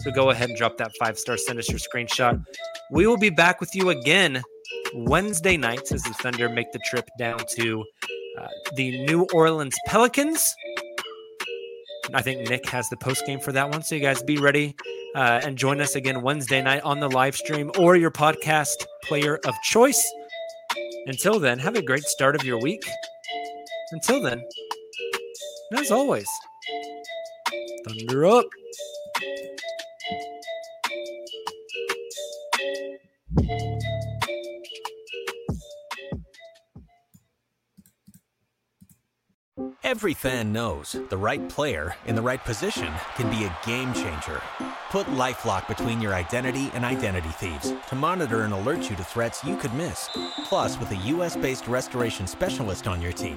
So 0.00 0.10
go 0.10 0.28
ahead 0.28 0.50
and 0.50 0.58
drop 0.58 0.76
that 0.76 0.92
five 0.98 1.18
star. 1.18 1.38
Send 1.38 1.58
us 1.58 1.70
your 1.70 1.78
screenshot. 1.78 2.42
We 2.90 3.06
will 3.06 3.16
be 3.16 3.30
back 3.30 3.60
with 3.60 3.74
you 3.74 3.88
again 3.88 4.42
Wednesday 4.94 5.56
nights 5.56 5.90
as 5.90 6.02
the 6.02 6.12
Thunder 6.14 6.50
make 6.50 6.70
the 6.72 6.80
trip 6.80 7.08
down 7.18 7.38
to 7.56 7.84
uh, 8.38 8.46
the 8.76 9.06
New 9.06 9.26
Orleans 9.32 9.76
Pelicans. 9.86 10.54
I 12.12 12.20
think 12.20 12.48
Nick 12.50 12.68
has 12.68 12.88
the 12.90 12.96
post 12.98 13.24
game 13.24 13.40
for 13.40 13.52
that 13.52 13.70
one. 13.70 13.82
So 13.82 13.94
you 13.94 14.02
guys 14.02 14.22
be 14.22 14.36
ready 14.36 14.76
uh, 15.14 15.40
and 15.42 15.56
join 15.56 15.80
us 15.80 15.94
again 15.94 16.20
Wednesday 16.20 16.60
night 16.60 16.82
on 16.82 17.00
the 17.00 17.08
live 17.08 17.36
stream 17.36 17.70
or 17.78 17.96
your 17.96 18.10
podcast 18.10 18.86
player 19.04 19.38
of 19.46 19.54
choice. 19.62 20.02
Until 21.06 21.38
then, 21.38 21.58
have 21.58 21.74
a 21.74 21.82
great 21.82 22.04
start 22.04 22.34
of 22.34 22.44
your 22.44 22.60
week. 22.60 22.82
Until 23.92 24.22
then, 24.22 24.42
as 25.76 25.90
always, 25.90 26.28
Thunder 27.84 28.26
up. 28.26 28.46
Every 39.84 40.14
fan 40.14 40.52
knows 40.52 40.96
the 41.10 41.16
right 41.18 41.46
player 41.50 41.94
in 42.06 42.14
the 42.14 42.22
right 42.22 42.42
position 42.42 42.90
can 43.16 43.28
be 43.30 43.44
a 43.44 43.56
game 43.66 43.92
changer. 43.92 44.40
Put 44.90 45.06
LifeLock 45.08 45.68
between 45.68 46.00
your 46.00 46.14
identity 46.14 46.70
and 46.72 46.84
identity 46.84 47.28
thieves 47.28 47.74
to 47.88 47.94
monitor 47.94 48.42
and 48.42 48.54
alert 48.54 48.88
you 48.88 48.96
to 48.96 49.04
threats 49.04 49.44
you 49.44 49.56
could 49.56 49.74
miss. 49.74 50.08
Plus, 50.44 50.78
with 50.78 50.90
a 50.92 50.96
U.S.-based 50.96 51.68
restoration 51.68 52.26
specialist 52.26 52.88
on 52.88 53.02
your 53.02 53.12
team, 53.12 53.36